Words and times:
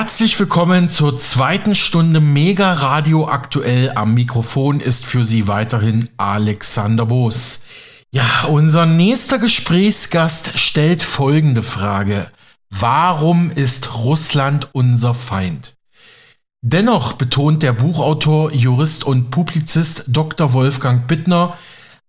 Herzlich 0.00 0.38
willkommen 0.38 0.88
zur 0.88 1.18
zweiten 1.18 1.74
Stunde 1.74 2.20
Mega 2.20 2.72
Radio 2.72 3.26
aktuell. 3.26 3.90
Am 3.96 4.14
Mikrofon 4.14 4.78
ist 4.78 5.04
für 5.04 5.24
Sie 5.24 5.48
weiterhin 5.48 6.08
Alexander 6.18 7.04
Boos. 7.04 7.64
Ja, 8.12 8.44
unser 8.46 8.86
nächster 8.86 9.40
Gesprächsgast 9.40 10.56
stellt 10.56 11.02
folgende 11.02 11.64
Frage. 11.64 12.30
Warum 12.70 13.50
ist 13.50 13.96
Russland 13.96 14.68
unser 14.70 15.14
Feind? 15.14 15.74
Dennoch 16.60 17.14
betont 17.14 17.64
der 17.64 17.72
Buchautor, 17.72 18.52
Jurist 18.52 19.02
und 19.02 19.32
Publizist 19.32 20.04
Dr. 20.06 20.52
Wolfgang 20.52 21.08
Bittner, 21.08 21.58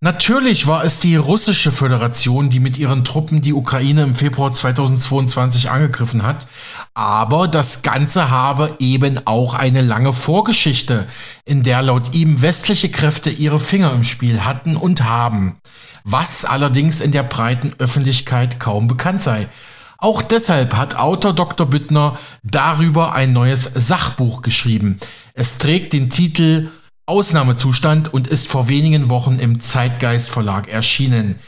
Natürlich 0.02 0.66
war 0.66 0.86
es 0.86 1.02
die 1.02 1.18
russische 1.18 1.74
Föderation, 1.74 2.50
die 2.50 2.62
mit 2.62 2.78
ihren 2.78 3.04
Truppen 3.04 3.42
die 3.42 3.52
Ukraine 3.54 4.04
im 4.04 4.14
Februar 4.14 4.54
2022 4.54 5.70
angegriffen 5.70 6.24
hat, 6.24 6.48
aber 6.94 7.50
das 7.50 7.82
Ganze 7.82 8.30
habe 8.30 8.78
eben 8.80 9.20
auch 9.26 9.54
eine 9.54 9.82
lange 9.82 10.14
Vorgeschichte, 10.14 11.06
in 11.44 11.64
der 11.64 11.82
laut 11.82 12.14
ihm 12.16 12.42
westliche 12.42 12.90
Kräfte 12.90 13.30
ihre 13.30 13.60
Finger 13.60 13.92
im 13.92 14.06
Spiel 14.06 14.46
hatten 14.46 14.78
und 14.78 15.04
haben, 15.04 15.58
was 16.06 16.46
allerdings 16.46 17.02
in 17.02 17.12
der 17.12 17.24
breiten 17.24 17.74
Öffentlichkeit 17.78 18.58
kaum 18.58 18.88
bekannt 18.88 19.22
sei. 19.22 19.50
Auch 19.98 20.22
deshalb 20.22 20.78
hat 20.78 20.96
Autor 20.96 21.34
Dr. 21.34 21.68
Büttner 21.68 22.18
darüber 22.42 23.16
ein 23.16 23.34
neues 23.34 23.66
Sachbuch 23.66 24.44
geschrieben. 24.44 24.98
Es 25.34 25.58
trägt 25.58 25.92
den 25.92 26.10
Titel 26.10 26.70
Ausnahmezustand 27.10 28.14
und 28.14 28.28
ist 28.28 28.48
vor 28.48 28.70
wenigen 28.70 29.10
Wochen 29.10 29.40
im 29.40 29.60
Zeitgeist 29.60 30.30
Verlag 30.30 30.68
erschienen. 30.68 31.40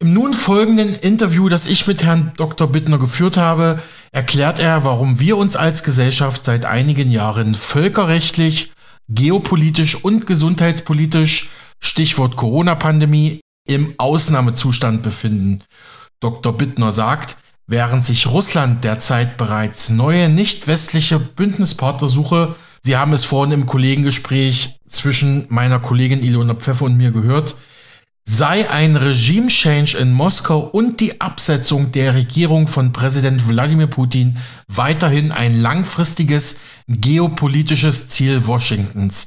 Im 0.00 0.12
nun 0.12 0.34
folgenden 0.34 0.94
Interview, 0.94 1.48
das 1.48 1.68
ich 1.68 1.86
mit 1.86 2.02
Herrn 2.02 2.32
Dr. 2.36 2.66
Bittner 2.66 2.98
geführt 2.98 3.36
habe, 3.36 3.80
erklärt 4.10 4.58
er, 4.58 4.84
warum 4.84 5.20
wir 5.20 5.36
uns 5.36 5.54
als 5.54 5.84
Gesellschaft 5.84 6.44
seit 6.44 6.64
einigen 6.64 7.10
Jahren 7.10 7.54
völkerrechtlich, 7.54 8.72
geopolitisch 9.08 10.02
und 10.04 10.26
gesundheitspolitisch, 10.26 11.50
Stichwort 11.78 12.34
Corona-Pandemie, 12.34 13.40
im 13.68 13.94
Ausnahmezustand 13.96 15.02
befinden. 15.02 15.62
Dr. 16.18 16.52
Bittner 16.52 16.90
sagt, 16.90 17.36
während 17.68 18.04
sich 18.04 18.26
Russland 18.26 18.82
derzeit 18.82 19.36
bereits 19.36 19.90
neue 19.90 20.28
nicht 20.28 20.66
westliche 20.66 21.20
Bündnispartner 21.20 22.08
suche, 22.08 22.56
Sie 22.82 22.96
haben 22.96 23.12
es 23.12 23.24
vorhin 23.24 23.52
im 23.52 23.66
Kollegengespräch 23.66 24.80
zwischen 24.88 25.46
meiner 25.48 25.78
Kollegin 25.78 26.22
Ilona 26.22 26.54
Pfeffer 26.54 26.86
und 26.86 26.96
mir 26.96 27.10
gehört, 27.10 27.56
sei 28.24 28.70
ein 28.70 28.96
Regime-Change 28.96 29.98
in 29.98 30.12
Moskau 30.12 30.60
und 30.60 31.00
die 31.00 31.20
Absetzung 31.20 31.92
der 31.92 32.14
Regierung 32.14 32.68
von 32.68 32.92
Präsident 32.92 33.48
Wladimir 33.48 33.88
Putin 33.88 34.38
weiterhin 34.68 35.32
ein 35.32 35.60
langfristiges 35.60 36.60
geopolitisches 36.88 38.08
Ziel 38.08 38.46
Washingtons. 38.46 39.26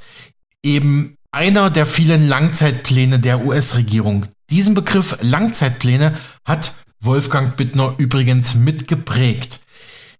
Eben 0.64 1.17
einer 1.32 1.70
der 1.70 1.86
vielen 1.86 2.28
Langzeitpläne 2.28 3.20
der 3.20 3.45
US-Regierung. 3.45 4.26
Diesen 4.50 4.73
Begriff 4.73 5.17
Langzeitpläne 5.22 6.17
hat 6.45 6.76
Wolfgang 7.02 7.58
Bittner 7.58 7.95
übrigens 7.98 8.56
mitgeprägt. 8.56 9.62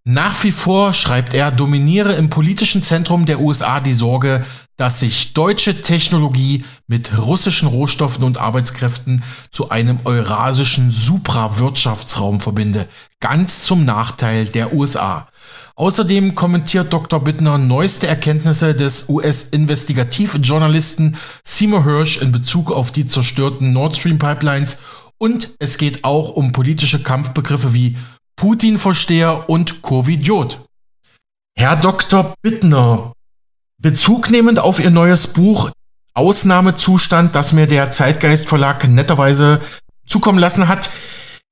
Nach 0.06 0.44
wie 0.44 0.52
vor, 0.52 0.94
schreibt 0.94 1.34
er, 1.34 1.50
dominiere 1.50 2.12
im 2.14 2.30
politischen 2.30 2.84
Zentrum 2.84 3.26
der 3.26 3.40
USA 3.40 3.80
die 3.80 3.94
Sorge, 3.94 4.46
dass 4.76 5.00
sich 5.00 5.32
deutsche 5.32 5.82
Technologie 5.82 6.66
mit 6.88 7.18
russischen 7.18 7.70
Rohstoffen 7.70 8.26
und 8.26 8.38
Arbeitskräften 8.38 9.24
zu 9.50 9.70
einem 9.70 10.00
eurasischen 10.04 10.92
Suprawirtschaftsraum 10.92 12.42
verbinde, 12.42 12.90
ganz 13.22 13.64
zum 13.64 13.86
Nachteil 13.86 14.46
der 14.46 14.74
USA. 14.74 15.30
Außerdem 15.76 16.36
kommentiert 16.36 16.92
Dr. 16.92 17.24
Bittner 17.24 17.58
neueste 17.58 18.06
Erkenntnisse 18.06 18.76
des 18.76 19.08
US-Investigativjournalisten 19.08 21.16
Seymour 21.46 21.86
Hirsch 21.86 22.18
in 22.18 22.34
Bezug 22.34 22.74
auf 22.74 22.92
die 22.92 23.08
zerstörten 23.08 23.72
Nord 23.72 23.96
Stream 23.96 24.20
Pipelines 24.20 24.80
und 25.18 25.52
es 25.60 25.78
geht 25.78 26.04
auch 26.04 26.32
um 26.32 26.52
politische 26.52 27.02
Kampfbegriffe 27.02 27.74
wie 27.74 27.96
Putin-Versteher 28.36 29.50
und 29.50 29.82
Covidiot. 29.82 30.60
Herr 31.58 31.76
Dr. 31.76 32.34
Bittner, 32.42 33.14
bezugnehmend 33.82 34.60
auf 34.60 34.80
Ihr 34.80 34.90
neues 34.92 35.34
Buch 35.34 35.72
Ausnahmezustand, 36.16 37.36
das 37.36 37.54
mir 37.54 37.68
der 37.68 37.92
Zeitgeist 37.92 38.48
Verlag 38.48 38.88
netterweise 38.88 39.62
zukommen 40.06 40.40
lassen 40.40 40.68
hat, 40.68 40.92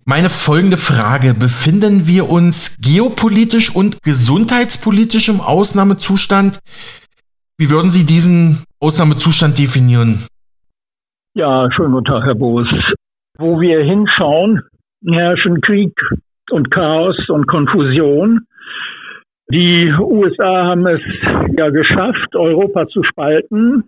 meine 0.06 0.30
folgende 0.30 0.78
Frage. 0.78 1.34
Befinden 1.34 2.08
wir 2.08 2.30
uns 2.30 2.78
geopolitisch 2.80 3.76
und 3.76 4.02
gesundheitspolitisch 4.04 5.30
im 5.30 5.42
Ausnahmezustand? 5.42 6.60
Wie 7.58 7.70
würden 7.70 7.92
Sie 7.92 8.06
diesen 8.06 8.64
Ausnahmezustand 8.80 9.58
definieren? 9.60 10.26
Ja, 11.34 11.70
schönen 11.72 11.94
guten 11.94 12.06
Tag, 12.06 12.24
Herr 12.26 12.36
Boos. 12.36 12.68
Wo 13.38 13.60
wir 13.62 13.84
hinschauen, 13.84 14.62
herrschen 15.06 15.62
Krieg, 15.62 15.94
und 16.52 16.72
Chaos 16.72 17.18
und 17.30 17.48
Konfusion. 17.48 18.42
Die 19.52 19.92
USA 20.00 20.66
haben 20.66 20.86
es 20.88 21.02
ja 21.58 21.70
geschafft, 21.70 22.36
Europa 22.36 22.88
zu 22.88 23.04
spalten 23.04 23.84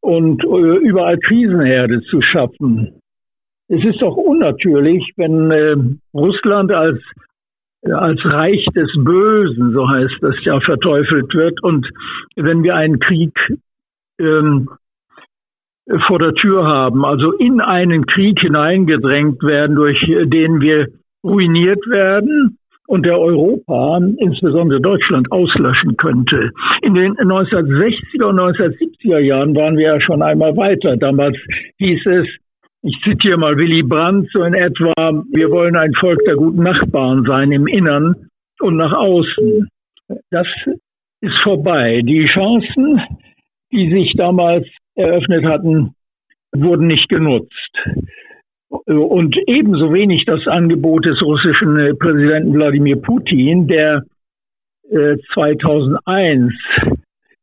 und 0.00 0.42
äh, 0.44 0.76
überall 0.78 1.18
Krisenherde 1.18 2.00
zu 2.02 2.20
schaffen. 2.22 3.00
Es 3.68 3.84
ist 3.84 4.02
doch 4.02 4.16
unnatürlich, 4.16 5.12
wenn 5.16 5.50
äh, 5.50 5.76
Russland 6.12 6.72
als 6.72 7.00
als 7.92 8.24
Reich 8.24 8.64
des 8.74 8.90
Bösen, 8.96 9.72
so 9.72 9.88
heißt 9.88 10.16
das 10.22 10.34
ja, 10.44 10.58
verteufelt 10.60 11.34
wird. 11.34 11.62
Und 11.62 11.86
wenn 12.34 12.62
wir 12.62 12.76
einen 12.76 12.98
Krieg 12.98 13.32
ähm, 14.18 14.70
vor 16.06 16.18
der 16.18 16.32
Tür 16.32 16.64
haben, 16.64 17.04
also 17.04 17.32
in 17.32 17.60
einen 17.60 18.06
Krieg 18.06 18.40
hineingedrängt 18.40 19.42
werden, 19.42 19.76
durch 19.76 20.00
den 20.00 20.60
wir 20.60 20.88
ruiniert 21.24 21.80
werden 21.88 22.58
und 22.86 23.06
der 23.06 23.18
Europa, 23.18 23.98
insbesondere 24.18 24.80
Deutschland, 24.80 25.32
auslöschen 25.32 25.96
könnte. 25.96 26.50
In 26.82 26.94
den 26.94 27.14
1960er 27.14 28.24
und 28.24 28.38
1970er 28.38 29.18
Jahren 29.18 29.56
waren 29.56 29.76
wir 29.76 29.94
ja 29.94 30.00
schon 30.00 30.22
einmal 30.22 30.56
weiter. 30.56 30.96
Damals 30.96 31.36
hieß 31.78 32.06
es, 32.06 32.26
ich 32.82 33.00
zitiere 33.02 33.38
mal 33.38 33.56
Willy 33.56 33.82
Brandt 33.82 34.28
so 34.32 34.42
in 34.42 34.52
etwa, 34.52 34.92
wir 35.32 35.50
wollen 35.50 35.76
ein 35.76 35.94
Volk 35.94 36.20
der 36.26 36.36
guten 36.36 36.62
Nachbarn 36.62 37.24
sein 37.26 37.50
im 37.50 37.66
Innern 37.66 38.14
und 38.60 38.76
nach 38.76 38.92
außen. 38.92 39.68
Das 40.30 40.46
ist 41.22 41.42
vorbei. 41.42 42.02
Die 42.04 42.26
Chancen, 42.26 43.00
die 43.72 43.90
sich 43.90 44.12
damals 44.16 44.66
eröffnet 44.94 45.46
hatten, 45.46 45.94
wurden 46.52 46.86
nicht 46.86 47.08
genutzt. 47.08 47.78
Und 48.86 49.36
ebenso 49.46 49.92
wenig 49.92 50.24
das 50.24 50.46
Angebot 50.46 51.06
des 51.06 51.22
russischen 51.22 51.78
äh, 51.78 51.94
Präsidenten 51.94 52.54
Wladimir 52.54 52.96
Putin, 52.96 53.68
der 53.68 54.02
2001 55.32 56.52
äh, 56.52 56.90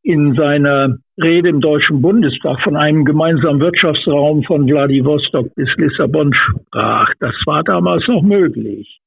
in 0.04 0.36
seiner 0.36 0.98
Rede 1.22 1.50
im 1.50 1.62
Deutschen 1.62 2.02
Bundestag 2.02 2.62
von 2.62 2.76
einem 2.76 3.06
gemeinsamen 3.06 3.60
Wirtschaftsraum 3.60 4.44
von 4.44 4.68
Vladivostok 4.68 5.54
bis 5.56 5.70
Lissabon 5.78 6.34
sprach. 6.34 7.14
Das 7.20 7.36
war 7.46 7.64
damals 7.64 8.08
noch 8.08 8.24
möglich. 8.24 9.00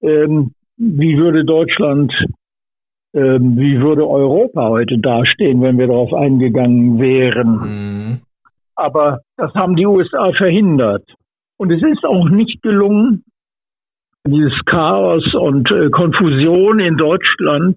Ähm, 0.00 0.52
wie 0.76 1.18
würde 1.18 1.44
Deutschland, 1.44 2.12
ähm, 3.14 3.56
wie 3.58 3.80
würde 3.80 4.08
Europa 4.08 4.68
heute 4.68 4.98
dastehen, 4.98 5.60
wenn 5.60 5.78
wir 5.78 5.86
darauf 5.86 6.14
eingegangen 6.14 6.98
wären? 6.98 8.20
Aber 8.78 9.20
das 9.36 9.52
haben 9.54 9.74
die 9.74 9.86
USA 9.86 10.30
verhindert. 10.32 11.02
Und 11.56 11.72
es 11.72 11.82
ist 11.82 12.04
auch 12.04 12.28
nicht 12.28 12.62
gelungen, 12.62 13.24
dieses 14.24 14.54
Chaos 14.66 15.34
und 15.34 15.68
äh, 15.72 15.90
Konfusion 15.90 16.78
in 16.78 16.96
Deutschland 16.96 17.76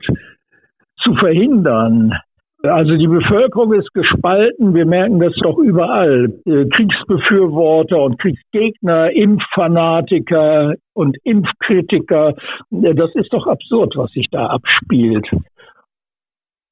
zu 1.01 1.15
verhindern. 1.15 2.13
Also 2.63 2.95
die 2.95 3.07
Bevölkerung 3.07 3.73
ist 3.73 3.91
gespalten. 3.93 4.75
Wir 4.75 4.85
merken 4.85 5.19
das 5.19 5.33
doch 5.41 5.57
überall. 5.57 6.31
Äh, 6.45 6.65
Kriegsbefürworter 6.69 7.99
und 7.99 8.19
Kriegsgegner, 8.19 9.09
Impffanatiker 9.11 10.75
und 10.93 11.17
Impfkritiker. 11.23 12.35
Das 12.69 13.15
ist 13.15 13.33
doch 13.33 13.47
absurd, 13.47 13.93
was 13.95 14.11
sich 14.11 14.27
da 14.29 14.45
abspielt. 14.47 15.27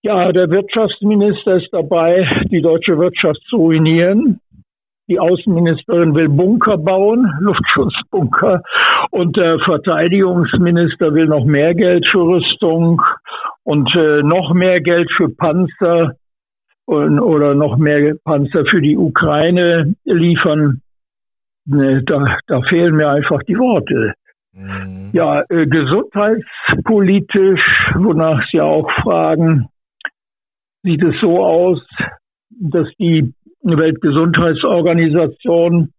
Ja, 0.02 0.32
der 0.32 0.50
Wirtschaftsminister 0.50 1.58
ist 1.58 1.74
dabei, 1.74 2.26
die 2.52 2.62
deutsche 2.62 2.98
Wirtschaft 2.98 3.42
zu 3.50 3.58
ruinieren. 3.58 4.40
Die 5.10 5.20
Außenministerin 5.20 6.16
will 6.16 6.30
Bunker 6.30 6.78
bauen, 6.78 7.30
Luftschutzbunker. 7.42 8.62
Und 9.12 9.36
der 9.36 9.60
Verteidigungsminister 9.60 11.14
will 11.16 11.26
noch 11.26 11.44
mehr 11.46 11.74
Geld 11.74 12.08
für 12.08 12.22
Rüstung 12.22 13.02
und 13.64 13.94
äh, 13.96 14.22
noch 14.24 14.54
mehr 14.54 14.80
Geld 14.82 15.12
für 15.18 15.30
Panzer 15.30 16.16
und, 16.86 17.20
oder 17.20 17.56
noch 17.56 17.78
mehr 17.78 18.14
Panzer 18.24 18.66
für 18.70 18.82
die 18.82 18.98
Ukraine 18.98 19.96
liefern. 20.06 20.82
Ne, 21.66 22.04
da, 22.06 22.38
da 22.48 22.62
fehlen 22.62 22.96
mir 22.96 23.10
einfach 23.10 23.44
die 23.44 23.58
Worte. 23.58 24.14
Mhm. 24.54 25.10
Ja, 25.14 25.44
äh, 25.50 25.68
gesundheitspolitisch, 25.68 27.62
wonach 27.96 28.42
Sie 28.52 28.62
auch 28.62 28.90
fragen, 29.04 29.68
sieht 30.84 31.04
es 31.04 31.20
so 31.22 31.44
aus, 31.44 31.82
dass 32.50 32.88
die 33.00 33.34
Weltgesundheitsorganisation, 33.62 35.92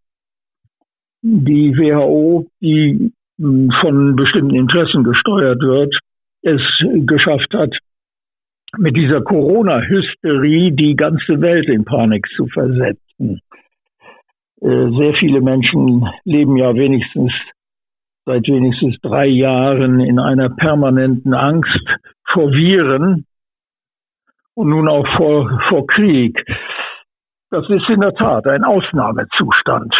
die 1.22 1.76
WHO, 1.76 2.46
die 2.60 3.12
hm, 3.38 3.70
von 3.80 4.16
bestimmten 4.16 4.56
Interessen 4.56 5.04
gesteuert 5.04 5.60
wird, 5.60 5.94
es 6.42 6.62
geschafft 7.06 7.52
hat, 7.52 7.76
mit 8.78 8.96
dieser 8.96 9.20
Corona-Hysterie 9.20 10.72
die 10.72 10.96
ganze 10.96 11.40
Welt 11.40 11.68
in 11.68 11.84
Panik 11.84 12.26
zu 12.36 12.46
versetzen. 12.46 13.40
Äh, 14.62 14.90
sehr 14.96 15.14
viele 15.18 15.40
Menschen 15.40 16.06
leben 16.24 16.56
ja 16.56 16.74
wenigstens 16.74 17.32
seit 18.26 18.46
wenigstens 18.46 18.96
drei 19.00 19.26
Jahren 19.26 20.00
in 20.00 20.18
einer 20.18 20.50
permanenten 20.50 21.34
Angst 21.34 21.86
vor 22.28 22.52
Viren 22.52 23.26
und 24.60 24.68
nun 24.68 24.88
auch 24.88 25.06
vor, 25.16 25.50
vor 25.70 25.86
Krieg. 25.86 26.36
Das 27.50 27.64
ist 27.68 27.88
in 27.88 28.00
der 28.00 28.12
Tat 28.12 28.46
ein 28.46 28.62
Ausnahmezustand. 28.62 29.94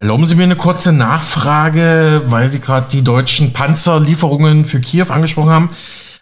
Erlauben 0.00 0.24
Sie 0.24 0.34
mir 0.34 0.44
eine 0.44 0.56
kurze 0.56 0.94
Nachfrage, 0.94 2.22
weil 2.26 2.46
Sie 2.46 2.60
gerade 2.60 2.88
die 2.90 3.04
deutschen 3.04 3.52
Panzerlieferungen 3.52 4.64
für 4.64 4.80
Kiew 4.80 5.06
angesprochen 5.10 5.50
haben. 5.50 5.70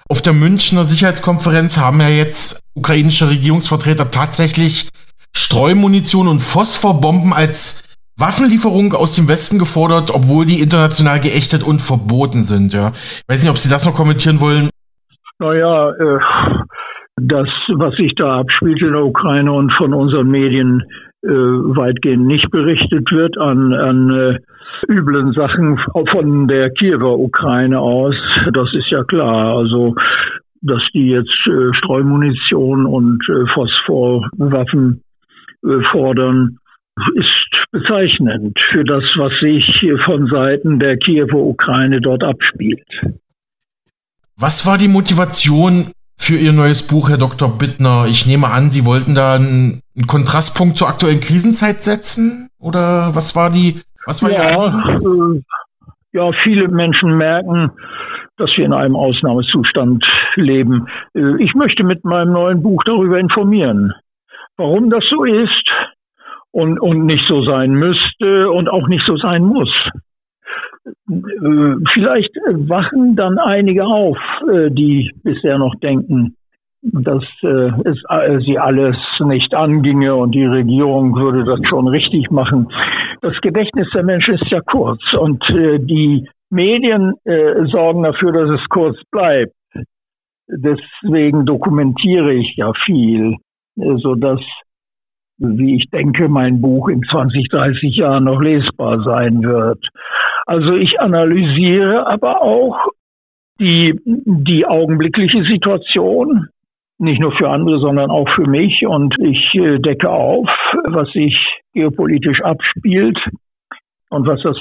Auf 0.08 0.20
der 0.20 0.32
Münchner 0.32 0.84
Sicherheitskonferenz 0.84 1.78
haben 1.78 2.00
ja 2.00 2.08
jetzt 2.08 2.60
ukrainische 2.74 3.30
Regierungsvertreter 3.30 4.10
tatsächlich 4.10 4.88
Streumunition 5.34 6.28
und 6.28 6.40
Phosphorbomben 6.40 7.32
als 7.32 7.84
Waffenlieferung 8.16 8.92
aus 8.94 9.14
dem 9.14 9.28
Westen 9.28 9.58
gefordert, 9.58 10.10
obwohl 10.10 10.44
die 10.44 10.60
international 10.60 11.20
geächtet 11.20 11.62
und 11.62 11.80
verboten 11.80 12.42
sind. 12.42 12.72
Ja. 12.72 12.92
Ich 12.94 13.22
weiß 13.28 13.42
nicht, 13.42 13.50
ob 13.50 13.58
Sie 13.58 13.68
das 13.68 13.84
noch 13.86 13.94
kommentieren 13.94 14.40
wollen. 14.40 14.70
Naja, 15.38 15.90
äh, 15.90 16.18
das, 17.16 17.48
was 17.74 17.94
sich 17.96 18.14
da 18.16 18.40
abspielt 18.40 18.82
in 18.82 18.92
der 18.92 19.04
Ukraine 19.04 19.52
und 19.52 19.72
von 19.72 19.94
unseren 19.94 20.28
Medien 20.28 20.82
äh, 21.22 21.28
weitgehend 21.28 22.26
nicht 22.26 22.50
berichtet 22.50 23.10
wird 23.10 23.38
an, 23.38 23.72
an 23.72 24.10
äh, 24.10 24.38
üblen 24.88 25.32
Sachen 25.32 25.78
von 26.10 26.48
der 26.48 26.70
Kiewer 26.70 27.18
Ukraine 27.18 27.80
aus, 27.80 28.14
das 28.52 28.72
ist 28.74 28.90
ja 28.90 29.04
klar. 29.04 29.56
Also 29.56 29.94
dass 30.64 30.82
die 30.94 31.08
jetzt 31.08 31.46
äh, 31.46 31.74
Streumunition 31.74 32.86
und 32.86 33.22
äh, 33.28 33.46
Phosphorwaffen 33.52 35.02
äh, 35.62 35.80
fordern, 35.90 36.56
ist 37.14 37.70
bezeichnend 37.70 38.58
für 38.70 38.84
das, 38.84 39.02
was 39.16 39.32
sich 39.40 39.64
von 40.04 40.26
Seiten 40.26 40.78
der 40.78 40.96
Kiewer 40.96 41.34
Ukraine 41.34 42.00
dort 42.00 42.22
abspielt. 42.22 42.86
Was 44.38 44.66
war 44.66 44.78
die 44.78 44.88
Motivation 44.88 45.90
für 46.16 46.34
Ihr 46.34 46.52
neues 46.52 46.86
Buch, 46.86 47.08
Herr 47.08 47.18
Dr. 47.18 47.58
Bittner? 47.58 48.06
Ich 48.08 48.26
nehme 48.26 48.48
an, 48.48 48.70
Sie 48.70 48.84
wollten 48.84 49.14
da 49.14 49.34
einen, 49.36 49.80
einen 49.96 50.06
Kontrastpunkt 50.06 50.76
zur 50.76 50.88
aktuellen 50.88 51.20
Krisenzeit 51.20 51.82
setzen? 51.82 52.48
Oder 52.58 53.14
was 53.14 53.36
war 53.36 53.50
die, 53.50 53.80
was 54.06 54.22
war 54.22 54.30
ja, 54.30 54.66
äh, 54.68 55.42
ja, 56.12 56.30
viele 56.42 56.68
Menschen 56.68 57.16
merken, 57.16 57.70
dass 58.36 58.50
wir 58.56 58.64
in 58.64 58.72
einem 58.72 58.96
Ausnahmezustand 58.96 60.04
leben. 60.34 60.88
Äh, 61.14 61.42
ich 61.42 61.54
möchte 61.54 61.84
mit 61.84 62.04
meinem 62.04 62.32
neuen 62.32 62.62
Buch 62.62 62.82
darüber 62.84 63.18
informieren, 63.18 63.92
warum 64.56 64.90
das 64.90 65.04
so 65.10 65.24
ist, 65.24 65.70
und, 66.54 66.78
und 66.78 67.04
nicht 67.04 67.24
so 67.28 67.44
sein 67.44 67.72
müsste 67.72 68.48
und 68.50 68.68
auch 68.68 68.86
nicht 68.86 69.04
so 69.06 69.16
sein 69.16 69.42
muss. 69.42 69.70
Äh, 70.84 71.76
vielleicht 71.92 72.34
wachen 72.36 73.16
dann 73.16 73.38
einige 73.38 73.84
auf, 73.86 74.18
äh, 74.52 74.70
die 74.70 75.10
bisher 75.22 75.58
noch 75.58 75.74
denken, 75.76 76.36
dass 76.82 77.24
äh, 77.42 77.70
es 77.84 78.44
sie 78.44 78.58
alles 78.58 78.96
nicht 79.20 79.54
anginge 79.54 80.14
und 80.14 80.34
die 80.34 80.44
Regierung 80.44 81.14
würde 81.16 81.44
das 81.44 81.60
schon 81.68 81.88
richtig 81.88 82.30
machen. 82.30 82.68
Das 83.22 83.40
Gedächtnis 83.40 83.88
der 83.94 84.02
Menschen 84.02 84.34
ist 84.34 84.50
ja 84.50 84.60
kurz 84.60 85.00
und 85.18 85.42
die 85.48 86.28
Medien 86.50 87.14
sorgen 87.70 88.02
dafür, 88.02 88.32
dass 88.32 88.60
es 88.60 88.68
kurz 88.68 88.98
bleibt. 89.10 89.54
Deswegen 90.46 91.46
dokumentiere 91.46 92.34
ich 92.34 92.54
ja 92.56 92.70
viel, 92.84 93.36
sodass 93.76 94.40
wie 95.38 95.76
ich 95.76 95.90
denke, 95.90 96.28
mein 96.28 96.60
Buch 96.60 96.88
in 96.88 97.02
20, 97.02 97.48
30 97.48 97.96
Jahren 97.96 98.24
noch 98.24 98.40
lesbar 98.40 99.02
sein 99.04 99.42
wird. 99.42 99.84
Also 100.46 100.74
ich 100.74 101.00
analysiere 101.00 102.06
aber 102.06 102.42
auch 102.42 102.76
die, 103.60 104.00
die 104.04 104.66
augenblickliche 104.66 105.44
Situation, 105.44 106.48
nicht 106.98 107.20
nur 107.20 107.32
für 107.32 107.48
andere, 107.48 107.80
sondern 107.80 108.10
auch 108.10 108.28
für 108.34 108.46
mich. 108.46 108.86
Und 108.86 109.14
ich 109.20 109.54
äh, 109.54 109.78
decke 109.78 110.10
auf, 110.10 110.48
was 110.84 111.10
sich 111.12 111.36
geopolitisch 111.72 112.40
abspielt 112.42 113.18
und 114.10 114.26
was 114.26 114.40
das 114.42 114.56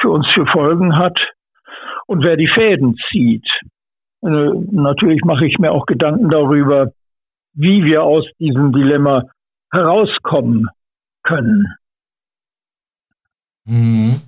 für 0.00 0.10
uns 0.10 0.26
für 0.34 0.46
Folgen 0.46 0.96
hat 0.96 1.18
und 2.06 2.22
wer 2.24 2.36
die 2.36 2.48
Fäden 2.48 2.96
zieht. 3.10 3.46
Äh, 4.22 4.50
natürlich 4.70 5.22
mache 5.24 5.46
ich 5.46 5.58
mir 5.58 5.72
auch 5.72 5.86
Gedanken 5.86 6.28
darüber, 6.28 6.92
wie 7.54 7.84
wir 7.84 8.02
aus 8.02 8.24
diesem 8.38 8.72
Dilemma 8.72 9.24
herauskommen 9.72 10.66
können. 11.22 11.66
Mhm. 13.64 14.20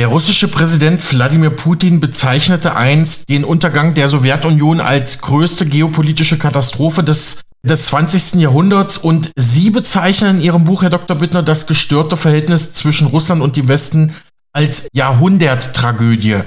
Der 0.00 0.08
russische 0.08 0.48
Präsident 0.48 1.02
Wladimir 1.12 1.50
Putin 1.50 2.00
bezeichnete 2.00 2.74
einst 2.74 3.28
den 3.28 3.44
Untergang 3.44 3.92
der 3.92 4.08
Sowjetunion 4.08 4.80
als 4.80 5.20
größte 5.20 5.66
geopolitische 5.66 6.38
Katastrophe 6.38 7.02
des, 7.02 7.42
des 7.62 7.88
20. 7.88 8.40
Jahrhunderts 8.40 8.96
und 8.96 9.30
Sie 9.36 9.68
bezeichnen 9.68 10.36
in 10.36 10.42
Ihrem 10.42 10.64
Buch, 10.64 10.84
Herr 10.84 10.88
Dr. 10.88 11.18
Bittner, 11.18 11.42
das 11.42 11.66
gestörte 11.66 12.16
Verhältnis 12.16 12.72
zwischen 12.72 13.08
Russland 13.08 13.42
und 13.42 13.58
dem 13.58 13.68
Westen 13.68 14.12
als 14.54 14.88
Jahrhunderttragödie. 14.94 16.44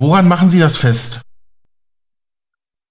Woran 0.00 0.26
machen 0.26 0.50
Sie 0.50 0.58
das 0.58 0.76
fest? 0.76 1.22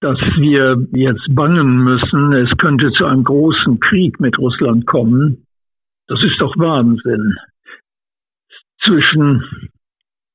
dass 0.00 0.18
wir 0.38 0.76
jetzt 0.92 1.26
bangen 1.34 1.84
müssen, 1.84 2.32
es 2.32 2.56
könnte 2.56 2.90
zu 2.92 3.04
einem 3.04 3.24
großen 3.24 3.80
Krieg 3.80 4.18
mit 4.20 4.38
Russland 4.38 4.86
kommen, 4.86 5.44
das 6.06 6.22
ist 6.22 6.40
doch 6.40 6.54
Wahnsinn. 6.56 7.34
Zwischen 8.84 9.42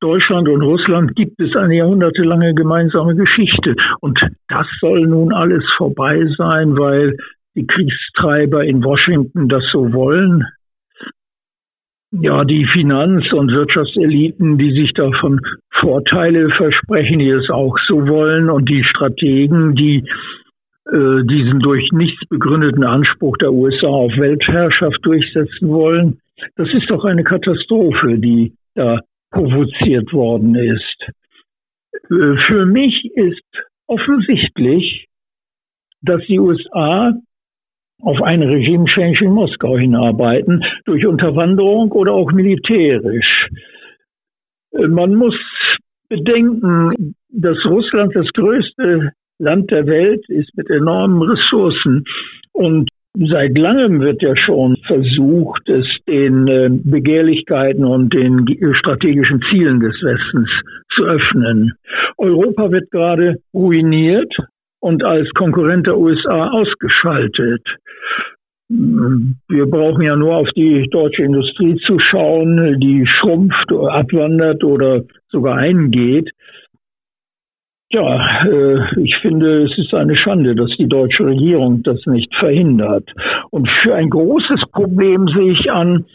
Deutschland 0.02 0.50
und 0.50 0.64
Russland 0.64 1.16
gibt 1.16 1.40
es 1.40 1.56
eine 1.56 1.76
jahrhundertelange 1.76 2.56
gemeinsame 2.56 3.16
Geschichte. 3.16 3.76
Und 4.00 4.20
das 4.48 4.66
soll 4.80 5.08
nun 5.08 5.32
alles 5.32 5.64
vorbei 5.78 6.26
sein, 6.38 6.78
weil 6.78 7.18
die 7.56 7.68
Kriegstreiber 7.68 8.64
in 8.66 8.84
Washington 8.84 9.48
das 9.48 9.64
so 9.72 9.94
wollen. 9.94 10.44
Ja, 12.14 12.44
die 12.44 12.66
Finanz- 12.66 13.32
und 13.32 13.52
Wirtschaftseliten, 13.52 14.58
die 14.58 14.72
sich 14.72 14.92
davon 14.94 15.40
Vorteile 15.70 16.50
versprechen, 16.50 17.20
die 17.20 17.30
es 17.30 17.50
auch 17.50 17.78
so 17.88 18.08
wollen, 18.08 18.50
und 18.50 18.68
die 18.68 18.84
Strategen, 18.84 19.76
die 19.76 20.04
äh, 20.92 21.24
diesen 21.24 21.60
durch 21.60 21.88
nichts 21.92 22.22
begründeten 22.28 22.84
Anspruch 22.84 23.38
der 23.38 23.54
USA 23.54 23.88
auf 23.88 24.12
Weltherrschaft 24.18 24.98
durchsetzen 25.04 25.70
wollen. 25.70 26.20
Das 26.56 26.68
ist 26.74 26.90
doch 26.90 27.06
eine 27.06 27.24
Katastrophe, 27.24 28.18
die 28.18 28.54
da 28.74 29.00
provoziert 29.32 30.12
worden 30.14 30.56
ist. 30.56 31.12
Äh, 32.10 32.38
für 32.46 32.66
mich 32.66 33.06
ist 33.16 33.44
offensichtlich, 33.88 35.08
dass 36.02 36.22
die 36.28 36.40
USA 36.40 37.14
auf 38.02 38.22
einen 38.22 38.50
Regime-Change 38.50 39.26
in 39.26 39.32
Moskau 39.32 39.78
hinarbeiten, 39.78 40.64
durch 40.86 41.06
Unterwanderung 41.06 41.92
oder 41.92 42.14
auch 42.14 42.32
militärisch. 42.32 43.48
Äh, 44.72 44.88
man 44.88 45.16
muss 45.16 45.36
bedenken, 46.10 47.16
dass 47.30 47.58
Russland 47.66 48.16
das 48.16 48.28
größte 48.34 49.12
Land 49.40 49.72
der 49.72 49.88
Welt 49.88 50.28
ist 50.30 50.56
mit 50.56 50.70
enormen 50.70 51.22
Ressourcen 51.22 52.04
und 52.52 52.90
Seit 53.14 53.58
langem 53.58 54.00
wird 54.00 54.22
ja 54.22 54.38
schon 54.38 54.78
versucht, 54.88 55.68
es 55.68 55.86
den 56.08 56.48
äh, 56.48 56.70
Begehrlichkeiten 56.72 57.84
und 57.84 58.14
den 58.14 58.46
strategischen 58.74 59.42
Zielen 59.50 59.82
des 59.82 59.96
Westens 60.02 60.50
zu 60.96 61.04
öffnen. 61.04 61.74
Europa 62.18 62.72
wird 62.72 62.90
gerade 62.90 63.36
ruiniert 63.54 64.34
und 64.80 65.04
als 65.04 65.30
Konkurrent 65.32 65.88
der 65.88 65.98
USA 65.98 66.52
ausgeschaltet. 66.52 67.68
Wir 68.70 69.66
brauchen 69.66 70.04
ja 70.04 70.16
nur 70.16 70.38
auf 70.38 70.50
die 70.56 70.88
deutsche 70.90 71.24
Industrie 71.24 71.76
zu 71.86 72.00
schauen, 72.00 72.80
die 72.80 73.06
schrumpft, 73.06 73.70
abwandert 73.74 74.64
oder 74.64 75.04
sogar 75.28 75.58
eingeht. 75.58 76.30
Ja, 77.94 78.46
äh, 78.46 79.02
ich 79.02 79.18
finde, 79.18 79.64
es 79.64 79.78
ist 79.78 79.94
eine 79.94 80.16
Schande, 80.16 80.56
dass 80.56 80.70
die 80.78 80.88
deutsche 80.88 81.26
Regierung 81.26 81.84
das 81.84 82.00
nicht 82.06 82.34
verhindert. 82.36 83.10
Und 83.50 83.70
für 83.84 83.94
ein 83.96 84.10
großes 84.10 84.62
Problem 84.72 85.28
sehe 85.28 85.52
ich 85.52 85.70
an, 85.70 86.06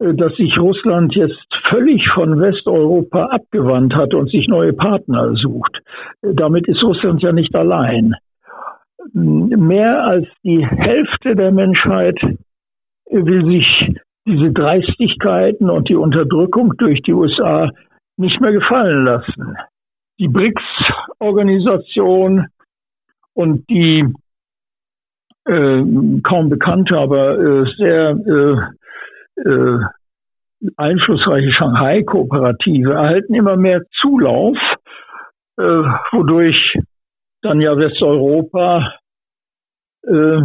äh, 0.00 0.12
dass 0.12 0.36
sich 0.36 0.58
Russland 0.58 1.14
jetzt 1.14 1.46
völlig 1.70 2.06
von 2.12 2.38
Westeuropa 2.38 3.24
abgewandt 3.26 3.94
hat 3.94 4.12
und 4.12 4.30
sich 4.30 4.48
neue 4.48 4.74
Partner 4.74 5.34
sucht. 5.34 5.80
Äh, 6.20 6.34
damit 6.34 6.68
ist 6.68 6.82
Russland 6.82 7.22
ja 7.22 7.32
nicht 7.32 7.54
allein. 7.54 8.14
Mehr 9.14 10.04
als 10.04 10.26
die 10.44 10.66
Hälfte 10.66 11.34
der 11.36 11.52
Menschheit 11.52 12.20
will 13.10 13.46
sich 13.46 13.94
diese 14.26 14.52
Dreistigkeiten 14.52 15.70
und 15.70 15.88
die 15.88 15.96
Unterdrückung 15.96 16.74
durch 16.76 17.00
die 17.00 17.14
USA 17.14 17.70
nicht 18.18 18.38
mehr 18.42 18.52
gefallen 18.52 19.06
lassen. 19.06 19.56
Die 20.18 20.28
BRICS-Organisation 20.28 22.46
und 23.34 23.68
die 23.70 24.04
äh, 25.46 25.84
kaum 26.22 26.48
bekannte, 26.48 26.98
aber 26.98 27.38
äh, 27.38 27.64
sehr 27.76 28.16
äh, 28.26 28.56
äh, 29.48 29.78
einflussreiche 30.76 31.52
Shanghai-Kooperative 31.52 32.94
erhalten 32.94 33.34
immer 33.34 33.56
mehr 33.56 33.82
Zulauf, 34.00 34.56
äh, 35.56 35.84
wodurch 36.12 36.76
dann 37.42 37.60
ja 37.60 37.78
Westeuropa 37.78 38.94
äh, 40.06 40.40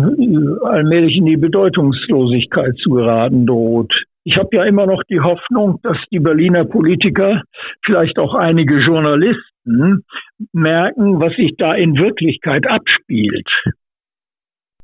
allmählich 0.66 1.18
in 1.18 1.26
die 1.26 1.38
Bedeutungslosigkeit 1.38 2.76
zu 2.78 2.92
geraten 2.92 3.48
droht. 3.48 3.94
Ich 4.26 4.38
habe 4.38 4.50
ja 4.54 4.64
immer 4.64 4.86
noch 4.86 5.04
die 5.10 5.20
Hoffnung, 5.20 5.80
dass 5.84 5.98
die 6.12 6.20
Berliner 6.20 6.64
Politiker, 6.64 7.42
vielleicht 7.86 8.18
auch 8.20 8.36
einige 8.36 8.80
Journalisten, 8.80 10.06
merken, 10.54 11.20
was 11.20 11.36
sich 11.36 11.56
da 11.58 11.74
in 11.74 11.96
Wirklichkeit 11.96 12.66
abspielt. 12.68 13.48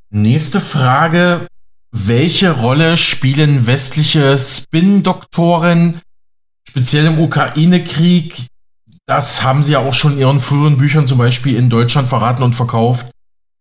Nächste 0.09 0.59
Frage. 0.59 1.47
Welche 1.91 2.51
Rolle 2.51 2.97
spielen 2.97 3.65
westliche 3.65 4.37
Spin-Doktoren, 4.37 5.99
speziell 6.67 7.07
im 7.07 7.19
Ukraine-Krieg? 7.19 8.47
Das 9.07 9.43
haben 9.43 9.63
Sie 9.63 9.73
ja 9.73 9.79
auch 9.79 9.93
schon 9.95 10.13
in 10.13 10.19
Ihren 10.19 10.39
früheren 10.39 10.77
Büchern 10.77 11.07
zum 11.07 11.17
Beispiel 11.17 11.57
in 11.57 11.69
Deutschland 11.69 12.07
verraten 12.07 12.43
und 12.43 12.53
verkauft. 12.53 13.09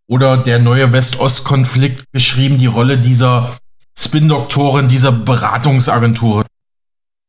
Oder 0.08 0.42
der 0.42 0.58
neue 0.58 0.92
West-Ost-Konflikt 0.92 2.04
beschrieben, 2.12 2.58
die 2.58 2.66
Rolle 2.66 2.98
dieser 2.98 3.56
Spin-Doktoren, 3.98 4.86
dieser 4.86 5.10
Beratungsagenturen. 5.10 6.46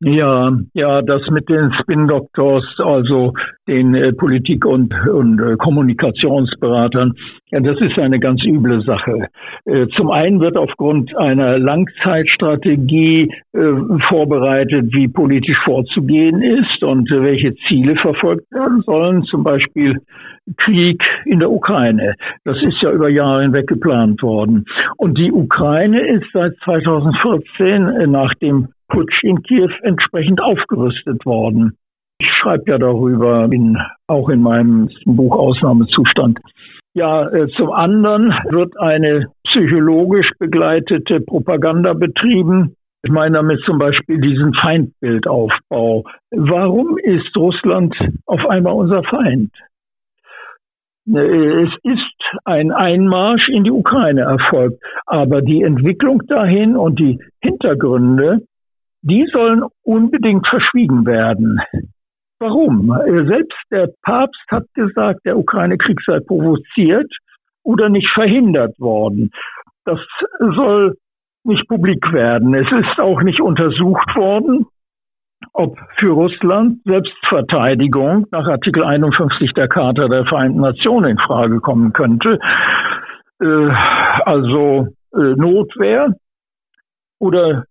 Ja, 0.01 0.57
ja, 0.73 1.01
das 1.01 1.29
mit 1.29 1.49
den 1.49 1.73
Spin-Doctors, 1.73 2.63
also 2.77 3.33
den 3.67 3.93
äh, 3.93 4.13
Politik- 4.13 4.65
und, 4.65 4.93
und 5.09 5.41
äh, 5.41 5.57
Kommunikationsberatern, 5.57 7.15
ja, 7.51 7.59
das 7.59 7.81
ist 7.81 7.99
eine 7.99 8.17
ganz 8.17 8.41
üble 8.45 8.81
Sache. 8.83 9.27
Äh, 9.65 9.87
zum 9.97 10.09
einen 10.09 10.39
wird 10.39 10.55
aufgrund 10.55 11.13
einer 11.17 11.59
Langzeitstrategie 11.59 13.29
äh, 13.51 13.59
vorbereitet, 14.07 14.85
wie 14.93 15.09
politisch 15.09 15.59
vorzugehen 15.65 16.41
ist 16.41 16.81
und 16.81 17.11
äh, 17.11 17.21
welche 17.21 17.53
Ziele 17.67 17.97
verfolgt 17.97 18.49
werden 18.51 18.81
sollen, 18.83 19.23
zum 19.23 19.43
Beispiel 19.43 19.99
Krieg 20.55 21.03
in 21.25 21.39
der 21.39 21.51
Ukraine. 21.51 22.15
Das 22.45 22.55
ist 22.61 22.81
ja 22.81 22.91
über 22.91 23.09
Jahre 23.09 23.41
hinweg 23.41 23.67
geplant 23.67 24.23
worden. 24.23 24.63
Und 24.95 25.17
die 25.17 25.33
Ukraine 25.33 25.99
ist 26.07 26.27
seit 26.31 26.55
2014 26.63 27.87
äh, 27.87 28.07
nach 28.07 28.33
dem 28.35 28.69
Putsch 28.89 29.23
in 29.23 29.41
Kiew 29.43 29.69
entsprechend 29.83 30.41
aufgerüstet 30.41 31.25
worden. 31.25 31.77
Ich 32.19 32.27
schreibe 32.41 32.71
ja 32.71 32.77
darüber 32.77 33.47
in, 33.51 33.77
auch 34.07 34.29
in 34.29 34.41
meinem 34.41 34.89
Buch 35.05 35.35
Ausnahmezustand. 35.35 36.39
Ja, 36.93 37.29
äh, 37.29 37.47
zum 37.55 37.71
anderen 37.71 38.33
wird 38.49 38.77
eine 38.79 39.27
psychologisch 39.45 40.29
begleitete 40.37 41.21
Propaganda 41.21 41.93
betrieben. 41.93 42.75
Ich 43.03 43.11
meine 43.11 43.37
damit 43.37 43.61
zum 43.65 43.77
Beispiel 43.77 44.19
diesen 44.19 44.53
Feindbildaufbau. 44.53 46.03
Warum 46.31 46.97
ist 46.97 47.35
Russland 47.37 47.95
auf 48.25 48.45
einmal 48.47 48.73
unser 48.73 49.03
Feind? 49.03 49.51
Äh, 51.07 51.63
es 51.63 51.69
ist 51.83 52.39
ein 52.43 52.71
Einmarsch 52.71 53.47
in 53.49 53.63
die 53.63 53.71
Ukraine 53.71 54.21
erfolgt, 54.21 54.83
aber 55.05 55.41
die 55.41 55.63
Entwicklung 55.63 56.23
dahin 56.27 56.75
und 56.75 56.99
die 56.99 57.19
Hintergründe 57.41 58.41
die 59.01 59.27
sollen 59.31 59.63
unbedingt 59.83 60.47
verschwiegen 60.47 61.05
werden. 61.05 61.59
Warum? 62.39 62.95
Selbst 63.27 63.57
der 63.71 63.89
Papst 64.03 64.43
hat 64.49 64.63
gesagt, 64.73 65.25
der 65.25 65.37
Ukraine-Krieg 65.37 65.99
sei 66.05 66.19
provoziert 66.19 67.11
oder 67.63 67.89
nicht 67.89 68.09
verhindert 68.13 68.79
worden. 68.79 69.31
Das 69.85 69.99
soll 70.39 70.95
nicht 71.43 71.67
publik 71.67 72.13
werden. 72.13 72.53
Es 72.53 72.67
ist 72.71 72.99
auch 72.99 73.21
nicht 73.21 73.41
untersucht 73.41 74.15
worden, 74.15 74.65
ob 75.53 75.77
für 75.97 76.11
Russland 76.11 76.81
Selbstverteidigung 76.85 78.27
nach 78.31 78.47
Artikel 78.47 78.83
51 78.83 79.53
der 79.53 79.67
Charta 79.67 80.07
der 80.07 80.25
Vereinten 80.25 80.61
Nationen 80.61 81.11
in 81.11 81.17
Frage 81.17 81.59
kommen 81.59 81.91
könnte. 81.93 82.39
Äh, 83.41 83.69
also 84.25 84.87
äh, 85.13 85.35
Notwehr 85.35 86.13
oder 87.19 87.65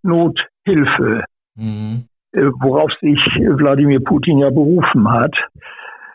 Nothilfe, 0.68 1.24
mhm. 1.56 2.04
Äh, 2.34 2.50
worauf 2.60 2.92
sich 3.00 3.18
Wladimir 3.40 4.00
Putin 4.04 4.36
ja 4.38 4.50
berufen 4.50 5.10
hat, 5.10 5.34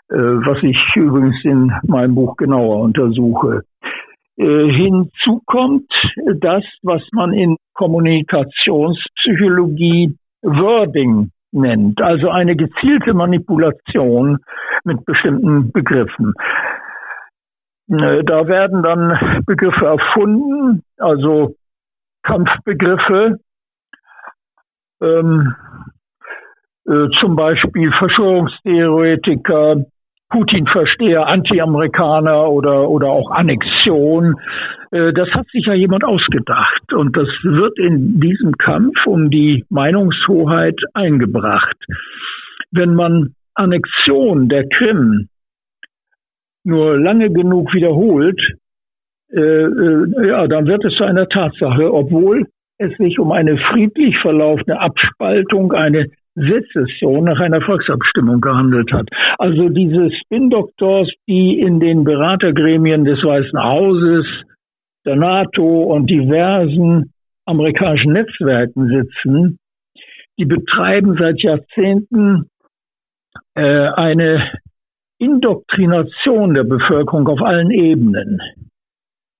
äh, 0.09 0.15
was 0.15 0.61
ich 0.61 0.77
übrigens 0.95 1.43
in 1.43 1.73
meinem 1.87 2.13
Buch 2.13 2.37
genauer 2.37 2.81
untersuche. 2.81 3.63
Äh, 4.37 4.71
hinzu 4.71 5.41
kommt 5.47 5.91
das, 6.39 6.63
was 6.83 7.01
man 7.13 7.33
in 7.33 7.57
Kommunikationspsychologie 7.73 10.15
Wording 10.43 11.31
nennt, 11.51 11.99
also 11.99 12.29
eine 12.29 12.55
gezielte 12.55 13.15
Manipulation 13.15 14.37
mit 14.83 15.03
bestimmten 15.05 15.71
Begriffen. 15.71 16.33
Da 17.87 18.47
werden 18.47 18.83
dann 18.83 19.43
Begriffe 19.45 19.85
erfunden, 19.85 20.83
also 20.97 21.55
Kampfbegriffe, 22.23 23.39
ähm, 25.03 25.55
äh, 26.85 27.07
zum 27.19 27.35
Beispiel 27.35 27.91
Verschwörungstheoretiker, 27.91 29.85
Putin-Versteher, 30.29 31.27
Anti-Amerikaner 31.27 32.49
oder, 32.49 32.89
oder 32.89 33.09
auch 33.09 33.29
Annexion. 33.31 34.35
Äh, 34.91 35.13
das 35.13 35.29
hat 35.31 35.47
sich 35.49 35.65
ja 35.65 35.73
jemand 35.73 36.03
ausgedacht 36.03 36.93
und 36.93 37.15
das 37.15 37.27
wird 37.43 37.77
in 37.77 38.19
diesem 38.19 38.53
Kampf 38.53 38.95
um 39.05 39.29
die 39.29 39.65
Meinungshoheit 39.69 40.79
eingebracht. 40.93 41.77
Wenn 42.71 42.95
man 42.95 43.35
Annexion 43.53 44.49
der 44.49 44.67
Krim 44.67 45.29
nur 46.63 46.99
lange 46.99 47.31
genug 47.31 47.73
wiederholt, 47.73 48.39
äh, 49.31 49.39
äh, 49.39 50.27
ja, 50.27 50.47
dann 50.47 50.67
wird 50.67 50.83
es 50.85 50.95
zu 50.95 51.03
einer 51.03 51.27
Tatsache, 51.27 51.93
obwohl 51.93 52.47
es 52.77 52.95
sich 52.97 53.19
um 53.19 53.31
eine 53.31 53.57
friedlich 53.57 54.17
verlaufende 54.19 54.79
Abspaltung, 54.79 55.73
eine 55.73 56.07
Sezession 56.35 57.25
nach 57.25 57.39
einer 57.39 57.61
Volksabstimmung 57.61 58.41
gehandelt 58.41 58.91
hat. 58.91 59.07
Also 59.37 59.69
diese 59.69 60.11
Spin-Doctors, 60.11 61.09
die 61.27 61.59
in 61.59 61.79
den 61.79 62.03
Beratergremien 62.03 63.05
des 63.05 63.23
Weißen 63.23 63.61
Hauses, 63.61 64.25
der 65.05 65.15
NATO 65.15 65.83
und 65.83 66.09
diversen 66.09 67.13
amerikanischen 67.45 68.13
Netzwerken 68.13 68.87
sitzen, 68.87 69.59
die 70.39 70.45
betreiben 70.45 71.15
seit 71.19 71.41
Jahrzehnten 71.41 72.49
äh, 73.55 73.61
eine 73.61 74.51
Indoktrination 75.19 76.53
der 76.53 76.63
Bevölkerung 76.63 77.27
auf 77.27 77.41
allen 77.41 77.69
Ebenen. 77.69 78.39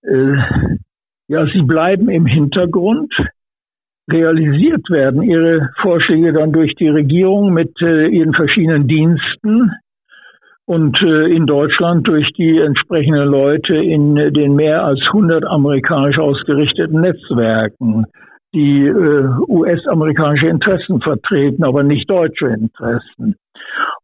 Äh, 0.04 0.38
ja, 1.27 1.46
sie 1.48 1.62
bleiben 1.62 2.10
im 2.10 2.25
Hintergrund. 2.25 3.13
Realisiert 4.12 4.89
werden 4.89 5.22
ihre 5.22 5.70
Vorschläge 5.82 6.34
dann 6.34 6.51
durch 6.51 6.75
die 6.75 6.89
Regierung 6.89 7.53
mit 7.53 7.72
äh, 7.82 8.08
ihren 8.08 8.34
verschiedenen 8.34 8.88
Diensten 8.88 9.72
und 10.65 11.01
äh, 11.01 11.27
in 11.34 11.46
Deutschland 11.46 12.08
durch 12.08 12.32
die 12.34 12.60
entsprechenden 12.60 13.27
Leute 13.27 13.75
in 13.75 14.15
den 14.15 14.56
mehr 14.56 14.84
als 14.84 15.01
100 15.08 15.46
amerikanisch 15.46 16.20
ausgerichteten 16.20 17.01
Netzwerken, 17.01 18.06
die 18.53 18.86
äh, 18.86 19.27
US-amerikanische 19.48 20.48
Interessen 20.48 21.01
vertreten, 21.01 21.63
aber 21.63 21.84
nicht 21.84 22.10
deutsche 22.10 22.48
Interessen. 22.48 23.36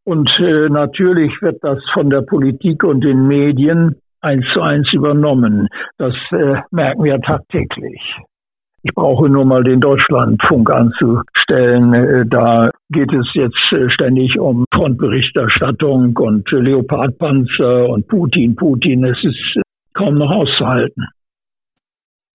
Und 0.06 0.30
äh, 0.40 0.70
natürlich 0.70 1.32
wird 1.42 1.62
das 1.62 1.80
von 1.94 2.10
der 2.10 2.22
Politik 2.22 2.84
und 2.84 3.04
den 3.04 3.28
Medien 3.28 3.96
eins 4.22 4.46
zu 4.54 4.62
eins 4.62 4.92
übernommen. 4.94 5.68
Das 5.98 6.14
äh, 6.32 6.62
merken 6.72 7.04
wir 7.04 7.20
tagtäglich. 7.22 8.02
Ich 8.82 8.94
brauche 8.94 9.28
nur 9.28 9.46
mal 9.46 9.64
den 9.64 9.82
Deutschlandfunk 9.82 10.72
anzustellen. 10.72 11.94
Äh, 11.94 12.26
da 12.28 12.72
geht 12.90 13.12
es 13.14 13.28
jetzt 13.34 13.72
äh, 13.72 13.90
ständig 13.90 14.40
um 14.40 14.64
Frontberichterstattung 14.74 16.16
und 16.18 16.50
Leopardpanzer 16.50 17.90
und 17.90 18.08
Putin, 18.08 18.56
Putin. 18.56 19.04
Es 19.04 19.18
ist 19.24 19.58
äh, 19.58 19.62
kaum 19.94 20.16
noch 20.16 20.32
auszuhalten. 20.32 21.08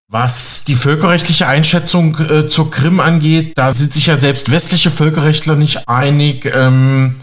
Was 0.07 0.65
die 0.65 0.75
völkerrechtliche 0.75 1.47
Einschätzung 1.47 2.15
äh, 2.29 2.45
zur 2.45 2.69
Krim 2.69 2.99
angeht, 2.99 3.53
da 3.55 3.71
sind 3.71 3.91
sich 3.91 4.05
ja 4.05 4.15
selbst 4.15 4.51
westliche 4.51 4.91
Völkerrechtler 4.91 5.55
nicht 5.55 5.89
einig. 5.89 6.45
Ähm, 6.55 7.15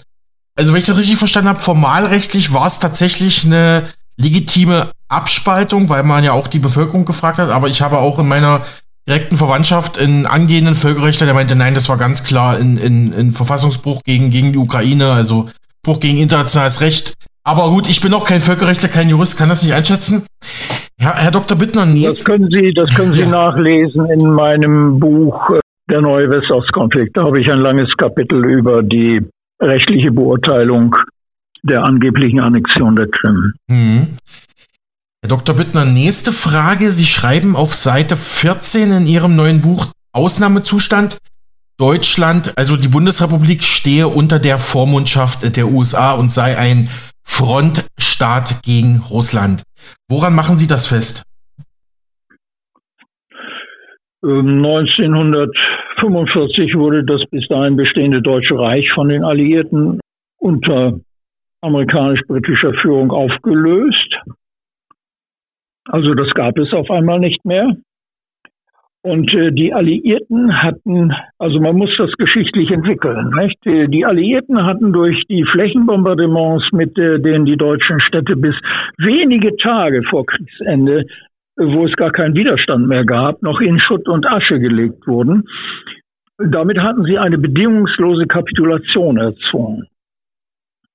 also 0.57 0.73
wenn 0.73 0.81
ich 0.81 0.87
das 0.87 0.99
richtig 0.99 1.17
verstanden 1.17 1.51
habe, 1.51 1.61
formalrechtlich 1.61 2.53
war 2.53 2.67
es 2.67 2.81
tatsächlich 2.81 3.45
eine 3.45 3.85
legitime 4.17 4.91
Abspaltung, 5.09 5.89
weil 5.89 6.03
man 6.03 6.25
ja 6.25 6.33
auch 6.33 6.49
die 6.49 6.59
Bevölkerung 6.59 7.05
gefragt 7.05 7.39
hat. 7.39 7.51
Aber 7.51 7.69
ich 7.69 7.83
habe 7.83 7.99
auch 7.99 8.19
in 8.19 8.29
meiner 8.29 8.63
direkten 9.09 9.37
Verwandtschaft 9.37 9.99
einen 9.99 10.27
angehenden 10.27 10.75
Völkerrechtler, 10.75 11.27
der 11.27 11.35
meinte, 11.35 11.57
nein, 11.57 11.75
das 11.75 11.89
war 11.89 11.99
ganz 11.99 12.25
klar 12.25 12.59
in, 12.59 12.77
in, 12.77 13.13
in 13.13 13.33
Verfassungsbruch 13.33 14.01
gegen, 14.05 14.31
gegen 14.31 14.53
die 14.53 14.59
Ukraine, 14.59 15.11
also 15.13 15.49
Bruch 15.83 16.01
gegen 16.01 16.19
internationales 16.19 16.81
Recht. 16.81 17.15
Aber 17.45 17.71
gut, 17.71 17.89
ich 17.89 18.01
bin 18.01 18.15
auch 18.15 18.25
kein 18.25 18.41
Völkerrechtler, 18.41 18.89
kein 18.89 19.09
Jurist, 19.09 19.37
kann 19.37 19.49
das 19.49 19.65
nicht 19.65 19.75
einschätzen. 19.75 20.25
Herr, 20.99 21.17
Herr 21.17 21.33
Dr. 21.33 21.59
Bittner, 21.59 21.85
das 21.87 22.25
können 22.25 22.49
Sie, 22.51 22.73
das 22.73 22.95
können 22.95 23.15
Sie 23.15 23.27
nachlesen 23.27 24.07
in 24.07 24.31
meinem 24.31 25.01
Buch 25.01 25.51
äh, 25.51 25.59
Der 25.91 26.01
neue 26.01 26.31
Westostkonflikt. 26.31 27.17
Da 27.17 27.25
habe 27.25 27.41
ich 27.41 27.51
ein 27.51 27.59
langes 27.59 27.97
Kapitel 27.97 28.45
über 28.45 28.85
die 28.85 29.21
rechtliche 29.61 30.13
Beurteilung 30.13 30.95
der 31.63 31.85
angeblichen 31.85 32.41
Annexion 32.41 32.97
der 32.97 33.09
Krim. 33.09 33.53
Mhm. 33.69 34.09
Herr 35.23 35.29
Dr. 35.29 35.55
Bittner, 35.55 35.85
nächste 35.85 36.33
Frage. 36.33 36.91
Sie 36.91 37.05
schreiben 37.05 37.55
auf 37.55 37.75
Seite 37.75 38.17
14 38.17 38.91
in 38.93 39.07
Ihrem 39.07 39.37
neuen 39.37 39.61
Buch 39.61 39.93
Ausnahmezustand. 40.13 41.19
Deutschland, 41.79 42.59
also 42.59 42.77
die 42.77 42.89
Bundesrepublik, 42.89 43.65
stehe 43.65 44.09
unter 44.09 44.39
der 44.39 44.59
Vormundschaft 44.59 45.57
der 45.57 45.69
USA 45.69 46.13
und 46.13 46.31
sei 46.31 46.59
ein 46.59 46.91
Frontstaat 47.25 48.63
gegen 48.63 48.99
Russland. 49.11 49.63
Woran 50.09 50.35
machen 50.35 50.59
Sie 50.59 50.67
das 50.67 50.87
fest? 50.87 51.23
1945 54.23 56.59
ähm, 56.59 56.79
wurde 56.79 57.05
das 57.05 57.23
bis 57.31 57.49
dahin 57.49 57.77
bestehende 57.77 58.21
Deutsche 58.23 58.57
Reich 58.57 58.89
von 58.95 59.09
den 59.09 59.25
Alliierten 59.25 59.99
unter 60.39 61.01
amerikanisch-britischer 61.63 62.75
Führung 62.75 63.11
aufgelöst. 63.11 64.15
Also 65.89 66.15
das 66.15 66.33
gab 66.35 66.59
es 66.59 66.73
auf 66.73 66.91
einmal 66.91 67.19
nicht 67.19 67.45
mehr. 67.45 67.77
Und 69.05 69.35
äh, 69.35 69.51
die 69.51 69.75
Alliierten 69.75 70.63
hatten, 70.63 71.13
also 71.39 71.59
man 71.61 71.77
muss 71.77 71.91
das 71.99 72.13
geschichtlich 72.13 72.71
entwickeln, 72.71 73.33
nicht? 73.37 73.59
Die 73.65 74.07
Alliierten 74.07 74.65
hatten 74.65 74.93
durch 74.93 75.25
die 75.29 75.45
Flächenbombardements, 75.45 76.71
mit 76.73 76.97
äh, 76.99 77.19
denen 77.19 77.45
die 77.45 77.57
deutschen 77.57 78.01
Städte 78.01 78.37
bis 78.37 78.55
wenige 78.99 79.57
Tage 79.57 80.05
vor 80.05 80.25
Kriegsende, 80.25 81.05
wo 81.57 81.85
es 81.85 81.97
gar 81.97 82.13
keinen 82.13 82.37
Widerstand 82.37 82.87
mehr 82.87 83.05
gab, 83.05 83.43
noch 83.43 83.61
in 83.61 83.81
Schutt 83.81 84.09
und 84.09 84.25
Asche 84.25 84.61
gelegt 84.61 85.05
wurden. 85.09 85.49
Damit 86.39 86.79
hatten 86.79 87.03
sie 87.05 87.19
eine 87.19 87.39
bedingungslose 87.39 88.27
Kapitulation 88.27 89.17
erzwungen. 89.17 89.89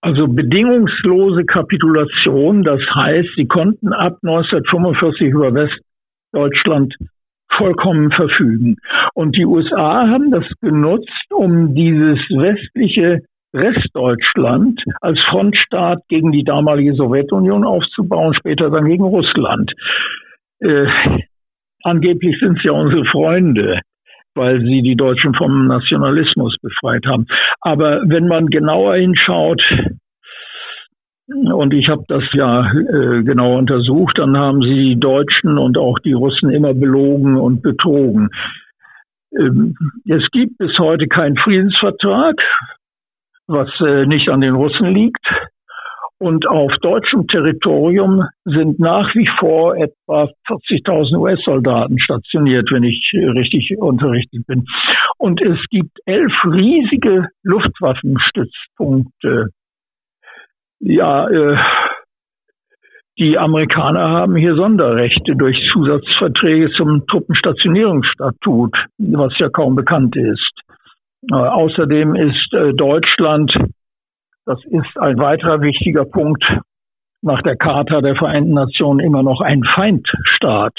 Also 0.01 0.27
bedingungslose 0.27 1.45
Kapitulation, 1.45 2.63
das 2.63 2.81
heißt, 2.93 3.29
sie 3.35 3.47
konnten 3.47 3.93
ab 3.93 4.17
1945 4.23 5.29
über 5.29 5.53
Westdeutschland 5.53 6.95
vollkommen 7.51 8.11
verfügen. 8.11 8.77
Und 9.13 9.35
die 9.35 9.45
USA 9.45 10.07
haben 10.07 10.31
das 10.31 10.45
genutzt, 10.61 11.31
um 11.31 11.73
dieses 11.73 12.19
westliche 12.29 13.21
Restdeutschland 13.53 14.83
als 15.01 15.19
Frontstaat 15.29 15.99
gegen 16.09 16.31
die 16.31 16.43
damalige 16.43 16.93
Sowjetunion 16.93 17.65
aufzubauen, 17.65 18.33
später 18.33 18.69
dann 18.69 18.85
gegen 18.85 19.03
Russland. 19.03 19.71
Äh, 20.59 20.87
angeblich 21.83 22.37
sind 22.39 22.57
es 22.57 22.63
ja 22.63 22.71
unsere 22.71 23.05
Freunde, 23.05 23.79
weil 24.37 24.61
sie 24.61 24.81
die 24.81 24.95
Deutschen 24.95 25.33
vom 25.33 25.67
Nationalismus 25.67 26.55
befreit 26.61 27.05
haben. 27.05 27.25
Aber 27.61 28.01
wenn 28.05 28.27
man 28.27 28.47
genauer 28.47 28.95
hinschaut, 28.95 29.61
und 31.27 31.73
ich 31.73 31.89
habe 31.89 32.03
das 32.07 32.23
ja 32.31 32.71
äh, 32.71 33.23
genau 33.23 33.57
untersucht. 33.57 34.17
Dann 34.17 34.37
haben 34.37 34.61
sie 34.61 34.73
die 34.73 34.99
Deutschen 34.99 35.57
und 35.57 35.77
auch 35.77 35.99
die 35.99 36.13
Russen 36.13 36.51
immer 36.51 36.73
belogen 36.73 37.35
und 37.35 37.61
betrogen. 37.61 38.29
Ähm, 39.37 39.75
es 40.05 40.25
gibt 40.31 40.57
bis 40.57 40.77
heute 40.79 41.07
keinen 41.07 41.35
Friedensvertrag, 41.37 42.35
was 43.47 43.69
äh, 43.81 44.05
nicht 44.05 44.29
an 44.29 44.41
den 44.41 44.55
Russen 44.55 44.93
liegt. 44.93 45.25
Und 46.19 46.47
auf 46.47 46.71
deutschem 46.81 47.27
Territorium 47.27 48.23
sind 48.43 48.79
nach 48.79 49.13
wie 49.13 49.29
vor 49.39 49.75
etwa 49.75 50.31
40.000 50.47 51.15
US-Soldaten 51.15 51.99
stationiert, 51.99 52.71
wenn 52.71 52.81
ich 52.83 53.11
richtig 53.13 53.75
unterrichtet 53.77 54.47
bin. 54.47 54.65
Und 55.17 55.39
es 55.41 55.59
gibt 55.69 55.99
elf 56.05 56.33
riesige 56.45 57.27
Luftwaffenstützpunkte 57.43 59.49
ja, 60.79 61.27
äh, 61.27 61.57
die 63.17 63.37
Amerikaner 63.37 64.09
haben 64.09 64.35
hier 64.35 64.55
Sonderrechte 64.55 65.35
durch 65.35 65.57
Zusatzverträge 65.71 66.69
zum 66.71 67.05
Truppenstationierungsstatut, 67.07 68.75
was 68.99 69.33
ja 69.39 69.49
kaum 69.49 69.75
bekannt 69.75 70.15
ist. 70.15 70.51
Äh, 71.31 71.35
außerdem 71.35 72.15
ist 72.15 72.53
äh, 72.53 72.73
Deutschland, 72.73 73.51
das 74.47 74.63
ist 74.63 74.97
ein 74.97 75.17
weiterer 75.19 75.61
wichtiger 75.61 76.05
Punkt, 76.05 76.43
nach 77.21 77.41
der 77.41 77.57
Charta 77.57 77.99
der 77.99 78.15
Vereinten 78.15 78.53
Nationen 78.53 79.01
immer 79.01 79.21
noch 79.21 79.41
ein 79.41 79.61
Feindstaat. 79.75 80.73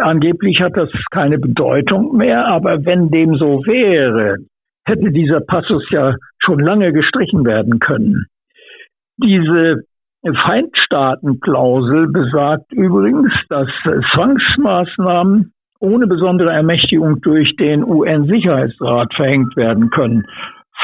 Angeblich 0.00 0.60
hat 0.62 0.76
das 0.76 0.88
keine 1.10 1.38
Bedeutung 1.38 2.16
mehr, 2.16 2.46
aber 2.46 2.86
wenn 2.86 3.10
dem 3.10 3.36
so 3.36 3.62
wäre, 3.66 4.38
hätte 4.86 5.12
dieser 5.12 5.40
Passus 5.40 5.84
ja 5.90 6.14
schon 6.38 6.60
lange 6.60 6.94
gestrichen 6.94 7.44
werden 7.44 7.78
können. 7.78 8.24
Diese 9.18 9.82
Feindstaatenklausel 10.24 12.10
besagt 12.10 12.72
übrigens, 12.72 13.34
dass 13.50 13.68
Zwangsmaßnahmen 14.14 15.52
ohne 15.80 16.06
besondere 16.06 16.52
Ermächtigung 16.52 17.20
durch 17.20 17.54
den 17.56 17.84
UN-Sicherheitsrat 17.84 19.12
verhängt 19.14 19.56
werden 19.56 19.90
können, 19.90 20.24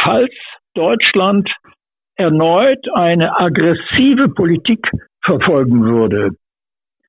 falls 0.03 0.35
Deutschland 0.74 1.48
erneut 2.18 2.85
eine 2.94 3.38
aggressive 3.38 4.28
Politik 4.28 4.90
verfolgen 5.24 5.85
würde. 5.85 6.31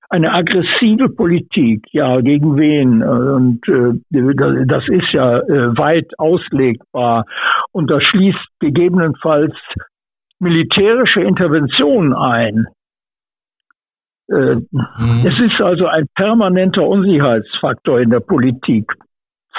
Eine 0.10 0.32
aggressive 0.32 1.10
Politik, 1.10 1.86
ja, 1.92 2.20
gegen 2.22 2.58
wen? 2.58 3.04
Und 3.04 3.68
äh, 3.68 4.66
das 4.66 4.88
ist 4.88 5.12
ja 5.12 5.40
äh, 5.40 5.78
weit 5.78 6.08
auslegbar. 6.18 7.26
Und 7.72 7.92
das 7.92 8.04
schließt 8.06 8.48
gegebenenfalls 8.60 9.54
militärische 10.40 11.22
Intervention 11.22 12.14
ein. 12.14 12.68
Äh, 14.30 14.56
mhm. 14.56 15.26
Es 15.26 15.46
ist 15.46 15.62
also 15.62 15.88
ein 15.88 16.08
permanenter 16.16 16.88
Unsicherheitsfaktor 16.88 18.00
in 18.00 18.10
der 18.10 18.22
Politik. 18.22 18.92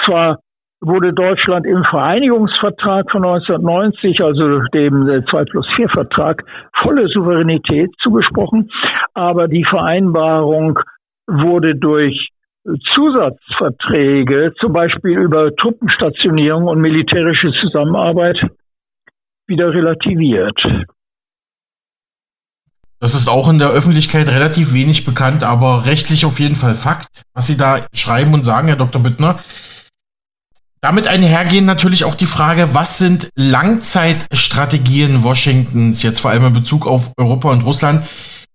Zwar 0.03 0.39
wurde 0.81 1.13
Deutschland 1.13 1.65
im 1.67 1.83
Vereinigungsvertrag 1.83 3.09
von 3.11 3.23
1990, 3.23 4.19
also 4.21 4.59
dem 4.73 5.23
2 5.29 5.45
plus 5.45 5.67
4 5.75 5.89
Vertrag, 5.89 6.43
volle 6.81 7.07
Souveränität 7.07 7.91
zugesprochen, 8.01 8.69
aber 9.13 9.47
die 9.47 9.63
Vereinbarung 9.63 10.79
wurde 11.27 11.75
durch 11.75 12.29
Zusatzverträge, 12.93 14.53
zum 14.59 14.73
Beispiel 14.73 15.17
über 15.19 15.55
Truppenstationierung 15.55 16.67
und 16.67 16.79
militärische 16.79 17.51
Zusammenarbeit, 17.61 18.37
wieder 19.47 19.73
relativiert. 19.73 20.59
Das 22.99 23.15
ist 23.15 23.27
auch 23.27 23.49
in 23.49 23.57
der 23.57 23.69
Öffentlichkeit 23.69 24.27
relativ 24.27 24.73
wenig 24.73 25.05
bekannt, 25.05 25.43
aber 25.43 25.85
rechtlich 25.87 26.23
auf 26.23 26.39
jeden 26.39 26.55
Fall 26.55 26.75
Fakt, 26.75 27.23
was 27.33 27.47
Sie 27.47 27.57
da 27.57 27.79
schreiben 27.93 28.33
und 28.33 28.43
sagen, 28.45 28.67
Herr 28.67 28.77
Dr. 28.77 29.01
Bittner. 29.01 29.39
Damit 30.83 31.07
einhergehen 31.07 31.65
natürlich 31.65 32.05
auch 32.05 32.15
die 32.15 32.25
Frage, 32.25 32.73
was 32.73 32.97
sind 32.97 33.29
Langzeitstrategien 33.35 35.23
Washingtons, 35.23 36.01
jetzt 36.01 36.21
vor 36.21 36.31
allem 36.31 36.45
in 36.45 36.53
Bezug 36.53 36.87
auf 36.87 37.13
Europa 37.19 37.51
und 37.51 37.63
Russland? 37.63 38.01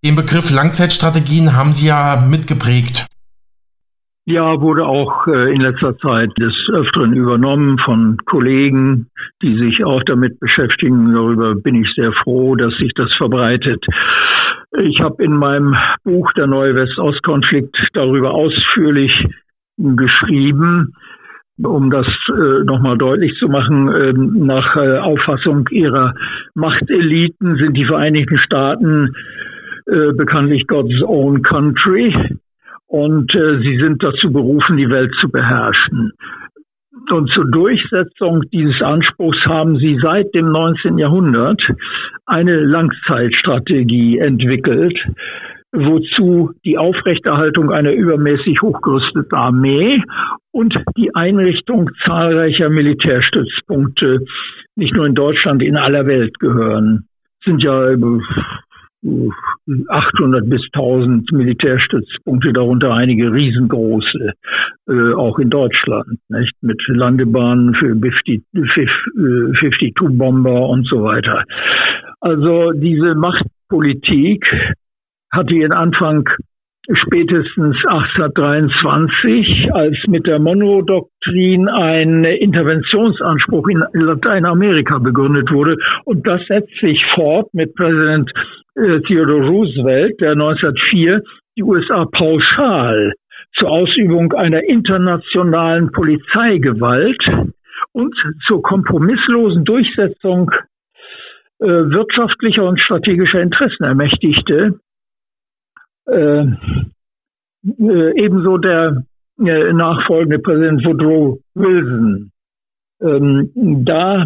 Den 0.03 0.17
Begriff 0.17 0.51
Langzeitstrategien 0.53 1.55
haben 1.55 1.71
Sie 1.71 1.87
ja 1.87 2.21
mitgeprägt. 2.29 3.07
Ja, 4.25 4.59
wurde 4.59 4.85
auch 4.85 5.25
äh, 5.27 5.53
in 5.55 5.61
letzter 5.61 5.97
Zeit 5.99 6.31
des 6.37 6.53
Öfteren 6.73 7.13
übernommen 7.13 7.79
von 7.79 8.17
Kollegen, 8.25 9.07
die 9.41 9.57
sich 9.57 9.85
auch 9.85 10.03
damit 10.03 10.37
beschäftigen. 10.41 11.13
Darüber 11.13 11.55
bin 11.55 11.75
ich 11.75 11.87
sehr 11.95 12.11
froh, 12.11 12.57
dass 12.57 12.73
sich 12.75 12.91
das 12.93 13.13
verbreitet. 13.15 13.85
Ich 14.83 14.99
habe 14.99 15.23
in 15.23 15.37
meinem 15.37 15.77
Buch 16.03 16.29
Der 16.33 16.47
neue 16.47 16.75
West-Ost-Konflikt 16.75 17.77
darüber 17.93 18.31
ausführlich 18.31 19.13
geschrieben, 19.77 20.93
um 21.63 21.89
das 21.89 22.07
äh, 22.29 22.63
nochmal 22.63 22.97
deutlich 22.97 23.35
zu 23.39 23.47
machen, 23.47 23.89
äh, 23.89 24.13
nach 24.13 24.75
äh, 24.75 24.99
Auffassung 24.99 25.67
ihrer 25.71 26.13
Machteliten 26.53 27.55
sind 27.57 27.75
die 27.75 27.85
Vereinigten 27.85 28.37
Staaten 28.37 29.15
äh, 29.87 30.13
bekanntlich 30.13 30.67
God's 30.67 31.01
own 31.03 31.41
country 31.41 32.13
und 32.87 33.33
äh, 33.35 33.59
sie 33.59 33.77
sind 33.77 34.03
dazu 34.03 34.31
berufen, 34.31 34.77
die 34.77 34.89
Welt 34.89 35.13
zu 35.19 35.29
beherrschen. 35.29 36.13
Und 37.09 37.29
zur 37.33 37.49
Durchsetzung 37.49 38.43
dieses 38.51 38.81
Anspruchs 38.81 39.39
haben 39.45 39.77
sie 39.77 39.97
seit 40.01 40.33
dem 40.33 40.51
19. 40.51 40.97
Jahrhundert 40.97 41.61
eine 42.25 42.59
Langzeitstrategie 42.59 44.17
entwickelt, 44.17 44.97
wozu 45.71 46.53
die 46.65 46.77
Aufrechterhaltung 46.77 47.71
einer 47.71 47.91
übermäßig 47.91 48.61
hochgerüsteten 48.61 49.37
Armee 49.37 50.01
und 50.51 50.75
die 50.97 51.13
Einrichtung 51.13 51.89
zahlreicher 52.05 52.69
Militärstützpunkte 52.69 54.25
nicht 54.75 54.93
nur 54.93 55.05
in 55.05 55.15
Deutschland, 55.15 55.61
in 55.61 55.75
aller 55.75 56.05
Welt 56.05 56.39
gehören. 56.39 57.05
Es 57.41 57.45
sind 57.45 57.63
ja 57.63 57.95
800 59.89 60.49
bis 60.49 60.61
1000 60.73 61.31
Militärstützpunkte, 61.31 62.51
darunter 62.51 62.93
einige 62.93 63.31
riesengroße, 63.31 64.33
äh, 64.89 65.13
auch 65.13 65.39
in 65.39 65.49
Deutschland, 65.49 66.19
nicht? 66.29 66.51
mit 66.61 66.81
Landebahnen 66.87 67.73
für 67.75 67.93
52-Bomber 67.93 70.49
äh, 70.49 70.71
und 70.71 70.85
so 70.87 71.03
weiter. 71.03 71.45
Also 72.19 72.71
diese 72.71 73.15
Machtpolitik 73.15 74.49
hatte 75.31 75.53
ihren 75.53 75.71
Anfang 75.71 76.29
spätestens 76.93 77.75
1823, 77.85 79.69
als 79.73 79.97
mit 80.07 80.25
der 80.25 80.39
Monroe-Doktrin 80.39 81.67
ein 81.67 82.23
Interventionsanspruch 82.23 83.67
in 83.67 83.83
Lateinamerika 83.93 84.97
begründet 84.99 85.51
wurde. 85.51 85.77
Und 86.05 86.25
das 86.25 86.41
setzt 86.47 86.73
sich 86.79 87.03
fort 87.13 87.53
mit 87.53 87.75
Präsident 87.75 88.31
äh, 88.75 89.01
Theodore 89.01 89.47
Roosevelt, 89.47 90.21
der 90.21 90.31
1904 90.31 91.21
die 91.57 91.63
USA 91.63 92.05
pauschal 92.05 93.13
zur 93.55 93.69
Ausübung 93.69 94.33
einer 94.33 94.63
internationalen 94.63 95.91
Polizeigewalt 95.91 97.21
und 97.91 98.15
zur 98.45 98.61
kompromisslosen 98.61 99.65
Durchsetzung 99.65 100.51
äh, 101.59 101.65
wirtschaftlicher 101.65 102.63
und 102.63 102.79
strategischer 102.79 103.41
Interessen 103.41 103.83
ermächtigte. 103.83 104.79
Äh, 106.07 106.45
äh, 107.79 108.23
ebenso 108.23 108.57
der 108.57 109.03
äh, 109.39 109.73
nachfolgende 109.73 110.39
Präsident 110.39 110.85
Woodrow 110.85 111.39
Wilson. 111.55 112.31
Ähm, 113.01 113.51
da 113.85 114.25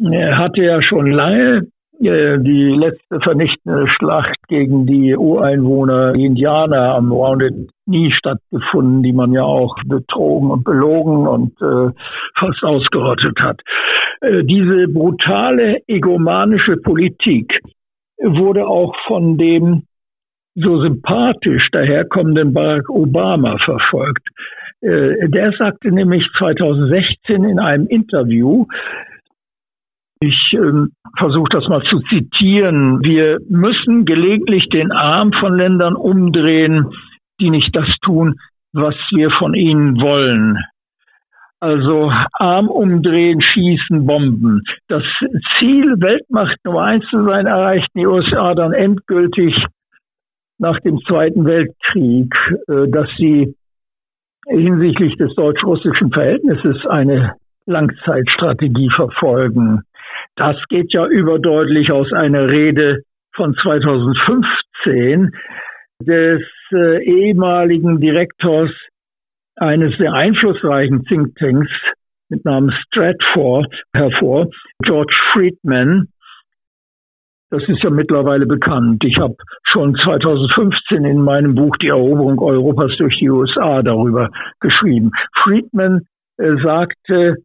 äh, 0.00 0.32
hatte 0.32 0.62
er 0.62 0.82
schon 0.82 1.10
lange 1.10 1.66
die 1.98 2.76
letzte 2.78 3.20
vernichtende 3.20 3.86
Schlacht 3.88 4.36
gegen 4.48 4.84
die 4.86 5.16
Ureinwohner, 5.16 6.12
die 6.12 6.26
Indianer 6.26 6.94
am 6.94 7.08
Wounded 7.08 7.70
nie 7.86 8.12
stattgefunden, 8.12 9.02
die 9.02 9.14
man 9.14 9.32
ja 9.32 9.44
auch 9.44 9.74
betrogen 9.86 10.50
und 10.50 10.64
belogen 10.64 11.26
und 11.26 11.52
äh, 11.62 11.92
fast 12.38 12.62
ausgerottet 12.62 13.40
hat. 13.40 13.62
Äh, 14.20 14.44
diese 14.44 14.88
brutale 14.88 15.80
egomanische 15.86 16.76
Politik 16.76 17.60
wurde 18.18 18.66
auch 18.66 18.94
von 19.06 19.38
dem 19.38 19.84
so 20.56 20.80
sympathisch 20.80 21.68
daherkommenden 21.70 22.52
Barack 22.52 22.88
Obama 22.88 23.58
verfolgt. 23.58 24.26
Äh, 24.80 25.28
der 25.28 25.52
sagte 25.52 25.92
nämlich 25.92 26.26
2016 26.38 27.44
in 27.44 27.58
einem 27.58 27.86
Interview, 27.86 28.66
ich 30.20 30.52
ähm, 30.54 30.92
versuche 31.18 31.48
das 31.50 31.68
mal 31.68 31.82
zu 31.82 32.00
zitieren. 32.08 33.02
Wir 33.02 33.38
müssen 33.48 34.06
gelegentlich 34.06 34.68
den 34.70 34.92
Arm 34.92 35.32
von 35.32 35.56
Ländern 35.56 35.94
umdrehen, 35.94 36.86
die 37.38 37.50
nicht 37.50 37.74
das 37.76 37.88
tun, 38.02 38.36
was 38.72 38.94
wir 39.10 39.30
von 39.30 39.52
ihnen 39.54 40.00
wollen. 40.00 40.58
Also 41.60 42.12
Arm 42.32 42.68
umdrehen, 42.68 43.40
schießen, 43.40 44.06
Bomben. 44.06 44.62
Das 44.88 45.02
Ziel, 45.58 45.94
Weltmacht 46.00 46.56
Nummer 46.64 46.82
eins 46.82 47.04
zu 47.10 47.24
sein, 47.24 47.46
erreichten 47.46 47.98
die 47.98 48.06
USA 48.06 48.54
dann 48.54 48.72
endgültig 48.72 49.54
nach 50.58 50.80
dem 50.80 50.98
Zweiten 51.06 51.44
Weltkrieg, 51.44 52.34
äh, 52.68 52.88
dass 52.88 53.08
sie 53.18 53.54
hinsichtlich 54.46 55.16
des 55.16 55.34
deutsch-russischen 55.34 56.12
Verhältnisses 56.12 56.86
eine 56.86 57.34
Langzeitstrategie 57.66 58.90
verfolgen. 58.94 59.82
Das 60.36 60.56
geht 60.68 60.92
ja 60.92 61.06
überdeutlich 61.06 61.90
aus 61.90 62.12
einer 62.12 62.48
Rede 62.48 63.02
von 63.34 63.54
2015 63.54 65.32
des 66.00 66.42
äh, 66.72 67.04
ehemaligen 67.04 68.00
Direktors 68.00 68.70
eines 69.56 69.96
sehr 69.98 70.12
einflussreichen 70.12 71.04
Thinktanks 71.04 71.70
mit 72.28 72.44
Namen 72.44 72.72
Stratfor 72.72 73.66
hervor, 73.94 74.48
George 74.82 75.14
Friedman. 75.32 76.08
Das 77.50 77.62
ist 77.68 77.82
ja 77.82 77.90
mittlerweile 77.90 78.46
bekannt. 78.46 79.04
Ich 79.04 79.18
habe 79.18 79.36
schon 79.62 79.94
2015 79.94 81.04
in 81.04 81.20
meinem 81.20 81.54
Buch 81.54 81.76
Die 81.76 81.88
Eroberung 81.88 82.40
Europas 82.40 82.96
durch 82.98 83.18
die 83.18 83.30
USA 83.30 83.82
darüber 83.82 84.30
geschrieben. 84.60 85.12
Friedman 85.44 86.02
äh, 86.38 86.56
sagte, 86.62 87.36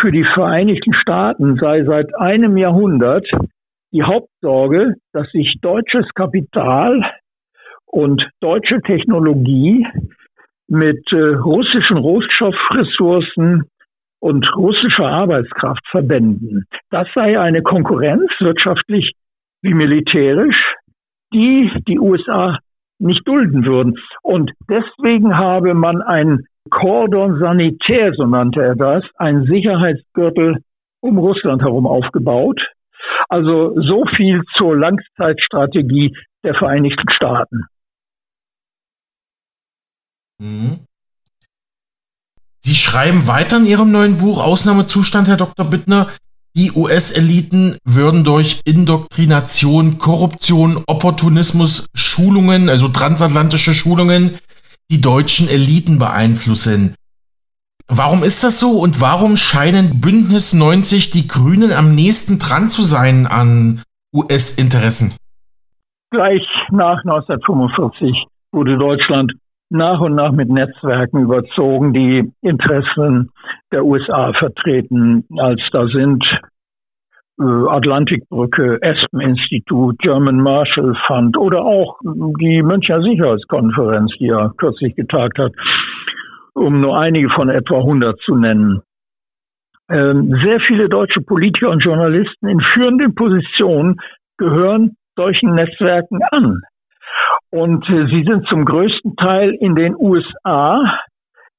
für 0.00 0.12
die 0.12 0.24
Vereinigten 0.24 0.94
Staaten 0.94 1.56
sei 1.56 1.84
seit 1.84 2.14
einem 2.16 2.56
Jahrhundert 2.56 3.26
die 3.92 4.04
Hauptsorge, 4.04 4.94
dass 5.12 5.28
sich 5.32 5.56
deutsches 5.60 6.06
Kapital 6.14 7.02
und 7.86 8.26
deutsche 8.40 8.80
Technologie 8.80 9.86
mit 10.68 11.02
äh, 11.12 11.16
russischen 11.16 11.96
Rohstoffressourcen 11.96 13.64
und 14.20 14.56
russischer 14.56 15.08
Arbeitskraft 15.08 15.84
verbänden. 15.90 16.64
Das 16.90 17.08
sei 17.12 17.38
eine 17.40 17.62
Konkurrenz 17.62 18.30
wirtschaftlich 18.38 19.12
wie 19.62 19.74
militärisch, 19.74 20.56
die 21.32 21.70
die 21.88 21.98
USA 21.98 22.58
nicht 22.98 23.26
dulden 23.26 23.64
würden. 23.64 23.98
Und 24.22 24.52
deswegen 24.68 25.36
habe 25.36 25.74
man 25.74 26.02
ein 26.02 26.46
Cordon 26.70 27.38
sanitär, 27.38 28.12
so 28.14 28.26
nannte 28.26 28.62
er 28.62 28.76
das, 28.76 29.04
ein 29.16 29.44
Sicherheitsgürtel 29.46 30.62
um 31.00 31.18
Russland 31.18 31.62
herum 31.62 31.86
aufgebaut. 31.86 32.60
Also 33.28 33.74
so 33.80 34.04
viel 34.16 34.42
zur 34.56 34.76
Langzeitstrategie 34.76 36.16
der 36.44 36.54
Vereinigten 36.54 37.10
Staaten. 37.10 37.66
Mhm. 40.38 40.86
Sie 42.60 42.74
schreiben 42.74 43.26
weiter 43.26 43.56
in 43.56 43.66
Ihrem 43.66 43.90
neuen 43.90 44.18
Buch 44.18 44.42
Ausnahmezustand, 44.42 45.26
Herr 45.26 45.36
Dr. 45.36 45.68
Bittner. 45.68 46.08
Die 46.54 46.72
US-Eliten 46.72 47.78
würden 47.84 48.24
durch 48.24 48.60
Indoktrination, 48.66 49.96
Korruption, 49.96 50.82
Opportunismus, 50.86 51.88
Schulungen, 51.94 52.68
also 52.68 52.88
transatlantische 52.88 53.72
Schulungen, 53.72 54.38
die 54.90 55.00
deutschen 55.00 55.48
Eliten 55.48 55.98
beeinflussen. 55.98 56.94
Warum 57.88 58.22
ist 58.22 58.44
das 58.44 58.60
so 58.60 58.80
und 58.80 59.00
warum 59.00 59.36
scheinen 59.36 60.02
Bündnis 60.02 60.52
90 60.52 61.10
die 61.10 61.26
Grünen 61.26 61.72
am 61.72 61.94
nächsten 61.94 62.38
dran 62.38 62.68
zu 62.68 62.82
sein 62.82 63.26
an 63.26 63.82
US-Interessen? 64.14 65.14
Gleich 66.10 66.46
nach 66.70 67.02
1945 67.04 68.26
wurde 68.52 68.76
Deutschland 68.76 69.32
nach 69.72 70.00
und 70.00 70.14
nach 70.14 70.32
mit 70.32 70.48
Netzwerken 70.48 71.22
überzogen, 71.22 71.92
die 71.92 72.32
Interessen 72.42 73.30
der 73.72 73.84
USA 73.84 74.32
vertreten, 74.32 75.24
als 75.38 75.60
da 75.72 75.86
sind 75.86 76.24
äh, 77.40 77.44
Atlantikbrücke, 77.44 78.78
Espen-Institut, 78.82 79.98
German 79.98 80.36
Marshall 80.36 80.94
Fund 81.06 81.36
oder 81.36 81.64
auch 81.64 81.98
die 82.04 82.62
Münchner 82.62 83.02
Sicherheitskonferenz, 83.02 84.12
die 84.18 84.26
ja 84.26 84.52
kürzlich 84.58 84.94
getagt 84.94 85.38
hat, 85.38 85.52
um 86.54 86.80
nur 86.80 86.98
einige 86.98 87.30
von 87.30 87.48
etwa 87.48 87.78
100 87.78 88.20
zu 88.20 88.36
nennen. 88.36 88.82
Ähm, 89.90 90.34
sehr 90.44 90.60
viele 90.60 90.88
deutsche 90.88 91.20
Politiker 91.20 91.70
und 91.70 91.84
Journalisten 91.84 92.48
in 92.48 92.60
führenden 92.60 93.14
Positionen 93.14 94.00
gehören 94.38 94.96
solchen 95.16 95.54
Netzwerken 95.54 96.20
an. 96.30 96.62
Und 97.50 97.88
äh, 97.88 98.06
sie 98.06 98.24
sind 98.24 98.46
zum 98.48 98.64
größten 98.64 99.16
Teil 99.16 99.54
in 99.60 99.74
den 99.74 99.94
USA 99.96 100.98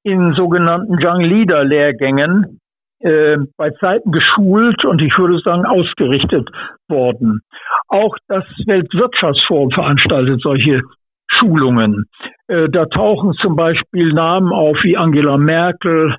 in 0.03 0.33
sogenannten 0.33 0.97
Young 0.99 1.21
Leader 1.21 1.63
Lehrgängen 1.63 2.59
äh, 2.99 3.37
bei 3.57 3.71
Zeiten 3.71 4.11
geschult 4.11 4.85
und 4.85 5.01
ich 5.01 5.17
würde 5.17 5.39
sagen 5.39 5.65
ausgerichtet 5.65 6.49
worden. 6.87 7.41
Auch 7.87 8.15
das 8.27 8.43
Weltwirtschaftsforum 8.65 9.71
veranstaltet 9.71 10.41
solche 10.41 10.81
Schulungen. 11.27 12.05
Äh, 12.47 12.69
da 12.69 12.85
tauchen 12.85 13.33
zum 13.33 13.55
Beispiel 13.55 14.13
Namen 14.13 14.51
auf 14.51 14.77
wie 14.83 14.97
Angela 14.97 15.37
Merkel, 15.37 16.17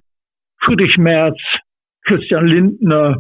Friedrich 0.61 0.97
Merz, 0.99 1.39
Christian 2.07 2.47
Lindner, 2.47 3.17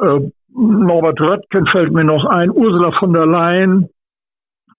äh, 0.00 0.20
Norbert 0.54 1.20
Röttgen 1.20 1.66
fällt 1.66 1.92
mir 1.92 2.04
noch 2.04 2.26
ein, 2.26 2.50
Ursula 2.50 2.92
von 2.98 3.12
der 3.12 3.26
Leyen, 3.26 3.88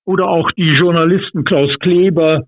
oder 0.06 0.28
auch 0.28 0.52
die 0.52 0.74
Journalisten 0.74 1.44
Klaus 1.44 1.72
Kleber 1.80 2.44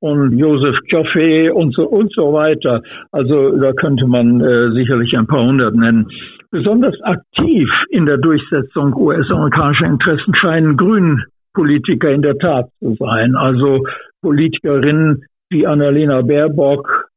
und 0.00 0.38
Joseph 0.38 0.78
Joffe 0.88 1.52
und 1.54 1.74
so 1.74 1.88
und 1.88 2.12
so 2.12 2.32
weiter. 2.32 2.82
Also 3.12 3.56
da 3.56 3.72
könnte 3.72 4.06
man 4.06 4.40
äh, 4.40 4.70
sicherlich 4.72 5.16
ein 5.16 5.26
paar 5.26 5.44
hundert 5.44 5.74
nennen. 5.74 6.08
Besonders 6.50 7.00
aktiv 7.02 7.68
in 7.90 8.06
der 8.06 8.18
Durchsetzung 8.18 8.94
US-amerikanischer 8.94 9.86
Interessen 9.86 10.34
scheinen 10.34 10.76
Grünen 10.76 11.24
Politiker 11.54 12.10
in 12.12 12.22
der 12.22 12.38
Tat 12.38 12.68
zu 12.80 12.94
sein. 12.98 13.34
Also 13.34 13.84
Politikerinnen 14.22 15.24
wie 15.50 15.66
Annalena 15.66 16.22
Baerbock 16.22 17.08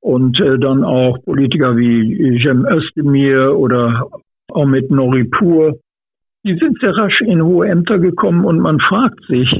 und 0.00 0.38
äh, 0.40 0.58
dann 0.58 0.84
auch 0.84 1.18
Politiker 1.24 1.76
wie 1.76 2.38
Jem 2.38 2.66
Özdemir 2.66 3.56
oder 3.56 4.08
Omid 4.52 4.90
Noripur. 4.90 5.78
Die 6.44 6.56
sind 6.56 6.78
sehr 6.80 6.96
rasch 6.96 7.20
in 7.20 7.42
hohe 7.42 7.68
Ämter 7.68 7.98
gekommen 7.98 8.44
und 8.44 8.60
man 8.60 8.78
fragt 8.80 9.24
sich 9.26 9.52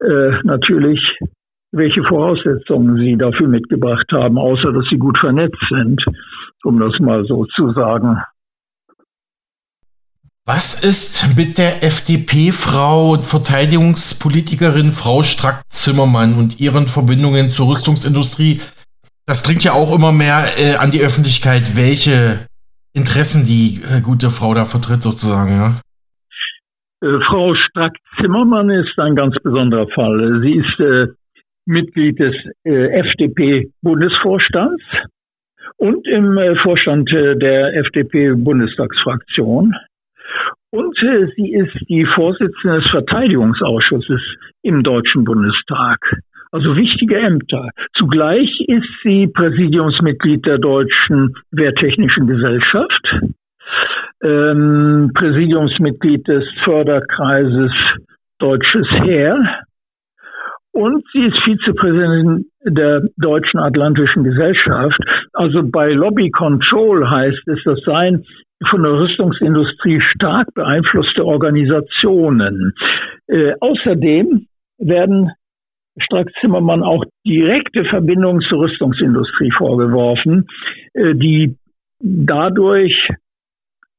äh, 0.00 0.30
natürlich, 0.42 1.00
welche 1.72 2.02
Voraussetzungen 2.04 2.96
sie 2.96 3.16
dafür 3.16 3.48
mitgebracht 3.48 4.06
haben, 4.12 4.38
außer 4.38 4.72
dass 4.72 4.84
sie 4.90 4.96
gut 4.96 5.18
vernetzt 5.18 5.62
sind, 5.68 6.02
um 6.62 6.78
das 6.78 6.98
mal 7.00 7.24
so 7.26 7.44
zu 7.46 7.72
sagen. 7.72 8.18
Was 10.46 10.84
ist 10.84 11.36
mit 11.38 11.56
der 11.56 11.82
FDP-Frau 11.82 13.12
und 13.12 13.26
Verteidigungspolitikerin 13.26 14.92
Frau 14.92 15.22
Strack-Zimmermann 15.22 16.34
und 16.34 16.60
ihren 16.60 16.86
Verbindungen 16.86 17.48
zur 17.48 17.70
Rüstungsindustrie? 17.70 18.60
Das 19.26 19.42
dringt 19.42 19.64
ja 19.64 19.72
auch 19.72 19.94
immer 19.94 20.12
mehr 20.12 20.44
äh, 20.58 20.76
an 20.76 20.90
die 20.90 21.00
Öffentlichkeit, 21.00 21.76
welche 21.76 22.46
Interessen 22.92 23.46
die 23.46 23.80
äh, 23.90 24.02
gute 24.02 24.30
Frau 24.30 24.52
da 24.52 24.66
vertritt, 24.66 25.02
sozusagen, 25.02 25.56
ja? 25.56 25.80
Äh, 27.04 27.20
Frau 27.28 27.54
Strack-Zimmermann 27.54 28.70
ist 28.70 28.98
ein 28.98 29.14
ganz 29.14 29.36
besonderer 29.42 29.88
Fall. 29.88 30.40
Sie 30.42 30.54
ist 30.54 30.80
äh, 30.80 31.08
Mitglied 31.66 32.18
des 32.18 32.34
äh, 32.64 32.86
FDP-Bundesvorstands 33.00 34.82
und 35.76 36.06
im 36.08 36.38
äh, 36.38 36.56
Vorstand 36.56 37.10
der 37.12 37.76
FDP-Bundestagsfraktion. 37.76 39.74
Und 40.70 41.02
äh, 41.02 41.26
sie 41.36 41.52
ist 41.52 41.76
die 41.88 42.06
Vorsitzende 42.06 42.80
des 42.80 42.90
Verteidigungsausschusses 42.90 44.22
im 44.62 44.82
Deutschen 44.82 45.24
Bundestag. 45.24 45.98
Also 46.52 46.74
wichtige 46.76 47.18
Ämter. 47.18 47.68
Zugleich 47.96 48.60
ist 48.66 48.88
sie 49.02 49.26
Präsidiumsmitglied 49.26 50.46
der 50.46 50.58
Deutschen 50.58 51.34
Wehrtechnischen 51.50 52.28
Gesellschaft, 52.28 53.20
ähm, 54.24 55.10
Präsidiumsmitglied 55.14 56.26
des 56.26 56.44
Förderkreises 56.64 57.72
Deutsches 58.38 58.86
Heer 58.90 59.64
und 60.74 61.04
sie 61.12 61.26
ist 61.26 61.38
Vizepräsidentin 61.44 62.46
der 62.64 63.02
Deutschen 63.16 63.60
Atlantischen 63.60 64.24
Gesellschaft. 64.24 64.98
Also 65.32 65.62
bei 65.62 65.92
Lobby 65.92 66.30
Control 66.30 67.08
heißt 67.08 67.46
es, 67.46 67.62
das 67.64 67.78
seien 67.84 68.24
von 68.70 68.82
der 68.82 68.92
Rüstungsindustrie 68.92 70.00
stark 70.00 70.52
beeinflusste 70.54 71.24
Organisationen. 71.24 72.72
Äh, 73.28 73.52
außerdem 73.60 74.46
werden 74.78 75.30
Strack 75.98 76.28
Zimmermann 76.40 76.82
auch 76.82 77.04
direkte 77.24 77.84
Verbindungen 77.84 78.40
zur 78.40 78.62
Rüstungsindustrie 78.62 79.52
vorgeworfen, 79.56 80.46
äh, 80.94 81.14
die 81.14 81.56
dadurch 82.00 83.10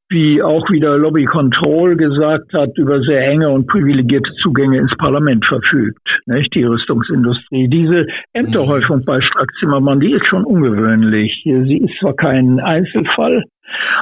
wie 0.08 0.42
auch 0.42 0.68
wieder 0.70 0.96
Lobby 0.96 1.24
Control 1.24 1.96
gesagt 1.96 2.52
hat, 2.52 2.70
über 2.78 3.00
sehr 3.00 3.26
enge 3.26 3.50
und 3.50 3.66
privilegierte 3.66 4.30
Zugänge 4.42 4.78
ins 4.78 4.96
Parlament 4.98 5.44
verfügt, 5.44 6.06
nicht? 6.26 6.54
die 6.54 6.62
Rüstungsindustrie. 6.62 7.68
Diese 7.68 8.06
Ämterhäufung 8.32 9.04
bei 9.04 9.20
Strack 9.20 9.50
Zimmermann, 9.58 10.00
die 10.00 10.12
ist 10.12 10.26
schon 10.26 10.44
ungewöhnlich. 10.44 11.42
Sie 11.44 11.78
ist 11.78 11.98
zwar 11.98 12.14
kein 12.14 12.60
Einzelfall, 12.60 13.42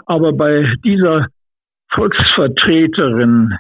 aber 0.07 0.33
bei 0.33 0.71
dieser 0.85 1.27
Volksvertreterin 1.91 3.55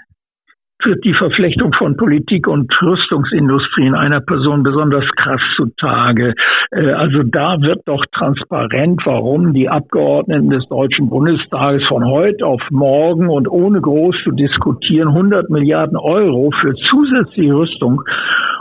tritt 0.84 1.04
die 1.04 1.14
Verflechtung 1.14 1.72
von 1.72 1.96
Politik 1.96 2.46
und 2.46 2.70
Rüstungsindustrie 2.80 3.86
in 3.86 3.94
einer 3.94 4.20
Person 4.20 4.62
besonders 4.62 5.04
krass 5.16 5.40
zutage. 5.56 6.34
Äh, 6.70 6.92
also 6.92 7.22
da 7.22 7.60
wird 7.60 7.82
doch 7.86 8.04
transparent, 8.12 9.00
warum 9.04 9.54
die 9.54 9.68
Abgeordneten 9.68 10.50
des 10.50 10.66
Deutschen 10.68 11.08
Bundestages 11.08 11.82
von 11.88 12.04
heute 12.04 12.46
auf 12.46 12.60
morgen 12.70 13.28
und 13.28 13.48
ohne 13.48 13.80
groß 13.80 14.14
zu 14.24 14.32
diskutieren 14.32 15.08
100 15.08 15.50
Milliarden 15.50 15.96
Euro 15.96 16.52
für 16.60 16.74
zusätzliche 16.74 17.54
Rüstung 17.54 18.02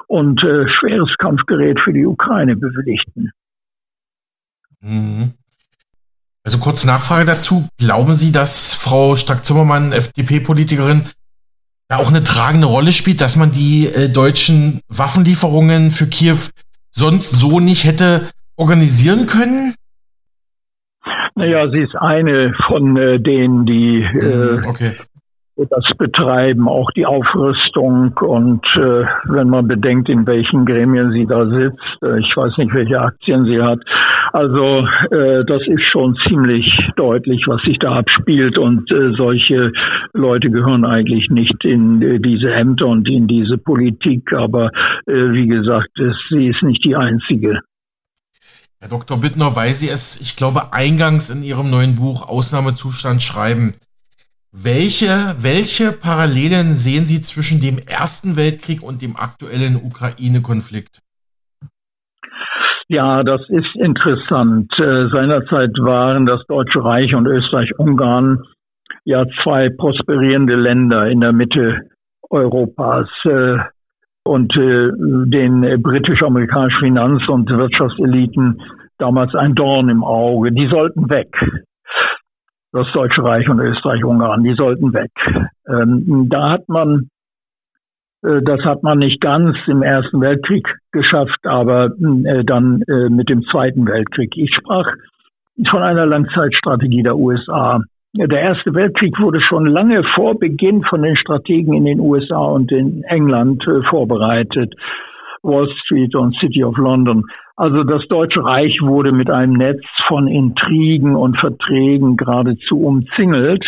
und 0.07 0.41
äh, 0.43 0.67
schweres 0.69 1.13
Kampfgerät 1.17 1.79
für 1.81 1.91
die 1.91 2.05
Ukraine 2.05 2.55
bewilligten. 2.55 3.31
Mhm. 4.81 5.33
Also 6.45 6.59
kurze 6.59 6.87
Nachfrage 6.87 7.25
dazu. 7.25 7.67
Glauben 7.77 8.15
Sie, 8.15 8.31
dass 8.31 8.73
Frau 8.73 9.15
Strack-Zimmermann, 9.15 9.93
FDP-Politikerin, 9.93 11.05
da 11.87 11.97
auch 11.97 12.09
eine 12.09 12.23
tragende 12.23 12.67
Rolle 12.67 12.91
spielt, 12.91 13.21
dass 13.21 13.35
man 13.35 13.51
die 13.51 13.87
äh, 13.87 14.09
deutschen 14.09 14.79
Waffenlieferungen 14.87 15.91
für 15.91 16.07
Kiew 16.07 16.37
sonst 16.91 17.31
so 17.31 17.59
nicht 17.59 17.85
hätte 17.85 18.29
organisieren 18.57 19.25
können? 19.25 19.75
Naja, 21.35 21.69
sie 21.71 21.79
ist 21.79 21.95
eine 21.95 22.53
von 22.67 22.95
äh, 22.95 23.19
denen, 23.19 23.65
die 23.65 24.01
äh, 24.01 24.57
mhm, 24.57 24.61
okay 24.67 24.95
das 25.55 25.85
Betreiben, 25.97 26.67
auch 26.67 26.89
die 26.91 27.05
Aufrüstung 27.05 28.17
und 28.21 28.65
äh, 28.75 29.05
wenn 29.25 29.49
man 29.49 29.67
bedenkt, 29.67 30.09
in 30.09 30.25
welchen 30.25 30.65
Gremien 30.65 31.11
sie 31.11 31.27
da 31.27 31.45
sitzt, 31.45 32.03
äh, 32.03 32.19
ich 32.19 32.35
weiß 32.35 32.57
nicht, 32.57 32.73
welche 32.73 32.99
Aktien 32.99 33.45
sie 33.45 33.61
hat. 33.61 33.79
Also 34.31 34.87
äh, 35.11 35.45
das 35.45 35.61
ist 35.67 35.83
schon 35.91 36.15
ziemlich 36.27 36.65
deutlich, 36.95 37.43
was 37.45 37.61
sich 37.61 37.77
da 37.77 37.97
abspielt 37.97 38.57
und 38.57 38.91
äh, 38.91 39.13
solche 39.15 39.71
Leute 40.13 40.49
gehören 40.49 40.85
eigentlich 40.85 41.29
nicht 41.29 41.63
in 41.63 42.01
äh, 42.01 42.19
diese 42.19 42.51
Ämter 42.51 42.87
und 42.87 43.07
in 43.07 43.27
diese 43.27 43.59
Politik, 43.59 44.33
aber 44.33 44.71
äh, 45.05 45.13
wie 45.33 45.47
gesagt, 45.47 45.99
es, 45.99 46.15
sie 46.29 46.47
ist 46.47 46.63
nicht 46.63 46.83
die 46.83 46.95
einzige. 46.95 47.59
Herr 48.79 48.89
Dr. 48.89 49.17
Bittner, 49.17 49.55
weil 49.55 49.69
Sie 49.69 49.89
es, 49.89 50.19
ich 50.19 50.35
glaube, 50.35 50.73
eingangs 50.73 51.29
in 51.29 51.41
Ihrem 51.43 51.69
neuen 51.69 51.95
Buch 51.95 52.27
Ausnahmezustand 52.27 53.21
schreiben, 53.21 53.75
welche, 54.53 55.33
welche 55.41 55.91
Parallelen 55.91 56.73
sehen 56.73 57.05
Sie 57.05 57.21
zwischen 57.21 57.59
dem 57.59 57.79
Ersten 57.89 58.37
Weltkrieg 58.37 58.83
und 58.83 59.01
dem 59.01 59.15
aktuellen 59.15 59.81
Ukraine-Konflikt? 59.83 60.99
Ja, 62.87 63.23
das 63.23 63.41
ist 63.49 63.75
interessant. 63.75 64.71
Äh, 64.77 65.09
seinerzeit 65.09 65.71
waren 65.79 66.27
das 66.27 66.45
Deutsche 66.47 66.83
Reich 66.83 67.15
und 67.15 67.25
Österreich-Ungarn 67.25 68.43
ja 69.05 69.25
zwei 69.41 69.69
prosperierende 69.69 70.55
Länder 70.55 71.07
in 71.07 71.19
der 71.19 71.33
Mitte 71.33 71.89
Europas. 72.29 73.07
Äh, 73.25 73.57
und 74.25 74.55
äh, 74.55 74.89
den 75.29 75.81
britisch-amerikanischen 75.81 76.79
Finanz- 76.79 77.27
und 77.27 77.49
Wirtschaftseliten 77.49 78.61
damals 78.99 79.33
ein 79.33 79.55
Dorn 79.55 79.89
im 79.89 80.03
Auge. 80.03 80.51
Die 80.51 80.67
sollten 80.67 81.09
weg 81.09 81.35
das 82.73 82.91
Deutsche 82.91 83.23
Reich 83.23 83.47
und 83.47 83.59
Österreich-Ungarn, 83.59 84.43
die 84.43 84.55
sollten 84.55 84.93
weg. 84.93 85.11
Ähm, 85.69 86.27
da 86.29 86.49
hat 86.49 86.67
man, 86.67 87.09
äh, 88.23 88.41
das 88.41 88.61
hat 88.61 88.81
man 88.81 88.97
nicht 88.97 89.21
ganz 89.21 89.55
im 89.67 89.83
Ersten 89.83 90.19
Weltkrieg 90.19 90.67
geschafft, 90.91 91.45
aber 91.45 91.85
äh, 91.85 92.43
dann 92.43 92.81
äh, 92.87 93.09
mit 93.09 93.29
dem 93.29 93.43
Zweiten 93.43 93.87
Weltkrieg. 93.87 94.35
Ich 94.35 94.53
sprach 94.55 94.87
von 95.69 95.83
einer 95.83 96.07
Langzeitstrategie 96.07 97.03
der 97.03 97.15
USA. 97.15 97.79
Der 98.15 98.41
Erste 98.41 98.73
Weltkrieg 98.73 99.19
wurde 99.19 99.41
schon 99.41 99.67
lange 99.67 100.03
vor 100.15 100.37
Beginn 100.39 100.83
von 100.83 101.03
den 101.03 101.15
Strategen 101.15 101.75
in 101.75 101.85
den 101.85 101.99
USA 101.99 102.39
und 102.39 102.71
in 102.71 103.03
England 103.03 103.67
äh, 103.67 103.83
vorbereitet. 103.87 104.73
Wall 105.43 105.69
Street 105.83 106.15
und 106.15 106.35
City 106.39 106.63
of 106.63 106.77
London. 106.77 107.23
Also 107.55 107.83
das 107.83 108.07
Deutsche 108.07 108.43
Reich 108.43 108.79
wurde 108.81 109.11
mit 109.11 109.29
einem 109.29 109.53
Netz 109.53 109.83
von 110.07 110.27
Intrigen 110.27 111.15
und 111.15 111.37
Verträgen 111.37 112.17
geradezu 112.17 112.79
umzingelt, 112.79 113.63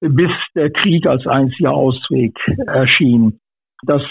bis 0.00 0.30
der 0.54 0.70
Krieg 0.70 1.06
als 1.06 1.26
einziger 1.26 1.72
Ausweg 1.72 2.38
erschien. 2.66 3.40
Das 3.84 4.02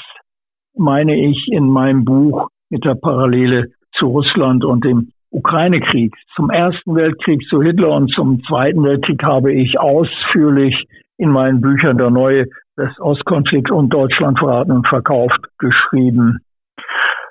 meine 0.75 1.15
ich 1.15 1.47
in 1.51 1.69
meinem 1.69 2.03
Buch 2.03 2.49
mit 2.69 2.83
der 2.83 2.95
Parallele 2.95 3.71
zu 3.93 4.07
Russland 4.07 4.65
und 4.65 4.83
dem 4.83 5.11
Ukraine-Krieg. 5.31 6.13
Zum 6.35 6.49
Ersten 6.49 6.95
Weltkrieg 6.95 7.41
zu 7.49 7.61
Hitler 7.61 7.91
und 7.91 8.11
zum 8.11 8.43
Zweiten 8.43 8.83
Weltkrieg 8.83 9.23
habe 9.23 9.53
ich 9.53 9.79
ausführlich 9.79 10.85
in 11.17 11.29
meinen 11.29 11.61
Büchern 11.61 11.97
Der 11.97 12.09
neue 12.09 12.45
West-Ost-Konflikt 12.75 13.71
und 13.71 13.89
Deutschland 13.93 14.39
verraten 14.39 14.71
und 14.71 14.87
verkauft 14.87 15.39
geschrieben. 15.59 16.39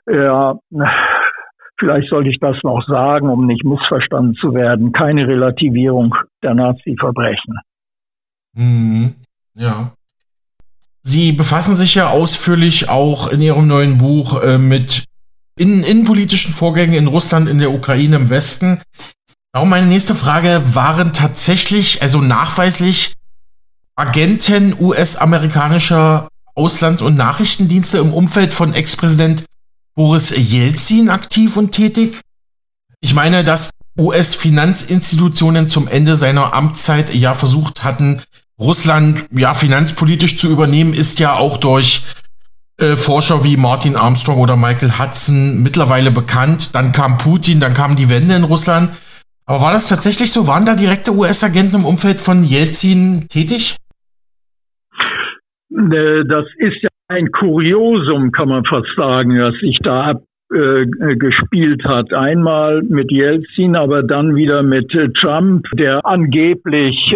Ja, 0.07 0.54
vielleicht 1.78 2.09
sollte 2.11 2.30
ich 2.30 2.38
das 2.40 2.57
noch 2.62 2.85
sagen, 2.87 3.28
um 3.28 3.46
nicht 3.46 3.64
missverstanden 3.64 4.35
zu 4.35 4.54
werden. 4.54 4.92
Keine 4.92 5.26
Relativierung 5.26 6.14
der 6.42 6.54
Nazi-Verbrechen. 6.54 7.59
Mhm. 8.54 9.14
Ja. 9.54 9.92
Sie 11.02 11.33
befassen 11.33 11.74
sich 11.74 11.94
ja 11.94 12.09
ausführlich 12.09 12.88
auch 12.88 13.30
in 13.30 13.40
Ihrem 13.40 13.66
neuen 13.66 13.98
Buch 13.98 14.42
äh, 14.42 14.59
mit 14.59 15.04
in, 15.57 15.85
innenpolitischen 15.85 16.52
Vorgängen 16.52 16.94
in 16.94 17.07
Russland, 17.07 17.48
in 17.48 17.59
der 17.59 17.72
Ukraine, 17.72 18.16
im 18.16 18.30
Westen. 18.30 18.80
Darum 19.52 19.68
meine 19.68 19.87
nächste 19.87 20.14
Frage, 20.14 20.62
waren 20.72 21.12
tatsächlich, 21.12 22.02
also 22.02 22.20
nachweislich, 22.20 23.14
Agenten 23.96 24.74
US-amerikanischer 24.80 26.28
Auslands- 26.56 27.02
und 27.02 27.16
Nachrichtendienste 27.16 27.98
im 27.98 28.12
Umfeld 28.12 28.54
von 28.54 28.74
Ex-Präsident 28.74 29.44
Boris 29.94 30.30
Jelzin 30.36 31.08
aktiv 31.10 31.56
und 31.56 31.72
tätig? 31.72 32.20
Ich 33.00 33.14
meine, 33.14 33.44
dass 33.44 33.70
US-Finanzinstitutionen 33.98 35.68
zum 35.68 35.88
Ende 35.88 36.16
seiner 36.16 36.52
Amtszeit 36.52 37.14
ja 37.14 37.34
versucht 37.34 37.84
hatten, 37.84 38.22
Russland 38.58 39.26
ja 39.32 39.54
finanzpolitisch 39.54 40.38
zu 40.38 40.48
übernehmen, 40.48 40.94
ist 40.94 41.18
ja 41.18 41.36
auch 41.36 41.58
durch 41.58 42.04
äh, 42.80 42.96
Forscher 42.96 43.44
wie 43.44 43.56
Martin 43.56 43.96
Armstrong 43.96 44.38
oder 44.38 44.56
Michael 44.56 44.98
Hudson 44.98 45.62
mittlerweile 45.62 46.10
bekannt. 46.10 46.74
Dann 46.74 46.92
kam 46.92 47.18
Putin, 47.18 47.60
dann 47.60 47.74
kam 47.74 47.96
die 47.96 48.08
Wende 48.08 48.34
in 48.34 48.44
Russland. 48.44 48.90
Aber 49.46 49.60
war 49.60 49.72
das 49.72 49.88
tatsächlich 49.88 50.32
so? 50.32 50.46
Waren 50.46 50.66
da 50.66 50.74
direkte 50.74 51.14
US-Agenten 51.14 51.76
im 51.76 51.84
Umfeld 51.84 52.20
von 52.20 52.44
Jelzin 52.44 53.28
tätig? 53.28 53.76
Äh, 55.74 56.24
das 56.24 56.46
ist 56.56 56.82
ja 56.82 56.88
ein 57.08 57.30
Kuriosum, 57.30 58.32
kann 58.32 58.48
man 58.48 58.64
fast 58.64 58.88
sagen, 58.96 59.37
dass 59.37 59.54
sich 59.56 59.78
da 59.82 60.04
ab, 60.04 60.22
äh, 60.52 60.87
gespielt 61.16 61.84
hat. 61.84 62.12
Einmal 62.12 62.82
mit 62.82 63.10
Jelzin, 63.10 63.76
aber 63.76 64.02
dann 64.02 64.37
wieder 64.37 64.62
mit 64.62 64.94
äh, 64.94 65.08
Trump, 65.10 65.66
der 65.74 66.04
angeblich 66.04 67.14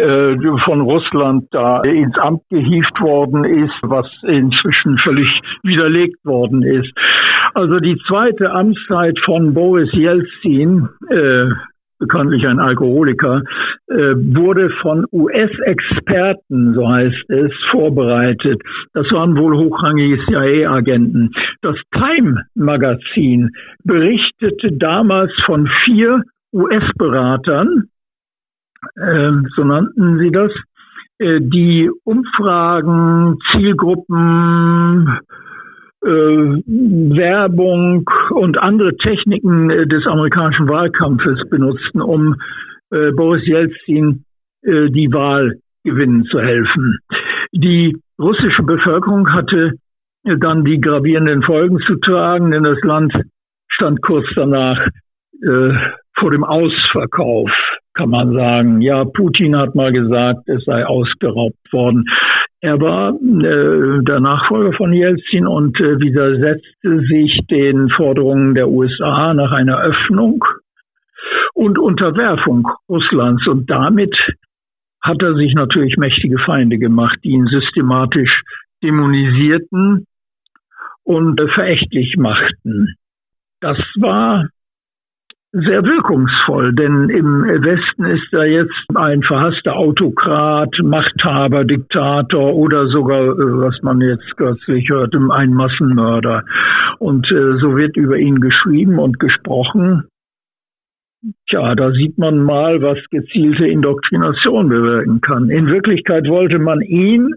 von 0.64 0.80
Russland 0.80 1.44
da 1.50 1.82
ins 1.82 2.16
Amt 2.18 2.42
gehievt 2.50 3.00
worden 3.00 3.44
ist, 3.44 3.74
was 3.82 4.06
inzwischen 4.22 4.98
völlig 4.98 5.28
widerlegt 5.62 6.24
worden 6.24 6.62
ist. 6.62 6.92
Also 7.54 7.78
die 7.78 7.96
zweite 8.08 8.50
Amtszeit 8.50 9.18
von 9.24 9.54
Boris 9.54 9.90
Jelzin, 9.92 10.88
bekanntlich 11.98 12.46
ein 12.46 12.60
Alkoholiker, 12.60 13.42
äh, 13.88 14.14
wurde 14.14 14.70
von 14.82 15.06
US-Experten, 15.12 16.74
so 16.74 16.88
heißt 16.88 17.30
es, 17.30 17.52
vorbereitet. 17.70 18.62
Das 18.92 19.10
waren 19.12 19.36
wohl 19.36 19.56
hochrangige 19.56 20.18
CIA-Agenten. 20.26 21.32
Das 21.62 21.76
Time-Magazin 21.92 23.50
berichtete 23.84 24.72
damals 24.72 25.32
von 25.44 25.68
vier 25.84 26.22
US-Beratern, 26.52 27.88
äh, 28.96 29.32
so 29.56 29.64
nannten 29.64 30.18
sie 30.18 30.30
das, 30.30 30.52
äh, 31.18 31.40
die 31.40 31.90
Umfragen, 32.04 33.38
Zielgruppen, 33.52 35.18
äh, 36.02 36.08
Werbung 36.08 38.08
und 38.30 38.58
andere 38.58 38.96
Techniken 38.96 39.70
äh, 39.70 39.86
des 39.86 40.06
amerikanischen 40.06 40.68
Wahlkampfes 40.68 41.48
benutzten, 41.50 42.00
um 42.00 42.36
äh, 42.90 43.12
Boris 43.12 43.46
Jelzin 43.46 44.24
äh, 44.62 44.90
die 44.90 45.12
Wahl 45.12 45.58
gewinnen 45.84 46.24
zu 46.24 46.40
helfen. 46.40 46.98
Die 47.52 47.96
russische 48.18 48.62
Bevölkerung 48.62 49.32
hatte 49.32 49.72
äh, 50.24 50.36
dann 50.38 50.64
die 50.64 50.80
gravierenden 50.80 51.42
Folgen 51.42 51.78
zu 51.80 51.96
tragen, 51.96 52.50
denn 52.50 52.62
das 52.62 52.80
Land 52.82 53.12
stand 53.68 54.02
kurz 54.02 54.26
danach 54.34 54.86
äh, 55.42 55.70
vor 56.18 56.30
dem 56.30 56.44
Ausverkauf 56.44 57.50
kann 57.98 58.10
man 58.10 58.32
sagen. 58.32 58.80
Ja, 58.80 59.04
Putin 59.04 59.56
hat 59.56 59.74
mal 59.74 59.92
gesagt, 59.92 60.48
es 60.48 60.64
sei 60.64 60.86
ausgeraubt 60.86 61.72
worden. 61.72 62.04
Er 62.60 62.80
war 62.80 63.10
äh, 63.10 64.04
der 64.04 64.20
Nachfolger 64.20 64.72
von 64.72 64.92
Jelzin 64.92 65.46
und 65.46 65.78
äh, 65.80 65.98
widersetzte 65.98 67.00
sich 67.00 67.40
den 67.50 67.90
Forderungen 67.90 68.54
der 68.54 68.68
USA 68.68 69.34
nach 69.34 69.50
einer 69.50 69.80
Öffnung 69.80 70.44
und 71.54 71.78
Unterwerfung 71.78 72.68
Russlands. 72.88 73.46
Und 73.48 73.68
damit 73.68 74.16
hat 75.02 75.20
er 75.20 75.34
sich 75.34 75.54
natürlich 75.54 75.96
mächtige 75.96 76.38
Feinde 76.38 76.78
gemacht, 76.78 77.18
die 77.24 77.30
ihn 77.30 77.46
systematisch 77.46 78.42
dämonisierten 78.82 80.06
und 81.02 81.40
äh, 81.40 81.48
verächtlich 81.48 82.16
machten. 82.16 82.94
Das 83.60 83.78
war 83.96 84.48
sehr 85.52 85.82
wirkungsvoll, 85.82 86.74
denn 86.74 87.08
im 87.08 87.42
Westen 87.42 88.04
ist 88.04 88.32
er 88.32 88.46
jetzt 88.46 88.74
ein 88.94 89.22
verhasster 89.22 89.76
Autokrat, 89.76 90.74
Machthaber, 90.82 91.64
Diktator 91.64 92.54
oder 92.54 92.86
sogar, 92.88 93.22
äh, 93.22 93.60
was 93.62 93.80
man 93.82 94.00
jetzt 94.00 94.36
kürzlich 94.36 94.88
hört, 94.90 95.14
ein 95.14 95.54
Massenmörder. 95.54 96.44
Und 96.98 97.30
äh, 97.30 97.58
so 97.60 97.76
wird 97.76 97.96
über 97.96 98.18
ihn 98.18 98.40
geschrieben 98.40 98.98
und 98.98 99.18
gesprochen. 99.18 100.04
Tja, 101.48 101.74
da 101.74 101.92
sieht 101.92 102.18
man 102.18 102.38
mal, 102.38 102.82
was 102.82 102.98
gezielte 103.10 103.66
Indoktrination 103.66 104.68
bewirken 104.68 105.20
kann. 105.20 105.50
In 105.50 105.66
Wirklichkeit 105.66 106.28
wollte 106.28 106.58
man 106.58 106.80
ihn 106.82 107.34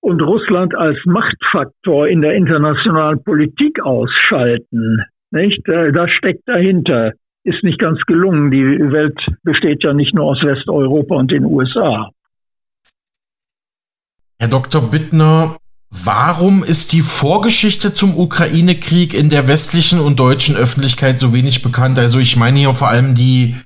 und 0.00 0.22
Russland 0.22 0.74
als 0.74 0.98
Machtfaktor 1.04 2.08
in 2.08 2.22
der 2.22 2.34
internationalen 2.34 3.22
Politik 3.22 3.82
ausschalten. 3.82 5.04
Nicht? 5.32 5.62
Das 5.66 6.10
steckt 6.10 6.46
dahinter. 6.46 7.12
Ist 7.44 7.64
nicht 7.64 7.80
ganz 7.80 7.98
gelungen. 8.06 8.50
Die 8.50 8.62
Welt 8.62 9.18
besteht 9.42 9.82
ja 9.82 9.92
nicht 9.92 10.14
nur 10.14 10.26
aus 10.26 10.40
Westeuropa 10.42 11.16
und 11.16 11.30
den 11.30 11.44
USA. 11.44 12.10
Herr 14.38 14.48
Dr. 14.48 14.90
Bittner, 14.90 15.56
warum 15.90 16.62
ist 16.62 16.92
die 16.92 17.00
Vorgeschichte 17.00 17.94
zum 17.94 18.16
Ukraine-Krieg 18.16 19.14
in 19.14 19.30
der 19.30 19.48
westlichen 19.48 20.00
und 20.00 20.18
deutschen 20.18 20.54
Öffentlichkeit 20.56 21.18
so 21.18 21.32
wenig 21.32 21.62
bekannt? 21.62 21.98
Also 21.98 22.18
ich 22.18 22.36
meine 22.36 22.58
hier 22.58 22.74
vor 22.74 22.88
allem 22.88 23.14
die 23.14 23.56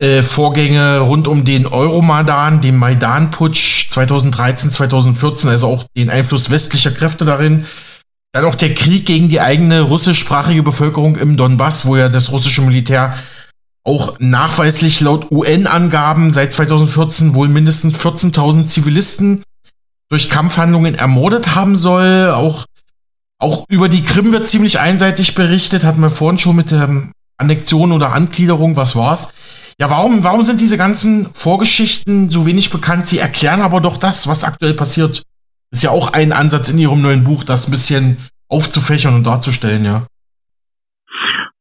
äh, 0.00 0.22
Vorgänge 0.22 1.00
rund 1.00 1.28
um 1.28 1.44
den 1.44 1.66
Euromaidan, 1.66 2.60
den 2.60 2.76
Maidan-Putsch 2.76 3.90
2013, 3.90 4.70
2014, 4.70 5.50
also 5.50 5.66
auch 5.68 5.84
den 5.96 6.10
Einfluss 6.10 6.50
westlicher 6.50 6.90
Kräfte 6.90 7.24
darin. 7.24 7.64
Dann 8.32 8.44
auch 8.44 8.54
der 8.54 8.74
Krieg 8.74 9.06
gegen 9.06 9.28
die 9.28 9.40
eigene 9.40 9.80
russischsprachige 9.80 10.62
Bevölkerung 10.62 11.16
im 11.16 11.36
Donbass, 11.36 11.86
wo 11.86 11.96
ja 11.96 12.08
das 12.08 12.30
russische 12.30 12.62
Militär 12.62 13.16
auch 13.84 14.16
nachweislich 14.18 15.00
laut 15.00 15.30
UN-Angaben 15.30 16.32
seit 16.32 16.52
2014 16.52 17.34
wohl 17.34 17.48
mindestens 17.48 17.98
14.000 17.98 18.64
Zivilisten 18.66 19.42
durch 20.10 20.28
Kampfhandlungen 20.28 20.94
ermordet 20.94 21.54
haben 21.54 21.74
soll. 21.74 22.30
Auch, 22.32 22.66
auch 23.38 23.64
über 23.68 23.88
die 23.88 24.02
Krim 24.02 24.32
wird 24.32 24.46
ziemlich 24.46 24.78
einseitig 24.78 25.34
berichtet, 25.34 25.84
hatten 25.84 26.02
wir 26.02 26.10
vorhin 26.10 26.38
schon 26.38 26.56
mit 26.56 26.70
der 26.70 27.10
Annexion 27.38 27.92
oder 27.92 28.12
Angliederung, 28.12 28.76
was 28.76 28.94
war's. 28.94 29.32
Ja, 29.80 29.88
warum, 29.90 30.24
warum 30.24 30.42
sind 30.42 30.60
diese 30.60 30.76
ganzen 30.76 31.32
Vorgeschichten 31.32 32.30
so 32.30 32.44
wenig 32.46 32.70
bekannt? 32.70 33.06
Sie 33.06 33.20
erklären 33.20 33.62
aber 33.62 33.80
doch 33.80 33.96
das, 33.96 34.26
was 34.26 34.44
aktuell 34.44 34.74
passiert. 34.74 35.22
Ist 35.70 35.84
ja 35.84 35.90
auch 35.90 36.12
ein 36.12 36.32
Ansatz 36.32 36.70
in 36.70 36.78
Ihrem 36.78 37.02
neuen 37.02 37.24
Buch, 37.24 37.44
das 37.44 37.68
ein 37.68 37.70
bisschen 37.70 38.16
aufzufächern 38.48 39.14
und 39.14 39.26
darzustellen, 39.26 39.84
ja. 39.84 40.06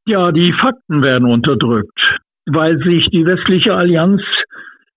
Ja, 0.05 0.31
die 0.31 0.53
Fakten 0.53 1.01
werden 1.01 1.29
unterdrückt, 1.29 1.99
weil 2.45 2.77
sich 2.77 3.09
die 3.11 3.25
westliche 3.25 3.73
Allianz 3.73 4.21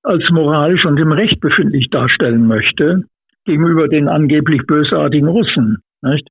als 0.04 0.22
moralisch 0.30 0.84
und 0.84 0.98
im 0.98 1.10
Recht 1.12 1.40
befindlich 1.40 1.88
darstellen 1.90 2.46
möchte 2.46 3.04
gegenüber 3.44 3.88
den 3.88 4.08
angeblich 4.08 4.62
bösartigen 4.66 5.28
Russen. 5.28 5.78
Nicht? 6.02 6.26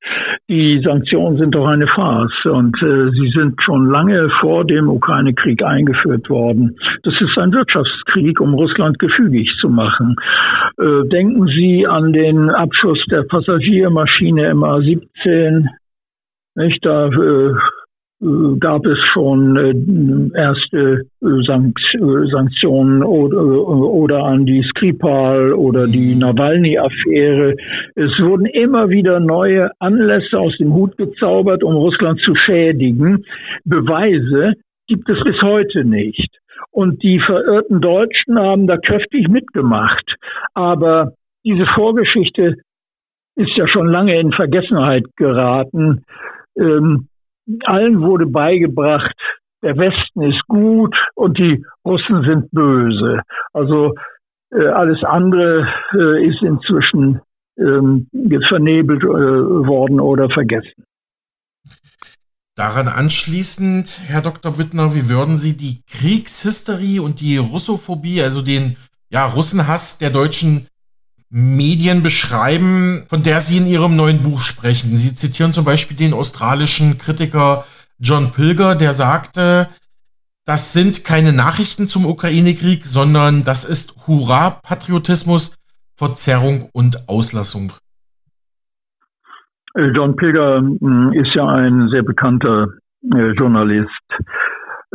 Die 0.50 0.82
Sanktionen 0.84 1.38
sind 1.38 1.54
doch 1.54 1.68
eine 1.68 1.86
Farce 1.88 2.46
und 2.46 2.76
äh, 2.82 3.12
sie 3.12 3.30
sind 3.30 3.62
schon 3.62 3.88
lange 3.88 4.30
vor 4.42 4.66
dem 4.66 4.90
Ukraine-Krieg 4.90 5.64
eingeführt 5.64 6.28
worden. 6.28 6.76
Das 7.04 7.14
ist 7.22 7.38
ein 7.38 7.54
Wirtschaftskrieg, 7.54 8.42
um 8.42 8.56
Russland 8.56 8.98
gefügig 8.98 9.56
zu 9.62 9.70
machen. 9.70 10.16
Äh, 10.80 11.08
denken 11.10 11.46
Sie 11.48 11.86
an 11.86 12.14
den 12.14 12.50
Abschuss 12.50 13.04
der 13.12 13.24
Passagiermaschine 13.24 14.56
MA-17. 14.56 15.68
Nicht? 16.56 16.84
Da 16.84 17.08
äh, 17.08 17.54
gab 18.22 18.86
es 18.86 18.98
schon 19.14 19.56
äh, 19.56 20.38
erste 20.38 21.06
äh, 21.22 22.28
Sanktionen 22.32 23.02
oder, 23.02 23.42
oder 23.42 24.26
an 24.26 24.46
die 24.46 24.62
Skripal 24.64 25.54
oder 25.54 25.88
die 25.88 26.16
Nawalny-Affäre. 26.16 27.56
Es 27.96 28.20
wurden 28.20 28.46
immer 28.46 28.90
wieder 28.90 29.22
neue 29.22 29.72
Anlässe 29.80 30.38
aus 30.38 30.58
dem 30.58 30.74
Hut 30.74 30.98
gezaubert, 30.98 31.64
um 31.64 31.76
Russland 31.76 32.20
zu 32.20 32.36
schädigen. 32.36 33.26
Beweise 33.64 34.54
gibt 34.88 35.10
es 35.10 35.24
bis 35.24 35.42
heute 35.42 35.86
nicht. 35.86 36.40
Und 36.72 37.02
die 37.02 37.20
verirrten 37.20 37.80
Deutschen 37.80 38.38
haben 38.38 38.68
da 38.68 38.76
kräftig 38.78 39.30
mitgemacht. 39.30 40.16
Aber 40.54 41.14
diese 41.46 41.66
Vorgeschichte 41.68 42.58
ist 43.36 43.56
ja 43.56 43.66
schon 43.70 43.88
lange 43.88 44.20
in 44.20 44.34
Vergessenheit 44.34 45.06
geraten. 45.16 46.04
Ähm, 46.58 47.08
allen 47.66 48.02
wurde 48.02 48.26
beigebracht, 48.26 49.16
der 49.62 49.78
Westen 49.78 50.22
ist 50.22 50.42
gut 50.48 50.96
und 51.16 51.38
die 51.38 51.64
Russen 51.86 52.24
sind 52.24 52.52
böse. 52.52 53.22
Also 53.54 53.96
äh, 54.52 54.68
alles 54.68 55.04
andere 55.04 55.68
äh, 55.94 56.28
ist 56.28 56.42
inzwischen 56.42 57.22
ähm, 57.58 58.08
vernebelt 58.48 59.04
äh, 59.04 59.08
worden 59.08 60.00
oder 60.00 60.30
vergessen. 60.30 60.86
Daran 62.56 62.88
anschließend, 62.88 64.02
Herr 64.08 64.22
Dr. 64.22 64.54
Bittner, 64.54 64.94
wie 64.94 65.10
würden 65.10 65.38
Sie 65.38 65.56
die 65.56 65.82
Kriegshysterie 65.90 67.02
und 67.02 67.22
die 67.22 67.38
Russophobie, 67.38 68.22
also 68.22 68.42
den 68.42 68.76
ja, 69.10 69.26
Russenhass 69.26 69.98
der 69.98 70.10
deutschen 70.10 70.68
Medien 71.30 72.02
beschreiben, 72.02 73.04
von 73.08 73.22
der 73.24 73.42
Sie 73.42 73.58
in 73.58 73.68
Ihrem 73.68 73.96
neuen 73.96 74.24
Buch 74.24 74.40
sprechen? 74.40 74.96
Sie 74.96 75.14
zitieren 75.16 75.54
zum 75.54 75.66
Beispiel 75.66 75.96
den 75.96 76.14
australischen 76.14 76.98
Kritiker 76.98 77.66
John 78.00 78.32
Pilger, 78.32 78.76
der 78.76 78.94
sagte, 78.94 79.68
das 80.46 80.74
sind 80.74 81.06
keine 81.06 81.32
Nachrichten 81.32 81.86
zum 81.88 82.06
Ukraine-Krieg, 82.06 82.86
sondern 82.86 83.44
das 83.44 83.66
ist 83.66 84.08
Hurra-Patriotismus, 84.08 85.56
Verzerrung 85.96 86.70
und 86.74 87.08
Auslassung. 87.08 87.72
John 89.76 90.16
Pilger 90.16 90.58
hm, 90.58 91.14
ist 91.14 91.36
ja 91.36 91.48
ein 91.48 91.90
sehr 91.90 92.02
bekannter 92.02 92.70
äh, 93.14 93.32
Journalist, 93.34 93.90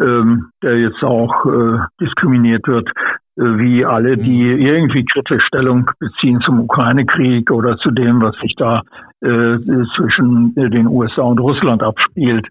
ähm, 0.01 0.51
der 0.63 0.79
jetzt 0.79 1.03
auch 1.05 1.47
äh, 1.47 1.79
diskriminiert 2.01 2.67
wird 2.67 2.91
wie 3.37 3.85
alle, 3.85 4.17
die 4.17 4.45
mhm. 4.45 4.61
irgendwie 4.61 5.05
kritische 5.05 5.41
Stellung 5.41 5.91
beziehen 5.99 6.41
zum 6.41 6.61
Ukraine-Krieg 6.61 7.51
oder 7.51 7.77
zu 7.79 7.91
dem, 7.91 8.23
was 8.23 8.37
sich 8.37 8.55
da 8.57 8.83
äh, 9.23 9.59
zwischen 9.97 10.55
den 10.55 10.87
USA 10.87 11.23
und 11.23 11.41
Russland 11.41 11.83
abspielt. 11.83 12.47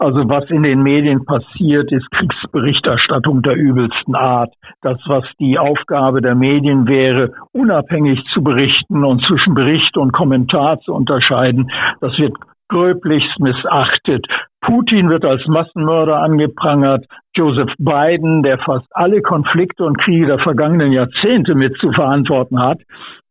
Also 0.00 0.28
was 0.28 0.50
in 0.50 0.64
den 0.64 0.82
Medien 0.82 1.24
passiert, 1.24 1.92
ist 1.92 2.10
Kriegsberichterstattung 2.10 3.42
der 3.42 3.54
übelsten 3.54 4.14
Art. 4.14 4.52
Das, 4.82 4.98
was 5.06 5.24
die 5.38 5.58
Aufgabe 5.58 6.20
der 6.20 6.34
Medien 6.34 6.88
wäre, 6.88 7.32
unabhängig 7.52 8.24
zu 8.32 8.42
berichten 8.42 9.04
und 9.04 9.22
zwischen 9.26 9.54
Bericht 9.54 9.96
und 9.96 10.12
Kommentar 10.12 10.80
zu 10.80 10.92
unterscheiden, 10.94 11.70
das 12.00 12.18
wird 12.18 12.34
gröblichst 12.68 13.38
missachtet. 13.38 14.26
Putin 14.66 15.10
wird 15.10 15.24
als 15.24 15.46
Massenmörder 15.46 16.20
angeprangert. 16.20 17.04
Joseph 17.36 17.72
Biden, 17.78 18.42
der 18.42 18.58
fast 18.58 18.86
alle 18.92 19.20
Konflikte 19.20 19.84
und 19.84 19.98
Kriege 19.98 20.26
der 20.26 20.38
vergangenen 20.38 20.92
Jahrzehnte 20.92 21.54
mit 21.54 21.76
zu 21.78 21.92
verantworten 21.92 22.58
hat, 22.60 22.80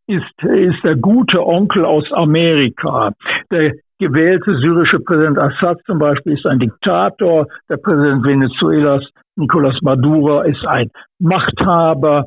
ist, 0.08 0.44
ist 0.44 0.84
der 0.84 0.96
gute 0.96 1.46
Onkel 1.46 1.86
aus 1.86 2.12
Amerika. 2.12 3.14
Der 3.52 3.74
gewählte 4.00 4.58
syrische 4.58 5.00
Präsident 5.00 5.40
Assad 5.40 5.80
zum 5.86 5.98
Beispiel 5.98 6.34
ist 6.34 6.46
ein 6.46 6.60
Diktator. 6.60 7.48
Der 7.70 7.78
Präsident 7.78 8.24
Venezuelas, 8.24 9.04
Nicolas 9.36 9.80
Maduro, 9.82 10.42
ist 10.42 10.66
ein 10.68 10.90
Machthaber. 11.20 12.26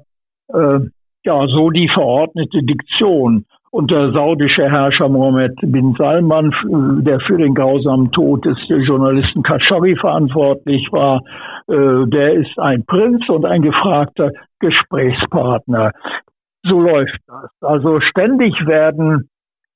Äh, 0.49 0.79
ja, 1.25 1.47
so 1.49 1.71
die 1.71 1.89
verordnete 1.93 2.63
Diktion. 2.63 3.45
Und 3.77 3.91
der 3.91 4.11
saudische 4.13 4.71
Herrscher 4.71 5.11
Mohammed 5.11 5.55
bin 5.61 5.95
Salman, 5.99 6.51
der 7.05 7.21
für 7.21 7.37
den 7.37 7.55
grausamen 7.55 8.11
Tod 8.11 8.47
des 8.47 8.57
Journalisten 8.69 9.43
Khashoggi 9.43 9.97
verantwortlich 9.97 10.89
war, 10.93 11.21
äh, 11.69 12.07
der 12.07 12.33
ist 12.33 12.59
ein 12.59 12.87
Prinz 12.87 13.29
und 13.29 13.45
ein 13.45 13.61
gefragter 13.61 14.31
Gesprächspartner. 14.61 15.93
So 16.63 16.81
läuft 16.81 17.19
das. 17.27 17.51
Also 17.61 18.01
ständig 18.01 18.55
werden 18.67 19.29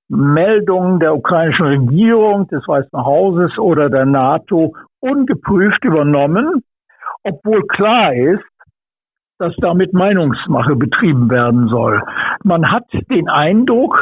Meldungen 0.09 0.98
der 0.98 1.14
ukrainischen 1.14 1.66
Regierung, 1.66 2.48
des 2.48 2.66
Weißen 2.66 3.05
Hauses 3.05 3.59
oder 3.59 3.90
der 3.90 4.07
NATO 4.07 4.72
ungeprüft 5.01 5.84
übernommen, 5.84 6.62
obwohl 7.22 7.66
klar 7.66 8.14
ist, 8.14 8.49
dass 9.41 9.57
damit 9.57 9.95
Meinungsmache 9.95 10.76
betrieben 10.76 11.30
werden 11.30 11.68
soll. 11.68 12.03
Man 12.45 12.70
hat 12.70 12.84
den 13.11 13.28
Eindruck, 13.28 13.99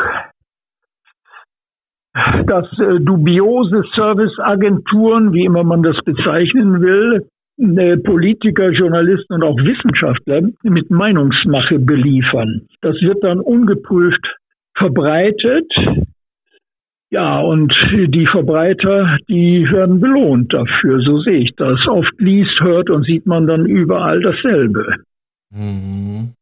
dass 2.46 2.66
äh, 2.80 2.98
dubiose 3.00 3.84
Serviceagenturen, 3.94 5.32
wie 5.32 5.44
immer 5.44 5.62
man 5.62 5.84
das 5.84 5.96
bezeichnen 6.04 6.80
will, 6.80 7.28
äh, 7.58 7.96
Politiker, 7.98 8.70
Journalisten 8.70 9.34
und 9.34 9.44
auch 9.44 9.56
Wissenschaftler 9.58 10.42
mit 10.64 10.90
Meinungsmache 10.90 11.78
beliefern. 11.78 12.62
Das 12.80 12.96
wird 13.00 13.22
dann 13.22 13.38
ungeprüft 13.38 14.36
verbreitet. 14.76 15.72
Ja, 17.10 17.40
und 17.40 17.72
die 17.92 18.26
Verbreiter, 18.26 19.16
die 19.28 19.66
werden 19.70 20.00
belohnt 20.00 20.52
dafür, 20.52 21.00
so 21.00 21.20
sehe 21.20 21.38
ich 21.38 21.54
das. 21.56 21.86
Oft 21.86 22.20
liest, 22.20 22.60
hört 22.60 22.90
und 22.90 23.04
sieht 23.04 23.24
man 23.24 23.46
dann 23.46 23.66
überall 23.66 24.20
dasselbe. 24.20 24.96
Mhm. 25.50 26.34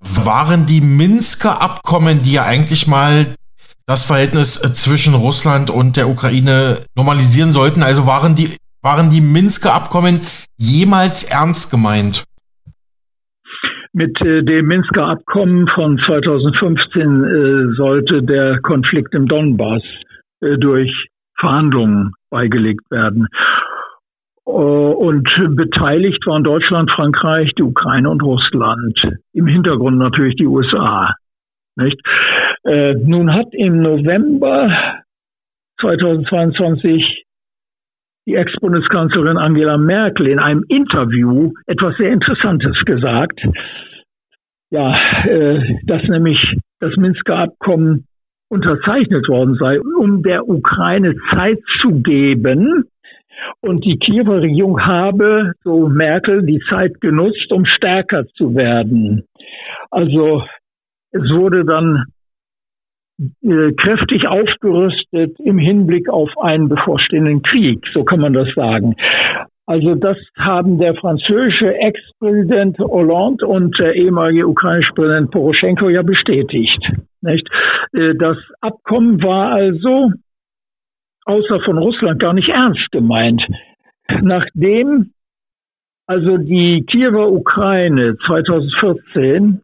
Waren 0.00 0.66
die 0.66 0.80
Minsker 0.80 1.60
Abkommen, 1.60 2.22
die 2.22 2.34
ja 2.34 2.44
eigentlich 2.44 2.86
mal 2.86 3.34
das 3.86 4.04
Verhältnis 4.04 4.62
äh, 4.62 4.72
zwischen 4.74 5.14
Russland 5.14 5.70
und 5.70 5.96
der 5.96 6.08
Ukraine 6.08 6.78
normalisieren 6.94 7.52
sollten, 7.52 7.82
also 7.82 8.06
waren 8.06 8.34
die, 8.34 8.56
waren 8.82 9.10
die 9.10 9.22
Minsker 9.22 9.72
Abkommen 9.72 10.20
jemals 10.56 11.24
ernst 11.24 11.70
gemeint? 11.70 12.24
Mit 13.94 14.20
äh, 14.20 14.44
dem 14.44 14.66
Minsker 14.66 15.06
Abkommen 15.06 15.66
von 15.74 15.98
2015 15.98 17.00
äh, 17.00 17.76
sollte 17.76 18.22
der 18.22 18.60
Konflikt 18.60 19.14
im 19.14 19.26
Donbass 19.26 19.82
äh, 20.40 20.58
durch 20.58 20.92
Verhandlungen 21.40 22.12
beigelegt 22.30 22.90
werden. 22.90 23.26
Äh, 24.48 24.50
und 24.50 25.28
beteiligt 25.56 26.26
waren 26.26 26.42
Deutschland, 26.42 26.90
Frankreich, 26.90 27.52
die 27.58 27.62
Ukraine 27.62 28.08
und 28.08 28.22
Russland. 28.22 28.98
Im 29.34 29.46
Hintergrund 29.46 29.98
natürlich 29.98 30.36
die 30.36 30.46
USA. 30.46 31.14
Nicht? 31.76 32.00
Äh, 32.64 32.94
nun 32.94 33.32
hat 33.32 33.48
im 33.52 33.82
November 33.82 35.04
2022 35.80 37.24
die 38.26 38.34
Ex-Bundeskanzlerin 38.34 39.36
Angela 39.36 39.78
Merkel 39.78 40.26
in 40.26 40.38
einem 40.38 40.64
Interview 40.68 41.52
etwas 41.66 41.96
sehr 41.96 42.10
Interessantes 42.10 42.76
gesagt. 42.84 43.40
Ja, 44.70 44.94
äh, 45.24 45.76
dass 45.84 46.02
nämlich 46.08 46.56
das 46.80 46.96
Minsker 46.96 47.36
Abkommen 47.36 48.06
unterzeichnet 48.50 49.28
worden 49.28 49.56
sei, 49.58 49.80
um 49.80 50.22
der 50.22 50.48
Ukraine 50.48 51.14
Zeit 51.30 51.58
zu 51.80 52.02
geben, 52.02 52.84
und 53.60 53.84
die 53.84 53.98
Kiewer 53.98 54.42
Regierung 54.42 54.80
habe, 54.84 55.52
so 55.64 55.88
Merkel, 55.88 56.44
die 56.44 56.60
Zeit 56.68 57.00
genutzt, 57.00 57.50
um 57.52 57.64
stärker 57.64 58.26
zu 58.28 58.54
werden. 58.54 59.24
Also 59.90 60.44
es 61.12 61.22
wurde 61.30 61.64
dann 61.64 62.04
äh, 63.42 63.72
kräftig 63.72 64.28
aufgerüstet 64.28 65.38
im 65.40 65.58
Hinblick 65.58 66.08
auf 66.08 66.30
einen 66.38 66.68
bevorstehenden 66.68 67.42
Krieg, 67.42 67.84
so 67.92 68.04
kann 68.04 68.20
man 68.20 68.32
das 68.32 68.48
sagen. 68.54 68.94
Also 69.66 69.94
das 69.96 70.16
haben 70.38 70.78
der 70.78 70.94
französische 70.94 71.74
Ex-Präsident 71.74 72.78
Hollande 72.78 73.46
und 73.46 73.78
der 73.78 73.94
ehemalige 73.94 74.46
ukrainische 74.46 74.94
Präsident 74.94 75.30
Poroschenko 75.30 75.90
ja 75.90 76.02
bestätigt. 76.02 76.80
Nicht? 77.20 77.46
Äh, 77.92 78.14
das 78.14 78.38
Abkommen 78.60 79.22
war 79.22 79.52
also 79.52 80.12
außer 81.28 81.60
von 81.60 81.78
Russland 81.78 82.20
gar 82.20 82.32
nicht 82.32 82.48
ernst 82.48 82.90
gemeint. 82.90 83.42
Nachdem 84.22 85.12
also 86.06 86.38
die 86.38 86.84
Kiewer 86.90 87.30
Ukraine 87.30 88.16
2014 88.26 89.60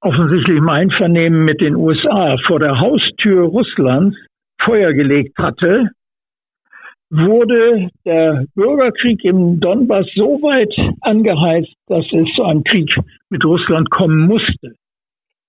offensichtlich 0.00 0.56
im 0.56 0.68
Einvernehmen 0.68 1.44
mit 1.44 1.60
den 1.60 1.76
USA 1.76 2.36
vor 2.46 2.58
der 2.58 2.80
Haustür 2.80 3.44
Russlands 3.44 4.16
Feuer 4.60 4.92
gelegt 4.92 5.38
hatte, 5.38 5.90
wurde 7.10 7.88
der 8.04 8.44
Bürgerkrieg 8.54 9.24
im 9.24 9.60
Donbass 9.60 10.06
so 10.14 10.40
weit 10.42 10.74
angeheizt, 11.00 11.74
dass 11.86 12.04
es 12.12 12.28
zu 12.34 12.42
einem 12.42 12.64
Krieg 12.64 12.92
mit 13.30 13.44
Russland 13.44 13.88
kommen 13.90 14.26
musste. 14.26 14.74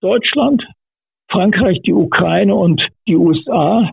Deutschland, 0.02 0.64
Frankreich, 1.32 1.82
die 1.86 1.94
Ukraine 1.94 2.54
und 2.54 2.82
die 3.08 3.16
USA 3.16 3.90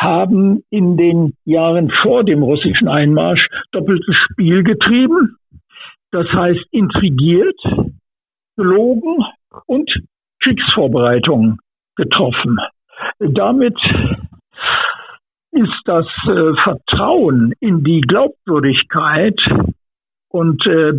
haben 0.00 0.64
in 0.70 0.96
den 0.96 1.34
Jahren 1.44 1.90
vor 2.02 2.24
dem 2.24 2.42
russischen 2.42 2.88
Einmarsch 2.88 3.46
doppeltes 3.72 4.16
Spiel 4.16 4.62
getrieben. 4.62 5.36
Das 6.10 6.26
heißt 6.26 6.64
intrigiert, 6.70 7.60
gelogen 8.56 9.24
und 9.66 9.90
Kriegsvorbereitungen 10.42 11.58
getroffen. 11.96 12.56
Damit 13.18 13.78
ist 15.52 15.82
das 15.84 16.06
äh, 16.26 16.54
Vertrauen 16.62 17.52
in 17.60 17.84
die 17.84 18.00
Glaubwürdigkeit 18.00 19.38
und 20.30 20.64
äh, 20.66 20.92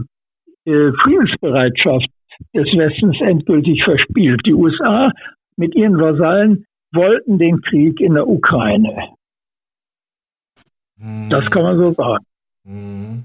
äh, 0.65 0.91
Friedensbereitschaft 1.01 2.09
des 2.53 2.67
Westens 2.77 3.19
endgültig 3.21 3.83
verspielt. 3.83 4.41
Die 4.45 4.53
USA 4.53 5.11
mit 5.55 5.75
ihren 5.75 5.99
Vasallen 5.99 6.65
wollten 6.93 7.37
den 7.37 7.61
Krieg 7.61 7.99
in 7.99 8.13
der 8.13 8.27
Ukraine. 8.27 9.09
Das 11.29 11.49
kann 11.49 11.63
man 11.63 11.77
so 11.77 11.93
sagen. 11.93 12.25
Hm. 12.67 13.23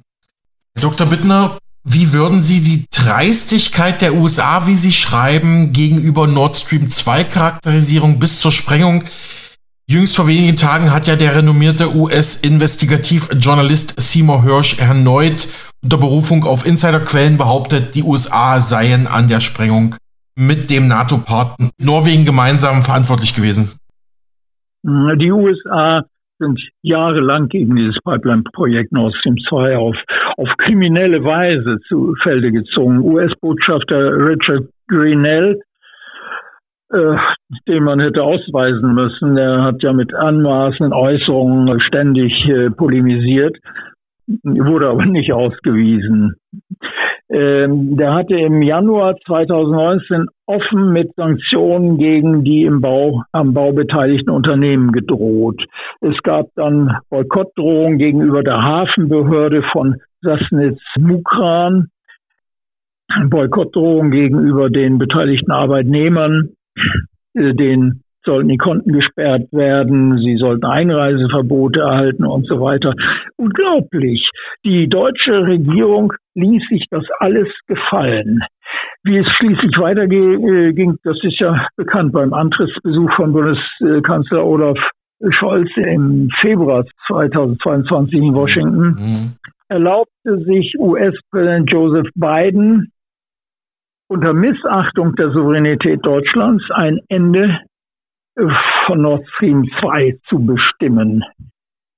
Dr. 0.81 1.07
Bittner, 1.07 1.59
wie 1.85 2.12
würden 2.12 2.43
Sie 2.43 2.61
die 2.61 2.87
Dreistigkeit 2.91 4.01
der 4.01 4.14
USA, 4.14 4.67
wie 4.67 4.75
Sie 4.75 4.93
schreiben, 4.93 5.73
gegenüber 5.73 6.27
Nord 6.27 6.57
Stream 6.57 6.89
2 6.89 7.25
Charakterisierung 7.25 8.19
bis 8.19 8.41
zur 8.41 8.53
Sprengung 8.53 9.05
Jüngst 9.89 10.17
vor 10.17 10.27
wenigen 10.27 10.57
Tagen 10.57 10.91
hat 10.91 11.07
ja 11.07 11.14
der 11.14 11.37
renommierte 11.37 11.95
US-Investigativjournalist 11.95 13.95
Seymour 14.01 14.43
Hirsch 14.43 14.81
erneut 14.81 15.49
unter 15.81 15.97
Berufung 15.97 16.43
auf 16.43 16.67
Insiderquellen 16.67 17.37
behauptet, 17.37 17.95
die 17.95 18.03
USA 18.03 18.61
seien 18.61 19.07
an 19.07 19.29
der 19.29 19.39
Sprengung 19.39 19.95
mit 20.37 20.70
dem 20.70 20.89
NATO-Partner 20.89 21.70
Norwegen 21.78 22.24
gemeinsam 22.24 22.82
verantwortlich 22.82 23.34
gewesen. 23.34 23.72
Die 24.82 25.32
USA 25.32 26.05
sind 26.39 26.61
jahrelang 26.82 27.49
gegen 27.49 27.74
dieses 27.76 27.99
Pipeline-Projekt 28.05 28.93
Nord 28.93 29.14
Stream 29.16 29.37
2 29.49 29.76
auf, 29.76 29.97
auf 30.37 30.49
kriminelle 30.59 31.24
Weise 31.24 31.78
zu 31.89 32.14
Felde 32.22 32.53
gezogen. 32.53 32.99
US-Botschafter 33.01 34.12
Richard 34.12 34.68
Greenell 34.89 35.61
äh, 36.93 37.16
den 37.66 37.82
man 37.82 37.99
hätte 37.99 38.22
ausweisen 38.22 38.95
müssen. 38.95 39.34
Der 39.34 39.62
hat 39.62 39.82
ja 39.82 39.93
mit 39.93 40.14
anmaßenden 40.14 40.93
Äußerungen 40.93 41.80
ständig 41.80 42.32
äh, 42.49 42.70
polemisiert, 42.70 43.57
wurde 44.27 44.89
aber 44.89 45.07
nicht 45.07 45.33
ausgewiesen. 45.33 46.35
Ähm, 47.29 47.97
der 47.97 48.14
hatte 48.14 48.35
im 48.37 48.62
Januar 48.62 49.16
2019 49.27 50.27
offen 50.47 50.93
mit 50.93 51.12
Sanktionen 51.16 51.99
gegen 51.99 52.45
die 52.45 52.62
im 52.62 52.81
Bau, 52.81 53.24
am 53.33 53.53
Bau 53.53 53.72
beteiligten 53.72 54.31
Unternehmen 54.31 54.93
gedroht. 54.93 55.61
Es 56.01 56.16
gab 56.22 56.47
dann 56.55 56.99
Boykottdrohungen 57.11 57.99
gegenüber 57.99 58.45
der 58.45 58.62
Hafenbehörde 58.62 59.62
von 59.72 59.97
Sassnitz 60.20 60.81
Mukran, 60.99 61.89
Boykottdrohungen 63.29 64.12
gegenüber 64.12 64.70
den 64.70 64.99
beteiligten 64.99 65.51
Arbeitnehmern 65.51 66.51
äh, 67.35 67.55
den 67.55 68.03
sollten 68.27 68.49
die 68.49 68.59
Konten 68.59 68.93
gesperrt 68.93 69.51
werden, 69.53 70.18
sie 70.18 70.37
sollten 70.37 70.66
Einreiseverbote 70.66 71.81
erhalten 71.81 72.27
und 72.27 72.47
so 72.47 72.61
weiter. 72.61 72.93
Unglaublich. 73.37 74.29
Die 74.64 74.89
deutsche 74.89 75.47
Regierung 75.47 76.12
ließ 76.35 76.62
sich 76.68 76.85
das 76.91 77.05
alles 77.20 77.49
gefallen. 77.66 78.41
Wie 79.05 79.16
es 79.16 79.27
schließlich 79.39 79.79
weiterging, 79.79 80.47
äh, 80.47 80.95
das 81.05 81.16
ist 81.22 81.41
ja 81.41 81.66
bekannt 81.77 82.12
beim 82.12 82.35
Antrittsbesuch 82.35 83.11
von 83.14 83.33
Bundeskanzler 83.33 84.45
Olaf 84.45 84.79
Scholz 85.31 85.70
im 85.77 86.29
Februar 86.41 86.85
2022 87.07 88.18
in 88.18 88.35
Washington, 88.35 88.87
mhm. 88.99 89.33
erlaubte 89.68 90.39
sich 90.45 90.74
US-Präsident 90.79 91.70
Joseph 91.70 92.09
Biden 92.14 92.93
unter 94.09 94.33
Missachtung 94.35 95.14
der 95.16 95.31
Souveränität 95.31 96.05
Deutschlands 96.05 96.64
ein 96.70 97.01
Ende 97.09 97.61
von 98.87 99.03
Nord 99.03 99.26
Stream 99.34 99.68
2 99.80 100.18
zu 100.28 100.45
bestimmen, 100.45 101.24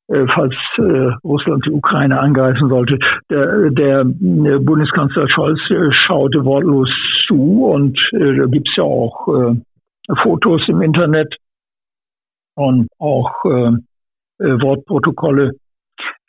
äh, 0.09 0.25
falls 0.33 0.55
äh, 0.79 1.13
Russland 1.25 1.67
die 1.67 1.71
Ukraine 1.71 2.21
angreifen 2.21 2.69
sollte. 2.69 2.99
Der, 3.31 3.71
der 3.71 4.05
Bundeskanzler 4.05 5.29
Scholz 5.29 5.59
schaute 6.07 6.45
wortlos 6.45 6.91
zu 7.27 7.67
und 7.67 7.99
da 8.13 8.47
gibt 8.47 8.69
es 8.69 8.77
ja 8.77 8.85
auch 8.85 9.55
Fotos 10.23 10.63
im 10.69 10.81
Internet 10.81 11.37
und 12.55 12.89
auch 12.99 13.45
Wortprotokolle. 14.39 15.53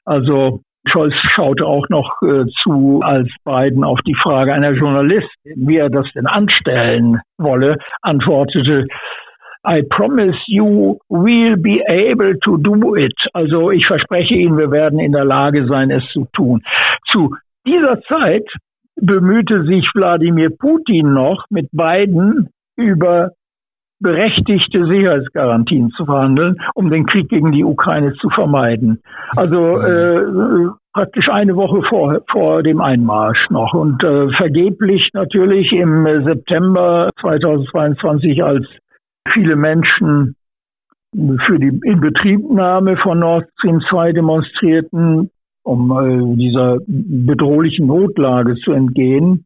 Also 0.03 0.61
Scholz 0.87 1.13
schaute 1.35 1.65
auch 1.65 1.87
noch 1.89 2.21
äh, 2.21 2.45
zu, 2.63 3.01
als 3.03 3.29
Biden 3.43 3.83
auf 3.83 3.99
die 4.05 4.15
Frage 4.15 4.53
einer 4.53 4.71
Journalistin, 4.71 5.67
wie 5.67 5.77
er 5.77 5.89
das 5.89 6.07
denn 6.13 6.25
anstellen 6.25 7.21
wolle, 7.37 7.77
antwortete, 8.01 8.87
I 9.65 9.81
promise 9.89 10.37
you 10.47 10.99
we'll 11.09 11.57
be 11.57 11.81
able 11.87 12.33
to 12.45 12.57
do 12.57 12.95
it. 12.95 13.15
Also 13.33 13.71
ich 13.71 13.85
verspreche 13.85 14.35
Ihnen, 14.35 14.57
wir 14.57 14.71
werden 14.71 14.99
in 14.99 15.11
der 15.11 15.25
Lage 15.25 15.67
sein, 15.67 15.91
es 15.91 16.03
zu 16.13 16.27
tun. 16.33 16.63
Zu 17.11 17.35
dieser 17.65 18.01
Zeit 18.03 18.45
bemühte 18.95 19.63
sich 19.63 19.89
Wladimir 19.93 20.49
Putin 20.49 21.13
noch 21.13 21.45
mit 21.49 21.69
Biden 21.71 22.49
über 22.77 23.31
berechtigte 24.01 24.85
Sicherheitsgarantien 24.85 25.89
zu 25.91 26.05
verhandeln, 26.05 26.55
um 26.73 26.89
den 26.89 27.05
Krieg 27.05 27.27
gegen 27.27 27.51
die 27.51 27.65
Ukraine 27.65 28.13
zu 28.13 28.29
vermeiden. 28.29 29.01
Also 29.35 29.77
äh, 29.77 30.69
praktisch 30.93 31.27
eine 31.29 31.55
Woche 31.57 31.81
vor, 31.89 32.21
vor 32.31 32.63
dem 32.63 32.79
Einmarsch 32.79 33.49
noch 33.49 33.73
und 33.73 34.01
äh, 34.03 34.29
vergeblich 34.37 35.09
natürlich 35.13 35.73
im 35.73 36.05
September 36.23 37.09
2022, 37.19 38.41
als 38.41 38.65
viele 39.33 39.55
Menschen 39.55 40.35
für 41.13 41.59
die 41.59 41.79
Inbetriebnahme 41.83 42.97
von 42.97 43.19
Nord 43.19 43.45
Stream 43.57 43.81
2 43.89 44.13
demonstrierten, 44.13 45.31
um 45.63 45.91
äh, 45.91 46.35
dieser 46.37 46.77
bedrohlichen 46.87 47.87
Notlage 47.87 48.55
zu 48.55 48.71
entgehen, 48.71 49.45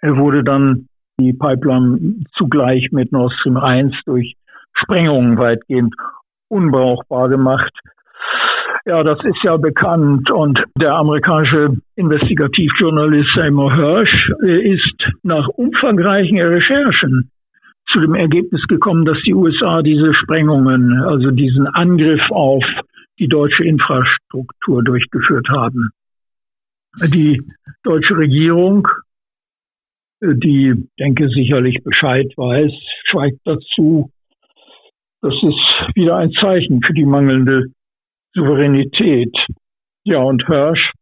wurde 0.00 0.42
dann 0.44 0.88
die 1.18 1.32
Pipeline 1.32 2.24
zugleich 2.36 2.90
mit 2.92 3.12
Nord 3.12 3.32
Stream 3.40 3.56
1 3.56 3.94
durch 4.06 4.36
Sprengungen 4.74 5.38
weitgehend 5.38 5.94
unbrauchbar 6.48 7.28
gemacht. 7.28 7.72
Ja, 8.84 9.04
das 9.04 9.18
ist 9.24 9.42
ja 9.44 9.56
bekannt 9.56 10.30
und 10.30 10.60
der 10.76 10.94
amerikanische 10.94 11.76
Investigativjournalist 11.94 13.30
Seymour 13.34 13.74
Hirsch 13.74 14.32
äh, 14.44 14.74
ist 14.74 15.12
nach 15.22 15.46
umfangreichen 15.48 16.40
Recherchen 16.40 17.30
zu 17.92 18.00
dem 18.00 18.14
Ergebnis 18.14 18.62
gekommen, 18.68 19.04
dass 19.04 19.18
die 19.24 19.34
USA 19.34 19.82
diese 19.82 20.14
Sprengungen, 20.14 21.02
also 21.02 21.30
diesen 21.30 21.66
Angriff 21.66 22.22
auf 22.30 22.64
die 23.18 23.28
deutsche 23.28 23.64
Infrastruktur 23.64 24.82
durchgeführt 24.82 25.48
haben. 25.48 25.90
Die 27.10 27.42
deutsche 27.82 28.16
Regierung 28.16 28.88
die, 30.22 30.74
denke 30.98 31.28
sicherlich 31.28 31.82
Bescheid 31.82 32.32
weiß, 32.36 32.72
schweigt 33.10 33.40
dazu. 33.44 34.10
Das 35.20 35.34
ist 35.34 35.96
wieder 35.96 36.16
ein 36.16 36.32
Zeichen 36.32 36.80
für 36.82 36.94
die 36.94 37.04
mangelnde 37.04 37.66
Souveränität. 38.34 39.34
Ja, 40.04 40.18
und 40.18 40.46
Hirsch 40.46 40.92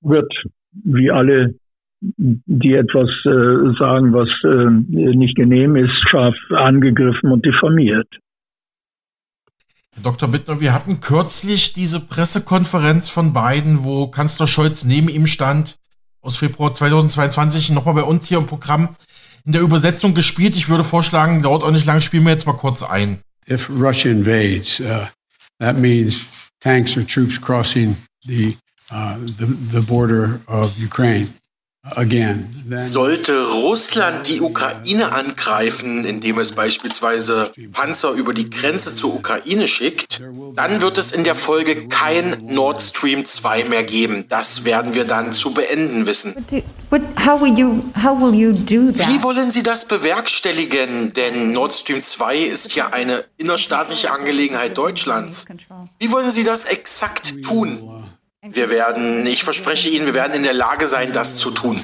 wird, 0.00 0.32
wie 0.72 1.10
alle, 1.10 1.54
die 2.02 2.74
etwas 2.74 3.08
äh, 3.24 3.78
sagen, 3.78 4.12
was 4.12 4.28
äh, 4.44 5.16
nicht 5.16 5.36
genehm 5.36 5.76
ist, 5.76 5.92
scharf 6.10 6.34
angegriffen 6.50 7.30
und 7.30 7.46
diffamiert. 7.46 8.08
Herr 9.94 10.02
Dr. 10.02 10.28
Bittner, 10.28 10.60
wir 10.60 10.72
hatten 10.72 11.00
kürzlich 11.00 11.74
diese 11.74 12.00
Pressekonferenz 12.00 13.08
von 13.08 13.32
Biden, 13.32 13.84
wo 13.84 14.08
Kanzler 14.08 14.46
Scholz 14.46 14.84
neben 14.84 15.08
ihm 15.08 15.26
stand 15.26 15.76
aus 16.22 16.36
Februar 16.36 16.72
2022 16.72 17.70
nochmal 17.70 17.94
bei 17.94 18.02
uns 18.02 18.26
hier 18.26 18.38
im 18.38 18.46
Programm 18.46 18.96
in 19.44 19.52
der 19.52 19.62
Übersetzung 19.62 20.14
gespielt. 20.14 20.56
Ich 20.56 20.68
würde 20.68 20.84
vorschlagen, 20.84 21.42
dauert 21.42 21.62
auch 21.62 21.70
nicht 21.70 21.86
lange, 21.86 22.00
spielen 22.00 22.24
wir 22.24 22.32
jetzt 22.32 22.46
mal 22.46 22.56
kurz 22.56 22.82
ein. 22.82 23.20
If 23.50 23.68
Russia 23.68 24.10
invades, 24.10 24.80
uh, 24.80 25.06
that 25.58 25.78
means 25.78 26.26
tanks 26.60 26.96
or 26.96 27.04
troops 27.04 27.40
crossing 27.40 27.96
the, 28.24 28.56
uh, 28.92 29.16
the, 29.38 29.46
the 29.72 29.80
border 29.80 30.40
of 30.46 30.72
Ukraine. 30.78 31.26
Sollte 32.76 33.44
Russland 33.44 34.28
die 34.28 34.40
Ukraine 34.40 35.10
angreifen, 35.10 36.04
indem 36.04 36.38
es 36.38 36.52
beispielsweise 36.52 37.50
Panzer 37.72 38.12
über 38.12 38.32
die 38.32 38.48
Grenze 38.48 38.94
zur 38.94 39.14
Ukraine 39.16 39.66
schickt, 39.66 40.22
dann 40.54 40.80
wird 40.80 40.96
es 40.96 41.10
in 41.10 41.24
der 41.24 41.34
Folge 41.34 41.88
kein 41.88 42.46
Nord 42.46 42.80
Stream 42.80 43.26
2 43.26 43.64
mehr 43.64 43.82
geben. 43.82 44.26
Das 44.28 44.64
werden 44.64 44.94
wir 44.94 45.04
dann 45.04 45.32
zu 45.32 45.52
beenden 45.52 46.06
wissen. 46.06 46.36
Wie 49.08 49.22
wollen 49.24 49.50
Sie 49.50 49.64
das 49.64 49.84
bewerkstelligen? 49.86 51.12
Denn 51.14 51.52
Nord 51.52 51.74
Stream 51.74 52.00
2 52.00 52.38
ist 52.38 52.76
ja 52.76 52.90
eine 52.90 53.24
innerstaatliche 53.38 54.12
Angelegenheit 54.12 54.78
Deutschlands. 54.78 55.46
Wie 55.98 56.12
wollen 56.12 56.30
Sie 56.30 56.44
das 56.44 56.64
exakt 56.64 57.42
tun? 57.42 57.91
Wir 58.44 58.70
werden, 58.70 59.24
ich 59.24 59.44
verspreche 59.44 59.88
Ihnen, 59.88 60.04
wir 60.04 60.14
werden 60.14 60.34
in 60.34 60.42
der 60.42 60.52
Lage 60.52 60.88
sein, 60.88 61.12
das 61.12 61.36
zu 61.36 61.52
tun. 61.52 61.80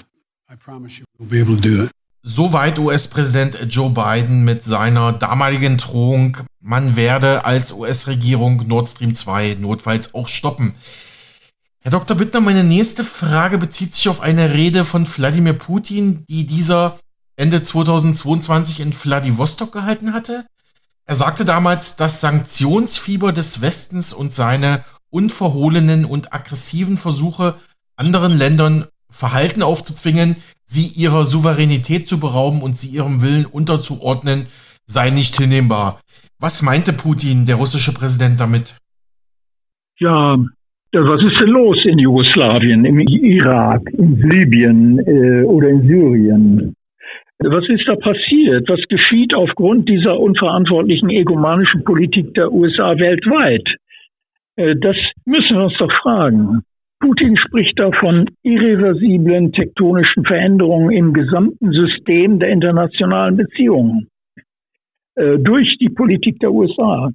Soweit 2.22 2.78
US-Präsident 2.80 3.58
Joe 3.68 3.90
Biden 3.90 4.44
mit 4.44 4.64
seiner 4.64 5.12
damaligen 5.12 5.76
Drohung, 5.76 6.38
man 6.60 6.96
werde 6.96 7.44
als 7.44 7.72
US-Regierung 7.72 8.66
Nord 8.66 8.88
Stream 8.88 9.14
2 9.14 9.56
notfalls 9.60 10.14
auch 10.14 10.26
stoppen. 10.26 10.74
Herr 11.78 11.92
Dr. 11.92 12.16
Bittner, 12.16 12.40
meine 12.40 12.64
nächste 12.64 13.04
Frage 13.04 13.56
bezieht 13.56 13.94
sich 13.94 14.08
auf 14.08 14.20
eine 14.20 14.52
Rede 14.52 14.84
von 14.84 15.06
Wladimir 15.06 15.52
Putin, 15.52 16.24
die 16.28 16.44
dieser 16.44 16.98
Ende 17.36 17.62
2022 17.62 18.80
in 18.80 18.92
Vladivostok 18.92 19.70
gehalten 19.70 20.12
hatte. 20.12 20.44
Er 21.06 21.14
sagte 21.14 21.44
damals, 21.44 21.94
das 21.94 22.20
Sanktionsfieber 22.20 23.32
des 23.32 23.60
Westens 23.60 24.12
und 24.12 24.34
seine 24.34 24.84
unverhohlenen 25.10 26.04
und 26.04 26.32
aggressiven 26.32 26.96
Versuche, 26.96 27.54
anderen 27.96 28.36
Ländern 28.36 28.86
Verhalten 29.10 29.62
aufzuzwingen, 29.62 30.36
sie 30.64 30.86
ihrer 30.86 31.24
Souveränität 31.24 32.06
zu 32.08 32.20
berauben 32.20 32.62
und 32.62 32.76
sie 32.76 32.94
ihrem 32.94 33.22
Willen 33.22 33.46
unterzuordnen, 33.46 34.46
sei 34.86 35.10
nicht 35.10 35.36
hinnehmbar. 35.36 36.00
Was 36.38 36.62
meinte 36.62 36.92
Putin, 36.92 37.46
der 37.46 37.56
russische 37.56 37.94
Präsident, 37.94 38.38
damit? 38.38 38.76
Ja, 39.98 40.36
was 40.92 41.24
ist 41.24 41.40
denn 41.42 41.50
los 41.50 41.84
in 41.84 41.98
Jugoslawien, 41.98 42.84
im 42.84 43.00
Irak, 43.00 43.82
in 43.92 44.16
Libyen 44.16 44.98
äh, 45.00 45.44
oder 45.44 45.68
in 45.68 45.82
Syrien? 45.82 46.74
Was 47.40 47.68
ist 47.68 47.86
da 47.86 47.94
passiert? 47.94 48.68
Was 48.68 48.80
geschieht 48.88 49.34
aufgrund 49.34 49.88
dieser 49.88 50.18
unverantwortlichen 50.18 51.10
egomanischen 51.10 51.84
Politik 51.84 52.34
der 52.34 52.52
USA 52.52 52.98
weltweit? 52.98 53.68
Äh, 54.58 54.76
das 54.76 54.96
müssen 55.24 55.56
wir 55.56 55.64
uns 55.64 55.78
doch 55.78 55.92
fragen. 56.02 56.62
Putin 57.00 57.36
spricht 57.36 57.78
da 57.78 57.92
von 57.92 58.28
irreversiblen 58.42 59.52
tektonischen 59.52 60.24
Veränderungen 60.24 60.90
im 60.90 61.12
gesamten 61.12 61.70
System 61.70 62.40
der 62.40 62.48
internationalen 62.48 63.36
Beziehungen 63.36 64.08
äh, 65.14 65.38
durch 65.38 65.78
die 65.80 65.90
Politik 65.90 66.40
der 66.40 66.52
USA. 66.52 67.10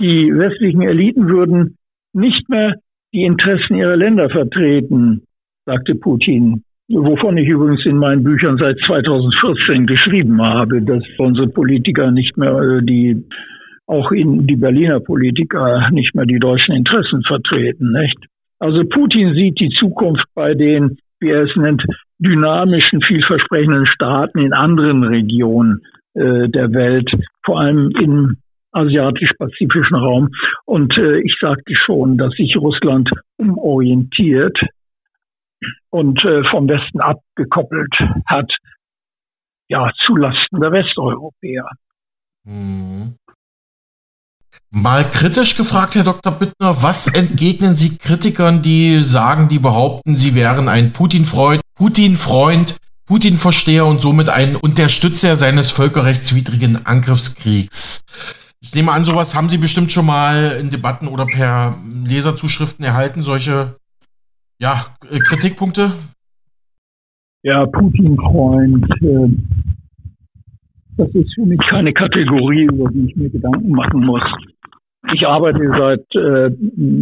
Die 0.00 0.32
westlichen 0.32 0.82
Eliten 0.82 1.28
würden 1.28 1.76
nicht 2.12 2.48
mehr 2.48 2.76
die 3.12 3.24
Interessen 3.24 3.76
ihrer 3.76 3.96
Länder 3.96 4.30
vertreten, 4.30 5.24
sagte 5.66 5.96
Putin. 5.96 6.62
Wovon 6.88 7.38
ich 7.38 7.48
übrigens 7.48 7.84
in 7.86 7.96
meinen 7.96 8.22
Büchern 8.22 8.58
seit 8.58 8.78
2014 8.86 9.86
geschrieben 9.86 10.40
habe, 10.42 10.82
dass 10.82 11.02
unsere 11.18 11.48
Politiker 11.48 12.10
nicht 12.10 12.36
mehr 12.36 12.52
äh, 12.52 12.82
die, 12.82 13.24
auch 13.92 14.10
in 14.10 14.46
die 14.46 14.56
Berliner 14.56 15.00
Politiker 15.00 15.88
nicht 15.90 16.14
mehr 16.14 16.26
die 16.26 16.38
deutschen 16.38 16.74
Interessen 16.74 17.22
vertreten, 17.22 17.92
nicht? 17.92 18.18
Also 18.58 18.84
Putin 18.84 19.34
sieht 19.34 19.60
die 19.60 19.70
Zukunft 19.70 20.24
bei 20.34 20.54
den, 20.54 20.98
wie 21.20 21.30
er 21.30 21.42
es 21.42 21.56
nennt, 21.56 21.84
dynamischen, 22.18 23.02
vielversprechenden 23.02 23.86
Staaten 23.86 24.38
in 24.38 24.52
anderen 24.52 25.04
Regionen 25.04 25.82
äh, 26.14 26.48
der 26.48 26.72
Welt, 26.72 27.10
vor 27.44 27.60
allem 27.60 27.90
im 28.00 28.36
asiatisch-pazifischen 28.72 29.96
Raum. 29.96 30.30
Und 30.64 30.96
äh, 30.96 31.20
ich 31.20 31.36
sagte 31.40 31.74
schon, 31.74 32.16
dass 32.16 32.32
sich 32.34 32.56
Russland 32.56 33.10
umorientiert 33.36 34.58
und 35.90 36.24
äh, 36.24 36.42
vom 36.48 36.68
Westen 36.68 37.00
abgekoppelt 37.00 37.94
hat, 38.26 38.50
ja, 39.68 39.90
zulasten 40.04 40.60
der 40.60 40.72
Westeuropäer. 40.72 41.68
Mhm. 42.44 43.16
Mal 44.74 45.04
kritisch 45.04 45.54
gefragt, 45.58 45.96
Herr 45.96 46.04
Dr. 46.04 46.32
Bittner, 46.32 46.82
was 46.82 47.06
entgegnen 47.06 47.74
Sie 47.74 47.98
Kritikern, 47.98 48.62
die 48.62 49.02
sagen, 49.02 49.48
die 49.48 49.58
behaupten, 49.58 50.16
sie 50.16 50.34
wären 50.34 50.66
ein 50.66 50.94
Putin-Freund, 50.94 51.60
Putin-Freund, 51.74 52.78
Putin-Versteher 53.04 53.84
und 53.84 54.00
somit 54.00 54.30
ein 54.30 54.56
Unterstützer 54.56 55.36
seines 55.36 55.70
völkerrechtswidrigen 55.70 56.86
Angriffskriegs? 56.86 58.00
Ich 58.60 58.74
nehme 58.74 58.92
an, 58.92 59.04
sowas 59.04 59.34
haben 59.34 59.50
Sie 59.50 59.58
bestimmt 59.58 59.92
schon 59.92 60.06
mal 60.06 60.56
in 60.58 60.70
Debatten 60.70 61.06
oder 61.06 61.26
per 61.26 61.76
Leserzuschriften 62.06 62.82
erhalten, 62.82 63.22
solche 63.22 63.76
ja, 64.58 64.86
Kritikpunkte? 65.26 65.92
Ja, 67.42 67.66
Putin-Freund, 67.66 68.86
äh, 69.02 69.28
das 70.96 71.08
ist 71.10 71.34
für 71.34 71.44
mich 71.44 71.60
keine 71.68 71.92
Kategorie, 71.92 72.64
über 72.64 72.90
die 72.90 73.10
ich 73.10 73.16
mir 73.16 73.28
Gedanken 73.28 73.72
machen 73.72 74.06
muss. 74.06 74.22
Ich 75.10 75.26
arbeite 75.26 75.68
seit 75.76 76.14
äh, 76.14 76.50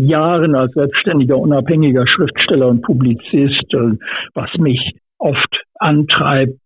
Jahren 0.06 0.54
als 0.54 0.72
selbstständiger, 0.72 1.36
unabhängiger 1.36 2.06
Schriftsteller 2.06 2.68
und 2.68 2.82
Publizist, 2.82 3.74
äh, 3.74 3.96
was 4.34 4.50
mich 4.58 4.94
oft 5.18 5.62
antreibt, 5.78 6.58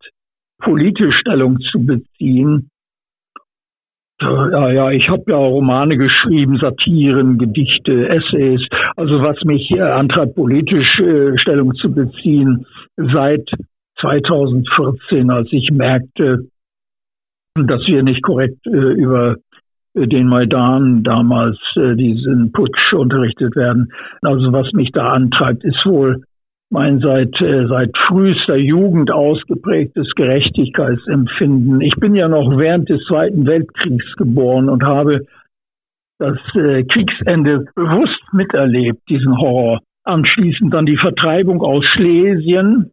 politisch 0.61 1.17
Stellung 1.21 1.59
zu 1.59 1.85
beziehen. 1.85 2.71
Ja, 4.21 4.71
ja, 4.71 4.91
ich 4.91 5.09
habe 5.09 5.25
ja 5.27 5.37
Romane 5.37 5.97
geschrieben, 5.97 6.57
Satiren, 6.59 7.37
Gedichte, 7.37 8.09
Essays. 8.09 8.65
Also 8.97 9.21
was 9.21 9.43
mich 9.45 9.71
äh, 9.73 9.81
antreibt, 9.81 10.37
politisch 10.37 11.01
äh, 11.01 11.37
Stellung 11.37 11.75
zu 11.75 11.93
beziehen, 11.93 12.65
seit 12.97 13.51
2014, 14.01 15.31
als 15.31 15.49
ich 15.51 15.71
merkte, 15.73 16.47
dass 17.55 17.87
wir 17.87 18.03
nicht 18.03 18.23
korrekt 18.23 18.67
äh, 18.67 18.71
über 18.71 19.33
äh, 19.33 19.37
den 19.95 20.27
Maidan 20.27 21.03
damals 21.05 21.59
äh, 21.77 21.95
diesen 21.95 22.53
Putsch 22.53 22.93
unterrichtet 22.93 23.55
werden. 23.57 23.93
Also 24.23 24.53
was 24.53 24.73
mich 24.73 24.91
da 24.93 25.13
antreibt, 25.13 25.65
ist 25.65 25.87
wohl 25.87 26.25
mein 26.71 26.99
seit, 26.99 27.41
äh, 27.41 27.67
seit 27.69 27.97
frühester 28.09 28.57
Jugend 28.57 29.13
ausgeprägtes 29.13 30.11
Gerechtigkeitsempfinden. 30.17 31.81
Ich 31.81 31.95
bin 31.97 32.17
ja 32.17 32.29
noch 32.29 32.59
während 32.59 32.89
des 32.89 33.05
Zweiten 33.05 33.47
Weltkriegs 33.47 34.17
geboren 34.17 34.69
und 34.69 34.83
habe 34.83 35.21
das 36.19 36.39
äh, 36.55 36.83
Kriegsende 36.85 37.67
bewusst 37.77 38.23
miterlebt, 38.33 39.01
diesen 39.09 39.39
Horror. 39.39 39.81
Anschließend 40.05 40.75
dann 40.75 40.87
die 40.87 40.97
Vertreibung 40.97 41.63
aus 41.63 41.85
Schlesien, 41.87 42.91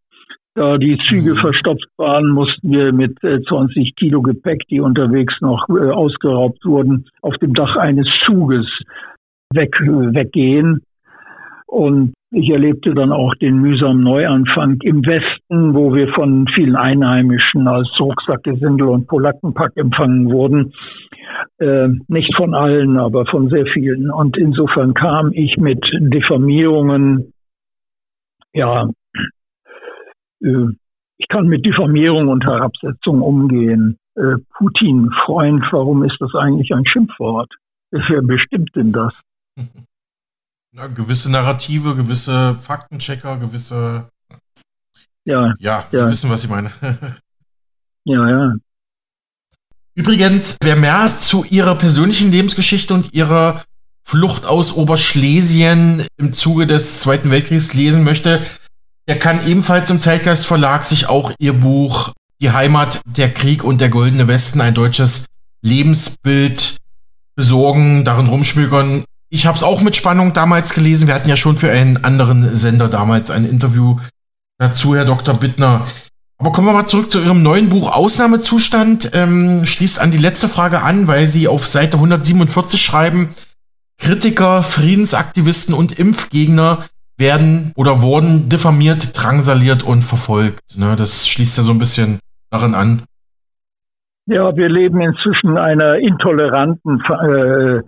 da 0.56 0.78
die 0.78 0.97
Züge 1.08 1.32
mhm. 1.32 1.38
verstopft 1.38 1.88
waren, 1.97 2.30
mussten 2.30 2.72
wir 2.72 2.91
mit 2.91 3.24
äh, 3.24 3.41
20 3.41 3.95
Kilo 3.95 4.22
Gepäck, 4.22 4.68
die 4.70 4.82
unterwegs 4.82 5.34
noch 5.41 5.68
äh, 5.70 5.89
ausgeraubt 5.89 6.66
wurden, 6.66 7.06
auf 7.22 7.38
dem 7.38 7.54
Dach 7.54 7.76
eines 7.78 8.08
Zuges 8.26 8.66
weg, 9.54 9.74
weggehen. 9.80 10.82
Und 11.68 12.14
ich 12.34 12.49
erlebte 12.49 12.93
dann 12.93 13.14
auch 13.14 13.34
den 13.36 13.58
mühsamen 13.58 14.04
Neuanfang 14.04 14.78
im 14.84 15.06
Westen, 15.06 15.74
wo 15.74 15.93
wir 15.93 16.10
von 16.10 16.47
vielen 16.54 16.76
Einheimischen 16.76 17.68
als 17.68 17.89
Rucksackgesindel 17.97 18.88
und 18.88 19.08
Polackenpack 19.08 19.72
empfangen 19.76 20.32
wurden. 20.32 20.74
Äh, 21.60 21.88
nicht 22.08 22.36
von 22.36 22.54
allen, 22.54 22.97
aber 22.97 23.26
von 23.26 23.49
sehr 23.49 23.66
vielen. 23.68 24.12
Und 24.12 24.38
insofern 24.38 24.93
kam 24.93 25.32
ich 25.34 25.56
mit 25.58 25.80
Diffamierungen 25.93 27.34
ja, 28.54 28.84
äh, 28.84 28.88
ich 30.42 31.28
kann 31.28 31.48
mit 31.48 31.66
Diffamierung 31.66 32.28
und 32.30 32.44
Herabsetzung 32.46 33.22
umgehen. 33.22 33.98
Äh, 34.16 34.38
Putin, 34.58 35.10
Freund, 35.26 35.64
warum 35.72 36.04
ist 36.04 36.18
das 36.20 36.34
eigentlich 36.36 36.74
ein 36.74 36.86
Schimpfwort? 36.86 37.54
Wer 37.92 38.22
bestimmt 38.22 38.72
denn 38.76 38.92
das? 38.92 39.14
Na, 40.74 40.88
gewisse 40.88 41.30
Narrative, 41.30 41.96
gewisse 41.96 42.56
Faktenchecker, 42.58 43.38
gewisse. 43.38 44.10
Ja. 45.26 45.54
Ja, 45.60 45.86
Sie 45.92 45.98
ja. 45.98 46.10
wissen, 46.10 46.30
was 46.30 46.44
ich 46.44 46.50
meine. 46.50 46.72
ja, 48.06 48.30
ja. 48.30 48.54
Übrigens, 49.94 50.58
wer 50.64 50.78
mehr 50.78 51.20
zu 51.20 51.44
Ihrer 51.44 51.76
persönlichen 51.76 52.32
Lebensgeschichte 52.32 52.94
und 52.94 53.14
Ihrer 53.14 53.62
Flucht 54.04 54.46
aus 54.46 54.74
Oberschlesien 54.74 56.06
im 56.18 56.34
Zuge 56.34 56.66
des 56.66 57.02
Zweiten 57.02 57.30
Weltkriegs 57.30 57.74
lesen 57.74 58.04
möchte, 58.04 58.42
er 59.06 59.18
kann 59.18 59.47
ebenfalls 59.47 59.89
im 59.89 59.99
Zeitgeist 59.99 60.45
Verlag 60.45 60.86
sich 60.86 61.08
auch 61.08 61.32
ihr 61.39 61.54
Buch 61.54 62.14
Die 62.41 62.52
Heimat, 62.52 63.02
der 63.06 63.34
Krieg 63.34 63.64
und 63.64 63.82
der 63.82 63.89
Goldene 63.89 64.28
Westen, 64.28 64.62
ein 64.62 64.74
deutsches 64.74 65.26
Lebensbild 65.62 66.78
besorgen, 67.36 68.04
darin 68.04 68.28
rumschmökern. 68.28 69.04
Ich 69.30 69.45
habe 69.45 69.58
es 69.58 69.64
auch 69.64 69.82
mit 69.82 69.95
Spannung 69.95 70.34
damals 70.34 70.74
gelesen. 70.74 71.08
Wir 71.08 71.16
hatten 71.16 71.30
ja 71.30 71.38
schon 71.38 71.58
für 71.58 71.72
einen 71.72 72.04
anderen 72.04 72.54
Sender 72.54 72.89
damals 72.89 73.32
ein 73.32 73.45
Interview 73.45 73.97
dazu, 74.58 74.95
Herr 74.95 75.06
Dr. 75.06 75.36
Bittner. 75.36 75.88
Aber 76.38 76.52
kommen 76.52 76.68
wir 76.68 76.74
mal 76.74 76.88
zurück 76.88 77.12
zu 77.12 77.20
Ihrem 77.22 77.43
neuen 77.43 77.70
Buch 77.70 77.91
Ausnahmezustand. 77.91 79.12
Ähm, 79.14 79.66
schließt 79.66 79.99
an 79.99 80.12
die 80.12 80.18
letzte 80.18 80.49
Frage 80.49 80.82
an, 80.82 81.08
weil 81.08 81.28
Sie 81.28 81.47
auf 81.47 81.68
Seite 81.68 81.97
147 81.97 82.82
schreiben, 82.82 83.36
Kritiker, 83.99 84.64
Friedensaktivisten 84.64 85.76
und 85.76 85.91
Impfgegner 85.97 86.86
werden 87.22 87.72
oder 87.78 88.01
wurden 88.01 88.49
diffamiert, 88.49 89.13
drangsaliert 89.15 89.84
und 89.84 90.03
verfolgt. 90.03 90.59
Ne, 90.78 90.95
das 90.97 91.30
schließt 91.30 91.57
ja 91.57 91.63
so 91.63 91.72
ein 91.72 91.80
bisschen 91.80 92.19
darin 92.49 92.76
an. 92.76 93.03
Ja, 94.28 94.55
wir 94.55 94.69
leben 94.69 95.01
inzwischen 95.01 95.57
einer 95.57 95.95
intoleranten, 95.95 97.01
äh, 97.01 97.82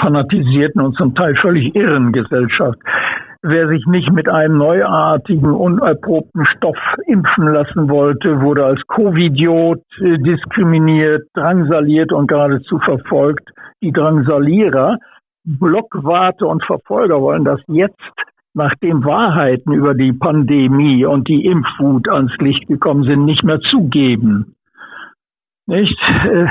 fanatisierten 0.00 0.80
und 0.80 0.96
zum 0.96 1.14
Teil 1.14 1.36
völlig 1.36 1.74
irren 1.74 2.12
Gesellschaft. 2.12 2.78
Wer 3.42 3.68
sich 3.68 3.84
nicht 3.86 4.10
mit 4.10 4.26
einem 4.26 4.56
neuartigen, 4.56 5.52
unerprobten 5.52 6.46
Stoff 6.56 6.78
impfen 7.06 7.48
lassen 7.48 7.90
wollte, 7.90 8.40
wurde 8.40 8.64
als 8.64 8.80
Covidiot 8.86 9.82
äh, 10.00 10.16
diskriminiert, 10.18 11.28
drangsaliert 11.34 12.12
und 12.12 12.26
geradezu 12.26 12.78
verfolgt. 12.78 13.50
Die 13.82 13.92
Drangsalierer, 13.92 14.96
Blockwarte 15.44 16.46
und 16.46 16.64
Verfolger 16.64 17.20
wollen 17.20 17.44
das 17.44 17.60
jetzt 17.68 18.00
nachdem 18.54 19.04
Wahrheiten 19.04 19.72
über 19.72 19.94
die 19.94 20.12
Pandemie 20.12 21.04
und 21.04 21.28
die 21.28 21.44
Impfwut 21.44 22.08
ans 22.08 22.32
Licht 22.38 22.66
gekommen 22.68 23.02
sind, 23.02 23.24
nicht 23.24 23.42
mehr 23.42 23.60
zugeben. 23.60 24.54
Nicht? 25.66 25.98
Äh, 26.24 26.46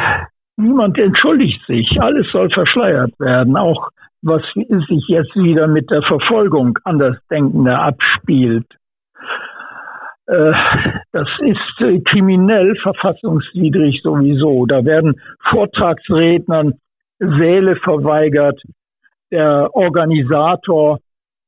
niemand 0.57 0.97
entschuldigt 0.97 1.65
sich. 1.65 1.99
Alles 2.01 2.27
soll 2.31 2.49
verschleiert 2.49 3.17
werden. 3.19 3.57
Auch 3.57 3.89
was 4.21 4.41
sich 4.53 5.07
jetzt 5.07 5.35
wieder 5.35 5.67
mit 5.67 5.89
der 5.91 6.01
Verfolgung 6.01 6.77
Andersdenkender 6.83 7.81
abspielt. 7.81 8.65
Äh, 10.27 10.53
das 11.11 11.27
ist 11.39 11.81
äh, 11.81 11.99
kriminell 12.01 12.75
verfassungswidrig 12.81 14.01
sowieso. 14.01 14.65
Da 14.65 14.83
werden 14.85 15.19
Vortragsrednern 15.49 16.73
Säle 17.19 17.75
verweigert. 17.77 18.61
Der 19.31 19.69
Organisator 19.73 20.99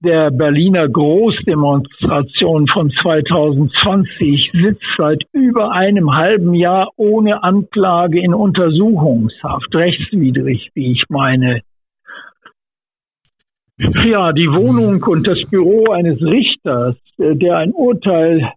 der 0.06 0.32
Berliner 0.32 0.88
Großdemonstration 0.88 2.68
von 2.68 2.92
2020 3.02 4.52
sitzt 4.54 4.86
seit 4.98 5.24
über 5.34 5.72
einem 5.72 6.16
halben 6.16 6.54
Jahr 6.54 6.90
ohne 6.96 7.44
Anklage 7.44 8.22
in 8.22 8.34
Untersuchungshaft, 8.34 9.74
rechtswidrig, 9.74 10.70
wie 10.76 10.94
ich 10.94 11.04
meine. 11.10 11.62
Ja, 13.78 14.32
die 14.32 14.48
Wohnung 14.48 15.04
und 15.04 15.28
das 15.28 15.44
Büro 15.50 15.92
eines 15.92 16.22
Richters, 16.22 16.96
äh, 17.18 17.36
der 17.36 17.58
ein 17.58 17.74
Urteil 17.74 18.54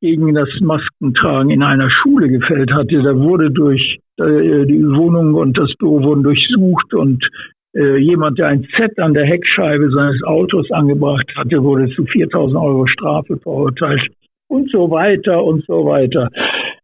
gegen 0.00 0.32
das 0.32 0.48
Maskentragen 0.60 1.50
in 1.50 1.62
einer 1.62 1.90
Schule 1.90 2.28
gefällt 2.28 2.72
hatte, 2.72 3.02
da 3.02 3.18
wurde 3.18 3.50
durch 3.50 3.98
äh, 4.16 4.64
die 4.64 4.86
Wohnung 4.86 5.34
und 5.34 5.58
das 5.58 5.74
Büro 5.78 6.02
wurden 6.02 6.22
durchsucht 6.22 6.94
und 6.94 7.28
jemand, 7.74 8.38
der 8.38 8.48
ein 8.48 8.66
Z 8.76 8.98
an 8.98 9.14
der 9.14 9.26
Heckscheibe 9.26 9.90
seines 9.90 10.22
Autos 10.24 10.70
angebracht 10.70 11.30
hatte, 11.36 11.62
wurde 11.62 11.88
zu 11.94 12.04
4000 12.04 12.58
Euro 12.58 12.86
Strafe 12.86 13.36
verurteilt 13.38 14.10
und 14.48 14.70
so 14.70 14.90
weiter 14.90 15.44
und 15.44 15.64
so 15.66 15.84
weiter. 15.84 16.30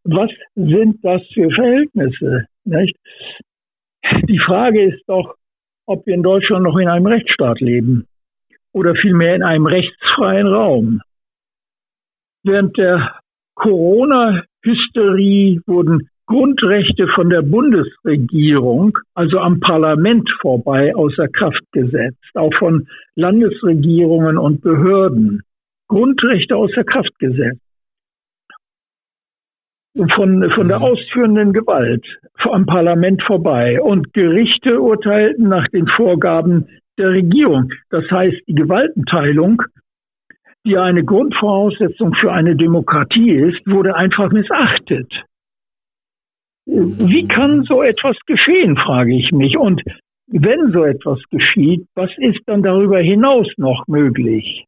Was 0.05 0.31
sind 0.55 1.03
das 1.03 1.23
für 1.33 1.51
Verhältnisse? 1.51 2.47
Nicht? 2.65 2.97
Die 4.29 4.39
Frage 4.39 4.85
ist 4.85 5.03
doch, 5.07 5.35
ob 5.87 6.07
wir 6.07 6.15
in 6.15 6.23
Deutschland 6.23 6.65
noch 6.65 6.77
in 6.77 6.89
einem 6.89 7.07
Rechtsstaat 7.07 7.61
leben 7.61 8.07
oder 8.73 8.95
vielmehr 8.95 9.35
in 9.35 9.43
einem 9.43 9.67
rechtsfreien 9.67 10.47
Raum. 10.47 11.01
Während 12.43 12.77
der 12.77 13.19
Corona-Hysterie 13.55 15.63
wurden 15.67 16.11
Grundrechte 16.27 17.07
von 17.09 17.29
der 17.29 17.43
Bundesregierung, 17.43 18.97
also 19.15 19.39
am 19.39 19.61
Parlament 19.61 20.29
vorbei, 20.41 20.95
außer 20.95 21.29
Kraft 21.29 21.63
gesetzt, 21.73 22.25
auch 22.35 22.53
von 22.59 22.89
Landesregierungen 23.15 24.39
und 24.39 24.63
Behörden. 24.63 25.43
Grundrechte 25.89 26.57
außer 26.57 26.83
Kraft 26.85 27.19
gesetzt. 27.19 27.61
Von, 30.15 30.51
von 30.51 30.67
der 30.69 30.79
mhm. 30.79 30.85
ausführenden 30.85 31.53
Gewalt 31.53 32.05
am 32.51 32.67
Parlament 32.67 33.23
vorbei. 33.23 33.81
Und 33.81 34.13
Gerichte 34.13 34.81
urteilten 34.81 35.49
nach 35.49 35.69
den 35.69 35.87
Vorgaben 35.87 36.67
der 36.99 37.11
Regierung. 37.11 37.71
Das 37.91 38.05
heißt, 38.11 38.37
die 38.49 38.55
Gewaltenteilung, 38.55 39.63
die 40.67 40.79
eine 40.79 41.05
Grundvoraussetzung 41.05 42.15
für 42.15 42.33
eine 42.33 42.57
Demokratie 42.57 43.33
ist, 43.33 43.61
wurde 43.67 43.95
einfach 43.95 44.33
missachtet. 44.33 45.13
Wie 46.67 47.29
kann 47.29 47.63
so 47.65 47.83
etwas 47.83 48.17
geschehen, 48.27 48.77
frage 48.77 49.15
ich 49.15 49.33
mich. 49.33 49.59
Und 49.59 49.83
wenn 50.27 50.73
so 50.73 50.85
etwas 50.85 51.21
geschieht, 51.31 51.87
was 51.95 52.11
ist 52.17 52.41
dann 52.47 52.63
darüber 52.63 52.99
hinaus 52.99 53.47
noch 53.57 53.87
möglich? 53.87 54.65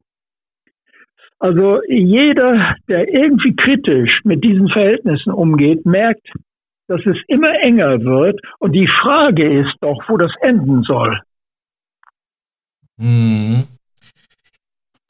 Also 1.39 1.81
jeder, 1.89 2.77
der 2.89 3.09
irgendwie 3.09 3.55
kritisch 3.57 4.21
mit 4.25 4.43
diesen 4.43 4.69
Verhältnissen 4.69 5.33
umgeht, 5.33 5.85
merkt, 5.85 6.27
dass 6.89 7.01
es 7.05 7.17
immer 7.29 7.53
enger 7.61 8.03
wird. 8.03 8.41
Und 8.59 8.73
die 8.73 8.89
Frage 9.03 9.61
ist 9.61 9.75
doch, 9.81 10.03
wo 10.09 10.17
das 10.17 10.33
enden 10.41 10.83
soll. 10.83 11.21
Mhm. 12.99 13.65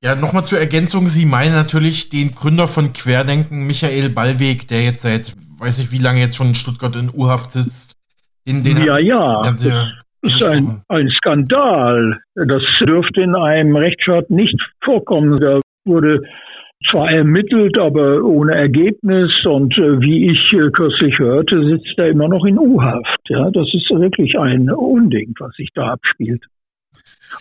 Ja, 0.03 0.15
nochmal 0.15 0.45
zur 0.45 0.59
Ergänzung. 0.59 1.07
Sie 1.07 1.27
meinen 1.27 1.53
natürlich 1.53 2.11
den 2.11 2.35
Gründer 2.35 2.69
von 2.69 2.93
Querdenken, 2.93 3.67
Michael 3.67 4.11
Ballweg, 4.11 4.69
der 4.69 4.85
jetzt 4.85 5.03
seit 5.03 5.35
weiß 5.59 5.79
nicht, 5.79 5.93
wie 5.93 6.03
lange 6.03 6.21
jetzt 6.21 6.37
schon 6.37 6.49
in 6.49 6.55
Stuttgart 6.55 6.95
in 6.97 7.11
U-Haft 7.15 7.53
sitzt. 7.53 7.97
In 8.45 8.63
den 8.63 8.85
ja, 8.85 8.99
ja. 8.99 9.43
Das 9.43 9.65
ist 10.23 10.45
ein, 10.45 10.83
ein 10.89 11.09
Skandal. 11.11 12.21
Das 12.35 12.63
dürfte 12.85 13.21
in 13.21 13.35
einem 13.35 13.77
Rechtsstaat 13.77 14.31
nicht 14.31 14.57
vorkommen. 14.85 15.41
Da 15.41 15.61
wurde 15.85 16.23
zwar 16.91 17.11
ermittelt, 17.11 17.79
aber 17.79 18.23
ohne 18.23 18.55
Ergebnis. 18.55 19.33
Und 19.45 19.77
äh, 19.79 20.01
wie 20.01 20.31
ich 20.31 20.53
äh, 20.53 20.71
kürzlich 20.71 21.19
hörte, 21.19 21.65
sitzt 21.65 21.99
er 21.99 22.09
immer 22.09 22.29
noch 22.29 22.45
in 22.45 22.59
U-Haft. 22.59 23.21
Ja, 23.29 23.51
das 23.51 23.69
ist 23.73 23.91
wirklich 23.91 24.39
ein 24.39 24.71
Unding, 24.71 25.35
was 25.39 25.53
sich 25.57 25.71
da 25.75 25.93
abspielt. 25.93 26.45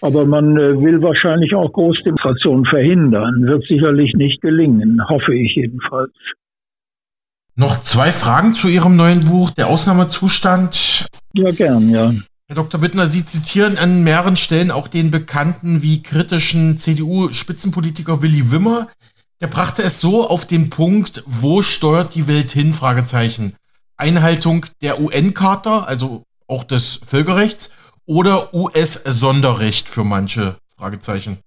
Aber 0.01 0.25
man 0.25 0.57
äh, 0.57 0.81
will 0.81 1.01
wahrscheinlich 1.01 1.53
auch 1.53 1.71
Großdemonstrationen 1.71 2.65
verhindern. 2.65 3.45
Wird 3.45 3.65
sicherlich 3.65 4.13
nicht 4.13 4.41
gelingen, 4.41 5.01
hoffe 5.07 5.35
ich 5.35 5.55
jedenfalls. 5.55 6.13
Noch 7.57 7.81
zwei 7.81 8.11
Fragen 8.11 8.53
zu 8.53 8.67
Ihrem 8.67 8.97
neuen 8.97 9.21
Buch, 9.21 9.49
Der 9.51 9.67
Ausnahmezustand. 9.67 11.07
Ja, 11.33 11.51
gern, 11.51 11.89
ja. 11.89 12.13
Herr 12.47 12.55
Dr. 12.55 12.81
Bittner, 12.81 13.07
Sie 13.07 13.25
zitieren 13.25 13.77
an 13.77 14.03
mehreren 14.03 14.35
Stellen 14.35 14.71
auch 14.71 14.89
den 14.89 15.09
bekannten 15.09 15.81
wie 15.81 16.03
kritischen 16.03 16.77
CDU-Spitzenpolitiker 16.77 18.21
Willy 18.21 18.51
Wimmer. 18.51 18.89
Der 19.39 19.47
brachte 19.47 19.83
es 19.83 20.01
so 20.01 20.27
auf 20.27 20.45
den 20.45 20.69
Punkt, 20.69 21.23
wo 21.27 21.61
steuert 21.61 22.13
die 22.15 22.27
Welt 22.27 22.51
hin? 22.51 22.73
Fragezeichen. 22.73 23.53
Einhaltung 23.95 24.65
der 24.81 24.99
UN-Charta, 24.99 25.85
also 25.85 26.23
auch 26.47 26.65
des 26.65 26.99
Völkerrechts, 27.05 27.71
oder 28.05 28.53
US-Sonderrecht 28.53 29.87
für 29.87 30.03
manche? 30.03 30.57
Fragezeichen. 30.77 31.39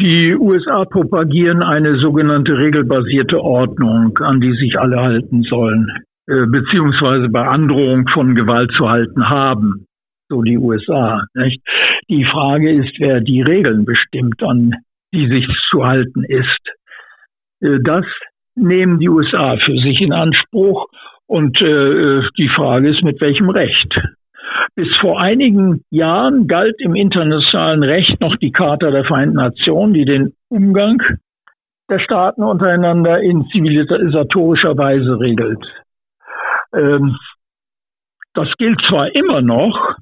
Die 0.00 0.34
USA 0.34 0.86
propagieren 0.86 1.62
eine 1.62 1.98
sogenannte 1.98 2.56
regelbasierte 2.56 3.38
Ordnung, 3.38 4.16
an 4.20 4.40
die 4.40 4.54
sich 4.54 4.78
alle 4.78 4.98
halten 4.98 5.42
sollen, 5.42 5.92
äh, 6.26 6.46
beziehungsweise 6.46 7.28
bei 7.28 7.46
Androhung 7.46 8.08
von 8.08 8.34
Gewalt 8.34 8.72
zu 8.78 8.88
halten 8.88 9.28
haben. 9.28 9.86
So 10.30 10.40
die 10.40 10.56
USA. 10.56 11.24
Nicht? 11.34 11.60
Die 12.08 12.24
Frage 12.24 12.72
ist, 12.72 12.98
wer 12.98 13.20
die 13.20 13.42
Regeln 13.42 13.84
bestimmt, 13.84 14.42
an 14.42 14.74
die 15.12 15.28
sich 15.28 15.46
zu 15.70 15.84
halten 15.84 16.24
ist. 16.24 16.60
Äh, 17.60 17.78
das 17.84 18.06
nehmen 18.54 19.00
die 19.00 19.10
USA 19.10 19.58
für 19.58 19.76
sich 19.76 20.00
in 20.00 20.14
Anspruch 20.14 20.86
und 21.26 21.60
äh, 21.60 22.22
die 22.38 22.48
Frage 22.48 22.88
ist, 22.88 23.02
mit 23.02 23.20
welchem 23.20 23.50
Recht. 23.50 24.00
Bis 24.74 24.88
vor 25.00 25.20
einigen 25.20 25.84
Jahren 25.90 26.46
galt 26.46 26.76
im 26.78 26.94
internationalen 26.94 27.82
Recht 27.82 28.20
noch 28.20 28.36
die 28.36 28.52
Charta 28.52 28.90
der 28.90 29.04
Vereinten 29.04 29.36
Nationen, 29.36 29.94
die 29.94 30.04
den 30.04 30.32
Umgang 30.48 31.02
der 31.90 31.98
Staaten 31.98 32.42
untereinander 32.42 33.20
in 33.20 33.46
zivilisatorischer 33.50 34.76
Weise 34.78 35.18
regelt. 35.18 35.64
Ähm, 36.72 37.16
das 38.32 38.48
gilt 38.58 38.80
zwar 38.88 39.14
immer 39.14 39.40
noch, 39.40 39.96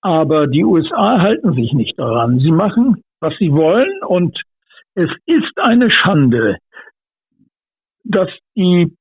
aber 0.00 0.48
die 0.48 0.64
USA 0.64 1.20
halten 1.20 1.54
sich 1.54 1.72
nicht 1.72 1.98
daran. 1.98 2.40
Sie 2.40 2.50
machen, 2.50 3.02
was 3.20 3.34
sie 3.38 3.52
wollen 3.52 4.02
und 4.02 4.40
es 4.94 5.10
ist 5.26 5.56
eine 5.58 5.90
Schande, 5.90 6.56
dass 8.04 8.28
die 8.56 8.96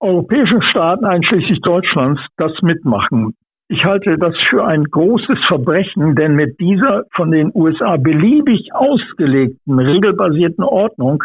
europäischen 0.00 0.62
Staaten, 0.62 1.04
einschließlich 1.04 1.60
Deutschlands, 1.60 2.20
das 2.36 2.52
mitmachen. 2.62 3.34
Ich 3.68 3.84
halte 3.84 4.18
das 4.18 4.34
für 4.50 4.64
ein 4.64 4.84
großes 4.84 5.38
Verbrechen, 5.46 6.14
denn 6.16 6.34
mit 6.34 6.60
dieser 6.60 7.04
von 7.12 7.30
den 7.30 7.50
USA 7.54 7.96
beliebig 7.96 8.74
ausgelegten, 8.74 9.78
regelbasierten 9.78 10.64
Ordnung 10.64 11.24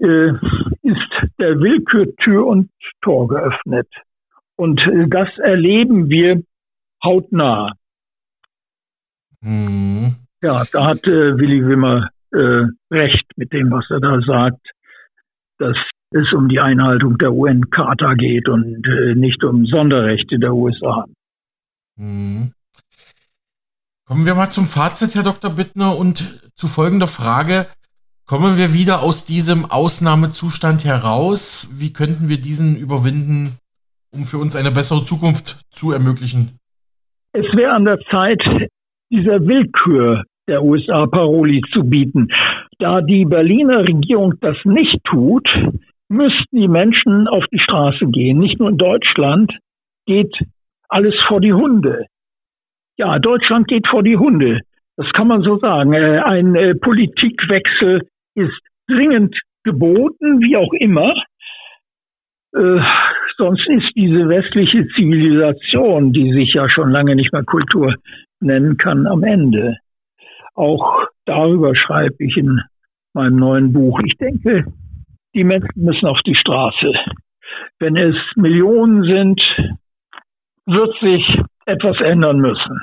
äh, 0.00 0.30
ist 0.82 1.12
der 1.38 1.60
Willkür 1.60 2.14
Tür 2.16 2.46
und 2.46 2.70
Tor 3.02 3.28
geöffnet. 3.28 3.88
Und 4.56 4.80
äh, 4.80 5.08
das 5.08 5.28
erleben 5.38 6.08
wir 6.08 6.42
hautnah. 7.04 7.72
Mhm. 9.40 10.16
Ja, 10.42 10.64
da 10.72 10.86
hat 10.86 11.04
äh, 11.06 11.36
Willi 11.38 11.66
Wimmer 11.66 12.08
äh, 12.32 12.64
recht 12.90 13.26
mit 13.36 13.52
dem, 13.52 13.70
was 13.70 13.88
er 13.90 14.00
da 14.00 14.20
sagt, 14.20 14.70
dass 15.58 15.76
es 16.10 16.32
um 16.32 16.48
die 16.48 16.60
Einhaltung 16.60 17.18
der 17.18 17.32
UN-Charta 17.32 18.14
geht 18.14 18.48
und 18.48 18.86
äh, 18.86 19.14
nicht 19.14 19.44
um 19.44 19.66
Sonderrechte 19.66 20.38
der 20.38 20.54
USA. 20.54 21.04
Mhm. 21.96 22.52
Kommen 24.06 24.24
wir 24.24 24.34
mal 24.34 24.50
zum 24.50 24.64
Fazit, 24.64 25.14
Herr 25.14 25.22
Dr. 25.22 25.50
Bittner, 25.50 25.98
und 25.98 26.50
zu 26.54 26.66
folgender 26.66 27.06
Frage. 27.06 27.66
Kommen 28.26 28.56
wir 28.56 28.72
wieder 28.72 29.02
aus 29.02 29.26
diesem 29.26 29.66
Ausnahmezustand 29.66 30.84
heraus? 30.84 31.68
Wie 31.72 31.92
könnten 31.92 32.28
wir 32.28 32.38
diesen 32.38 32.76
überwinden, 32.76 33.58
um 34.10 34.24
für 34.24 34.38
uns 34.38 34.56
eine 34.56 34.70
bessere 34.70 35.04
Zukunft 35.04 35.60
zu 35.70 35.92
ermöglichen? 35.92 36.58
Es 37.32 37.44
wäre 37.54 37.72
an 37.72 37.84
der 37.84 37.98
Zeit, 38.10 38.42
dieser 39.10 39.46
Willkür 39.46 40.24
der 40.48 40.62
USA 40.62 41.06
Paroli 41.06 41.62
zu 41.72 41.84
bieten. 41.84 42.28
Da 42.78 43.02
die 43.02 43.26
Berliner 43.26 43.84
Regierung 43.84 44.34
das 44.40 44.56
nicht 44.64 44.98
tut, 45.04 45.46
müssten 46.08 46.56
die 46.56 46.68
Menschen 46.68 47.28
auf 47.28 47.44
die 47.52 47.58
Straße 47.58 48.06
gehen. 48.06 48.38
Nicht 48.38 48.58
nur 48.58 48.70
in 48.70 48.78
Deutschland 48.78 49.52
geht 50.06 50.34
alles 50.88 51.14
vor 51.26 51.40
die 51.40 51.52
Hunde. 51.52 52.06
Ja, 52.96 53.18
Deutschland 53.18 53.68
geht 53.68 53.86
vor 53.86 54.02
die 54.02 54.16
Hunde. 54.16 54.60
Das 54.96 55.10
kann 55.12 55.28
man 55.28 55.42
so 55.42 55.58
sagen. 55.58 55.92
Äh, 55.92 56.20
ein 56.20 56.56
äh, 56.56 56.74
Politikwechsel 56.74 58.08
ist 58.34 58.58
dringend 58.88 59.38
geboten, 59.62 60.40
wie 60.40 60.56
auch 60.56 60.72
immer. 60.72 61.14
Äh, 62.54 62.80
sonst 63.36 63.68
ist 63.68 63.92
diese 63.94 64.28
westliche 64.28 64.88
Zivilisation, 64.96 66.12
die 66.12 66.32
sich 66.32 66.54
ja 66.54 66.68
schon 66.68 66.90
lange 66.90 67.14
nicht 67.14 67.32
mehr 67.32 67.44
Kultur 67.44 67.94
nennen 68.40 68.76
kann, 68.78 69.06
am 69.06 69.22
Ende. 69.22 69.76
Auch 70.54 71.06
darüber 71.26 71.76
schreibe 71.76 72.16
ich 72.18 72.36
in 72.36 72.60
meinem 73.12 73.36
neuen 73.36 73.72
Buch. 73.72 74.00
Ich 74.04 74.16
denke, 74.16 74.64
die 75.38 75.44
Menschen 75.44 75.70
müssen 75.76 76.06
auf 76.06 76.18
die 76.26 76.34
Straße. 76.34 76.92
Wenn 77.78 77.96
es 77.96 78.16
Millionen 78.34 79.04
sind, 79.04 79.40
wird 80.66 80.92
sich 81.00 81.24
etwas 81.64 81.96
ändern 82.00 82.38
müssen. 82.40 82.80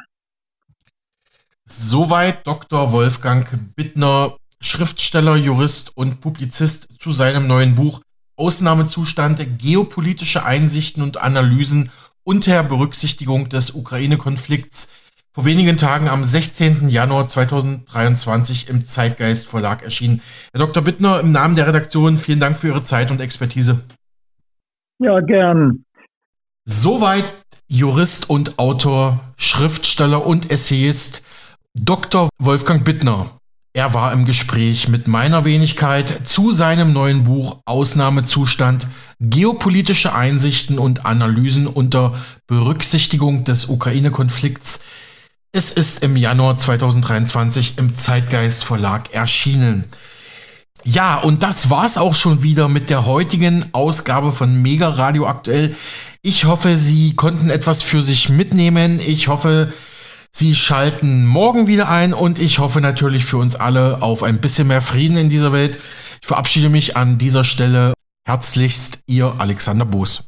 Soweit 1.65 2.47
Dr. 2.47 2.93
Wolfgang 2.93 3.45
Bittner, 3.75 4.37
Schriftsteller, 4.61 5.35
Jurist 5.35 5.97
und 5.97 6.21
Publizist 6.21 7.01
zu 7.01 7.11
seinem 7.11 7.47
neuen 7.47 7.75
Buch 7.75 8.01
Ausnahmezustand, 8.37 9.45
geopolitische 9.59 10.45
Einsichten 10.45 11.03
und 11.03 11.21
Analysen 11.21 11.91
unter 12.23 12.63
Berücksichtigung 12.63 13.49
des 13.49 13.71
Ukraine-Konflikts 13.75 14.93
vor 15.35 15.43
wenigen 15.43 15.75
Tagen 15.75 16.07
am 16.07 16.23
16. 16.23 16.87
Januar 16.87 17.27
2023 17.27 18.69
im 18.69 18.85
Zeitgeist 18.85 19.49
Verlag 19.49 19.83
erschienen. 19.83 20.21
Herr 20.53 20.65
Dr. 20.65 20.81
Bittner, 20.81 21.19
im 21.19 21.33
Namen 21.33 21.57
der 21.57 21.67
Redaktion 21.67 22.15
vielen 22.15 22.39
Dank 22.39 22.55
für 22.55 22.67
Ihre 22.67 22.83
Zeit 22.83 23.11
und 23.11 23.19
Expertise. 23.19 23.81
Ja, 24.99 25.19
gern. 25.19 25.83
Soweit 26.63 27.25
Jurist 27.67 28.29
und 28.29 28.57
Autor, 28.59 29.19
Schriftsteller 29.35 30.25
und 30.25 30.51
Essayist 30.51 31.25
Dr. 31.73 32.29
Wolfgang 32.39 32.85
Bittner. 32.85 33.29
Er 33.73 33.93
war 33.93 34.13
im 34.13 34.23
Gespräch 34.23 34.87
mit 34.87 35.09
meiner 35.09 35.43
Wenigkeit 35.43 36.25
zu 36.25 36.51
seinem 36.51 36.93
neuen 36.93 37.25
Buch 37.25 37.59
Ausnahmezustand, 37.65 38.87
geopolitische 39.19 40.15
Einsichten 40.15 40.79
und 40.79 41.05
Analysen 41.05 41.67
unter 41.67 42.17
Berücksichtigung 42.47 43.43
des 43.43 43.65
Ukraine-Konflikts. 43.65 44.85
Es 45.57 45.71
ist 45.71 46.03
im 46.03 46.17
Januar 46.17 46.57
2023 46.57 47.77
im 47.77 47.95
Zeitgeist 47.95 48.65
Verlag 48.65 49.13
erschienen. 49.13 49.85
Ja, 50.83 51.17
und 51.19 51.43
das 51.43 51.69
war's 51.69 51.97
auch 51.97 52.13
schon 52.13 52.43
wieder 52.43 52.67
mit 52.67 52.89
der 52.89 53.05
heutigen 53.05 53.63
Ausgabe 53.71 54.33
von 54.33 54.61
Mega 54.61 54.89
Radio 54.89 55.25
aktuell. 55.27 55.73
Ich 56.21 56.43
hoffe, 56.43 56.77
Sie 56.77 57.15
konnten 57.15 57.49
etwas 57.49 57.83
für 57.83 58.01
sich 58.01 58.27
mitnehmen. 58.27 58.99
Ich 58.99 59.29
hoffe, 59.29 59.71
Sie 60.33 60.55
schalten 60.55 61.25
morgen 61.25 61.67
wieder 61.67 61.87
ein 61.87 62.13
und 62.13 62.37
ich 62.37 62.59
hoffe 62.59 62.81
natürlich 62.81 63.23
für 63.23 63.37
uns 63.37 63.55
alle 63.55 64.01
auf 64.01 64.23
ein 64.23 64.41
bisschen 64.41 64.67
mehr 64.67 64.81
Frieden 64.81 65.15
in 65.15 65.29
dieser 65.29 65.53
Welt. 65.53 65.79
Ich 66.21 66.27
verabschiede 66.27 66.67
mich 66.67 66.97
an 66.97 67.17
dieser 67.17 67.45
Stelle 67.45 67.93
herzlichst, 68.27 68.99
Ihr 69.07 69.35
Alexander 69.37 69.85
Boos. 69.85 70.27